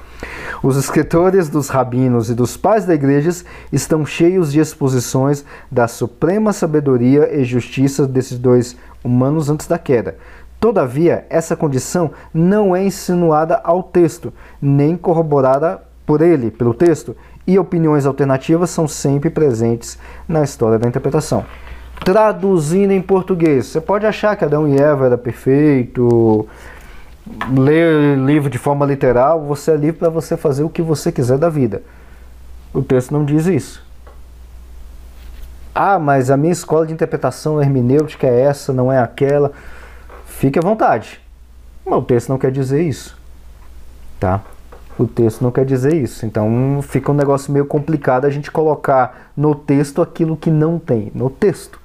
Os 0.62 0.76
escritores 0.76 1.48
dos 1.48 1.68
rabinos 1.68 2.30
e 2.30 2.34
dos 2.34 2.56
pais 2.56 2.86
da 2.86 2.94
igreja 2.94 3.44
estão 3.72 4.06
cheios 4.06 4.52
de 4.52 4.60
exposições 4.60 5.44
da 5.68 5.88
suprema 5.88 6.52
sabedoria 6.52 7.36
e 7.36 7.44
justiça 7.44 8.06
desses 8.06 8.38
dois 8.38 8.76
humanos 9.02 9.50
antes 9.50 9.66
da 9.66 9.78
queda. 9.78 10.16
Todavia, 10.64 11.26
essa 11.28 11.54
condição 11.54 12.12
não 12.32 12.74
é 12.74 12.82
insinuada 12.82 13.60
ao 13.62 13.82
texto, 13.82 14.32
nem 14.62 14.96
corroborada 14.96 15.82
por 16.06 16.22
ele, 16.22 16.50
pelo 16.50 16.72
texto, 16.72 17.14
e 17.46 17.58
opiniões 17.58 18.06
alternativas 18.06 18.70
são 18.70 18.88
sempre 18.88 19.28
presentes 19.28 19.98
na 20.26 20.42
história 20.42 20.78
da 20.78 20.88
interpretação. 20.88 21.44
Traduzindo 22.02 22.92
em 22.92 23.02
português, 23.02 23.66
você 23.66 23.78
pode 23.78 24.06
achar 24.06 24.34
que 24.36 24.44
Adão 24.46 24.66
e 24.66 24.80
Eva 24.80 25.04
era 25.04 25.18
perfeito, 25.18 26.48
ler 27.54 28.16
livro 28.16 28.48
de 28.48 28.56
forma 28.56 28.86
literal, 28.86 29.44
você 29.44 29.72
é 29.72 29.76
livre 29.76 29.98
para 29.98 30.08
você 30.08 30.34
fazer 30.34 30.64
o 30.64 30.70
que 30.70 30.80
você 30.80 31.12
quiser 31.12 31.36
da 31.36 31.50
vida. 31.50 31.82
O 32.72 32.80
texto 32.80 33.10
não 33.10 33.22
diz 33.22 33.44
isso. 33.44 33.84
Ah, 35.74 35.98
mas 35.98 36.30
a 36.30 36.38
minha 36.38 36.54
escola 36.54 36.86
de 36.86 36.94
interpretação 36.94 37.60
hermenêutica 37.60 38.26
é 38.26 38.40
essa, 38.40 38.72
não 38.72 38.90
é 38.90 38.98
aquela. 38.98 39.52
Fique 40.44 40.58
à 40.58 40.62
vontade. 40.62 41.18
Mas 41.86 41.98
o 41.98 42.02
texto 42.02 42.28
não 42.28 42.36
quer 42.36 42.52
dizer 42.52 42.82
isso. 42.82 43.16
Tá? 44.20 44.42
O 44.98 45.06
texto 45.06 45.40
não 45.40 45.50
quer 45.50 45.64
dizer 45.64 45.94
isso. 45.94 46.26
Então 46.26 46.80
fica 46.82 47.10
um 47.10 47.14
negócio 47.14 47.50
meio 47.50 47.64
complicado 47.64 48.26
a 48.26 48.30
gente 48.30 48.50
colocar 48.50 49.30
no 49.34 49.54
texto 49.54 50.02
aquilo 50.02 50.36
que 50.36 50.50
não 50.50 50.78
tem 50.78 51.10
no 51.14 51.30
texto. 51.30 51.80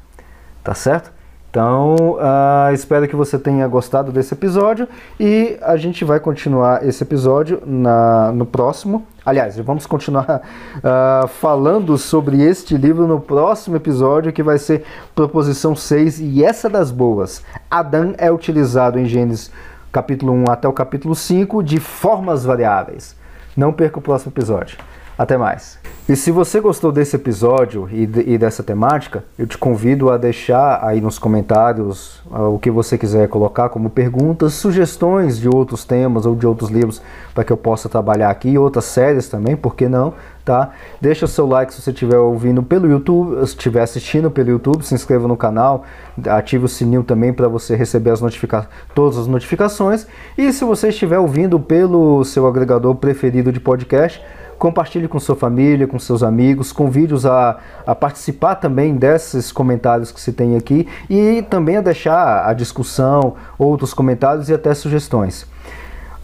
Tá 0.62 0.76
certo? 0.76 1.10
Então, 1.50 1.96
uh, 1.96 2.72
espero 2.74 3.08
que 3.08 3.16
você 3.16 3.40
tenha 3.40 3.68
gostado 3.68 4.12
desse 4.12 4.36
episódio 4.36 4.88
e 5.20 5.58
a 5.64 5.76
gente 5.78 6.06
vai 6.06 6.20
continuar 6.20 6.86
esse 6.86 7.02
episódio 7.02 7.64
na, 7.66 8.32
no 8.32 8.46
próximo. 8.46 9.08
Aliás, 9.26 9.58
vamos 9.58 9.88
continuar 9.88 10.42
uh, 10.78 11.28
falando 11.42 11.98
sobre 11.98 12.44
este 12.44 12.78
livro 12.78 13.08
no 13.08 13.20
próximo 13.20 13.76
episódio, 13.76 14.32
que 14.32 14.44
vai 14.44 14.60
ser 14.60 14.84
Proposição 15.16 15.76
6 15.76 16.20
e 16.20 16.44
essa 16.44 16.70
das 16.70 16.92
boas. 16.92 17.44
Adão 17.70 18.14
é 18.20 18.32
utilizado 18.32 19.00
em 19.00 19.06
Gênesis 19.06 19.52
capítulo 19.92 20.34
1 20.34 20.52
até 20.52 20.68
o 20.68 20.74
capítulo 20.74 21.16
5 21.16 21.64
de 21.64 21.80
formas 21.80 22.46
variáveis. 22.46 23.16
Não 23.58 23.74
perca 23.74 23.98
o 23.98 24.02
próximo 24.04 24.32
episódio. 24.32 24.78
Até 25.20 25.36
mais. 25.36 25.78
E 26.08 26.16
se 26.16 26.32
você 26.32 26.62
gostou 26.62 26.94
desse 26.94 27.14
episódio 27.18 27.90
e, 27.92 28.04
e, 28.04 28.38
dessa 28.38 28.64
temática, 28.64 29.22
eu 29.38 29.46
te 29.46 29.58
convido 29.58 30.10
a 30.10 30.18
deixar 30.18 30.80
aí 30.82 31.02
nos 31.02 31.20
comentários 31.20 32.22
uh, 32.32 32.56
o 32.56 32.58
que 32.58 32.72
você 32.72 32.98
quiser 32.98 33.28
colocar 33.28 33.68
como 33.68 33.90
perguntas, 33.90 34.54
sugestões 34.54 35.38
de 35.38 35.50
outros 35.50 35.84
temas 35.84 36.26
ou 36.26 36.38
de 36.38 36.48
outros 36.48 36.70
livros 36.70 37.02
para 37.34 37.44
que 37.44 37.52
eu 37.52 37.58
possa 37.58 37.90
trabalhar 37.90 38.30
aqui, 38.30 38.58
outras 38.58 38.86
séries 38.86 39.28
também, 39.28 39.58
por 39.58 39.76
que 39.76 39.90
não, 39.90 40.14
tá? 40.50 40.72
Deixa 41.00 41.26
o 41.26 41.28
seu 41.28 41.46
like 41.46 41.72
se 41.72 41.80
você 41.80 41.92
estiver 41.92 42.18
ouvindo 42.18 42.64
pelo 42.64 42.90
YouTube, 42.90 43.36
se 43.46 43.54
estiver 43.54 43.84
assistindo 43.84 44.32
pelo 44.32 44.50
YouTube, 44.50 44.84
se 44.84 44.96
inscreva 44.96 45.28
no 45.28 45.38
canal, 45.38 45.84
ative 46.28 46.66
o 46.66 46.68
sininho 46.68 47.04
também 47.04 47.32
para 47.32 47.48
você 47.48 47.76
receber 47.76 48.10
as 48.10 48.20
todas 48.96 49.20
as 49.20 49.28
notificações. 49.28 50.08
E 50.36 50.52
se 50.52 50.66
você 50.66 50.90
estiver 50.90 51.20
ouvindo 51.20 51.60
pelo 51.60 52.24
seu 52.24 52.48
agregador 52.48 52.96
preferido 52.96 53.52
de 53.52 53.60
podcast, 53.60 54.20
Compartilhe 54.58 55.08
com 55.08 55.18
sua 55.22 55.38
família, 55.38 55.88
com 55.88 55.98
seus 55.98 56.22
amigos, 56.22 56.74
convide-os 56.74 57.26
a, 57.26 57.60
a 57.88 57.96
participar 57.96 58.56
também 58.56 58.94
desses 58.94 59.54
comentários 59.54 60.12
que 60.12 60.20
se 60.20 60.34
tem 60.34 60.58
aqui 60.58 60.86
e 61.10 61.42
também 61.44 61.78
a 61.78 61.82
deixar 61.82 62.46
a 62.46 62.52
discussão, 62.52 63.36
outros 63.58 63.94
comentários 63.94 64.50
e 64.50 64.54
até 64.54 64.74
sugestões. 64.74 65.48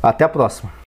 Até 0.03 0.25
a 0.25 0.29
próxima! 0.29 0.84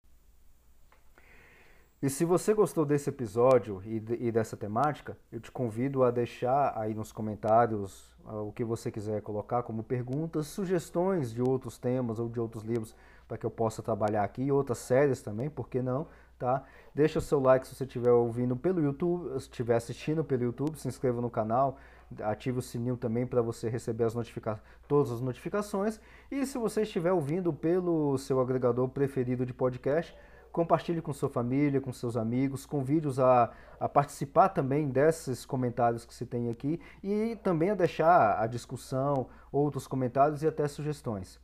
E 2.04 2.10
se 2.10 2.22
você 2.22 2.52
gostou 2.52 2.84
desse 2.84 3.08
episódio 3.08 3.80
e, 3.82 3.96
e, 4.26 4.30
dessa 4.30 4.58
temática, 4.58 5.16
eu 5.32 5.40
te 5.40 5.50
convido 5.50 6.04
a 6.04 6.10
deixar 6.10 6.78
aí 6.78 6.92
nos 6.92 7.10
comentários 7.10 8.14
uh, 8.26 8.46
o 8.46 8.52
que 8.52 8.62
você 8.62 8.90
quiser 8.90 9.22
colocar 9.22 9.62
como 9.62 9.82
perguntas, 9.82 10.48
sugestões 10.48 11.32
de 11.32 11.40
outros 11.40 11.78
temas 11.78 12.18
ou 12.18 12.28
de 12.28 12.38
outros 12.38 12.62
livros 12.62 12.94
para 13.26 13.38
que 13.38 13.46
eu 13.46 13.50
possa 13.50 13.82
trabalhar 13.82 14.22
aqui, 14.22 14.52
outras 14.52 14.76
séries 14.76 15.22
também, 15.22 15.48
por 15.48 15.66
que 15.66 15.80
não? 15.80 16.06
tá? 16.38 16.62
Deixa 16.94 17.20
o 17.20 17.22
seu 17.22 17.40
like 17.40 17.66
se 17.66 17.74
você 17.74 17.84
estiver 17.84 18.10
ouvindo 18.10 18.54
pelo 18.54 18.82
YouTube, 18.82 19.30
se 19.40 19.48
estiver 19.48 19.76
assistindo 19.76 20.22
pelo 20.22 20.42
YouTube, 20.42 20.78
se 20.78 20.86
inscreva 20.86 21.22
no 21.22 21.30
canal, 21.30 21.78
ative 22.20 22.58
o 22.58 22.62
sininho 22.62 22.98
também 22.98 23.26
para 23.26 23.40
você 23.40 23.70
receber 23.70 24.04
as 24.04 24.14
notifica 24.14 24.60
todas 24.86 25.10
as 25.10 25.22
notificações. 25.22 25.98
E 26.30 26.44
se 26.44 26.58
você 26.58 26.82
estiver 26.82 27.12
ouvindo 27.12 27.50
pelo 27.50 28.18
seu 28.18 28.40
agregador 28.40 28.88
preferido 28.88 29.46
de 29.46 29.54
podcast, 29.54 30.14
compartilhe 30.54 31.02
com 31.02 31.12
sua 31.12 31.28
família, 31.28 31.80
com 31.80 31.92
seus 31.92 32.16
amigos, 32.16 32.64
convide-os 32.64 33.18
a, 33.18 33.50
a 33.78 33.88
participar 33.88 34.50
também 34.50 34.88
desses 34.88 35.44
comentários 35.44 36.04
que 36.04 36.14
se 36.14 36.24
tem 36.24 36.48
aqui 36.48 36.80
e 37.02 37.36
também 37.42 37.70
a 37.70 37.74
deixar 37.74 38.40
a 38.40 38.46
discussão, 38.46 39.26
outros 39.50 39.88
comentários 39.88 40.44
e 40.44 40.46
até 40.46 40.68
sugestões. 40.68 41.40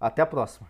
Até 0.00 0.20
a 0.20 0.26
próxima! 0.26 0.66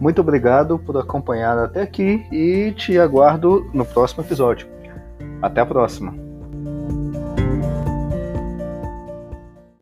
Muito 0.00 0.20
obrigado 0.20 0.78
por 0.78 0.96
acompanhar 0.96 1.58
até 1.58 1.82
aqui 1.82 2.24
e 2.30 2.72
te 2.76 2.96
aguardo 2.96 3.68
no 3.74 3.84
próximo 3.84 4.22
episódio. 4.22 4.68
Até 5.42 5.60
a 5.60 5.66
próxima! 5.66 6.23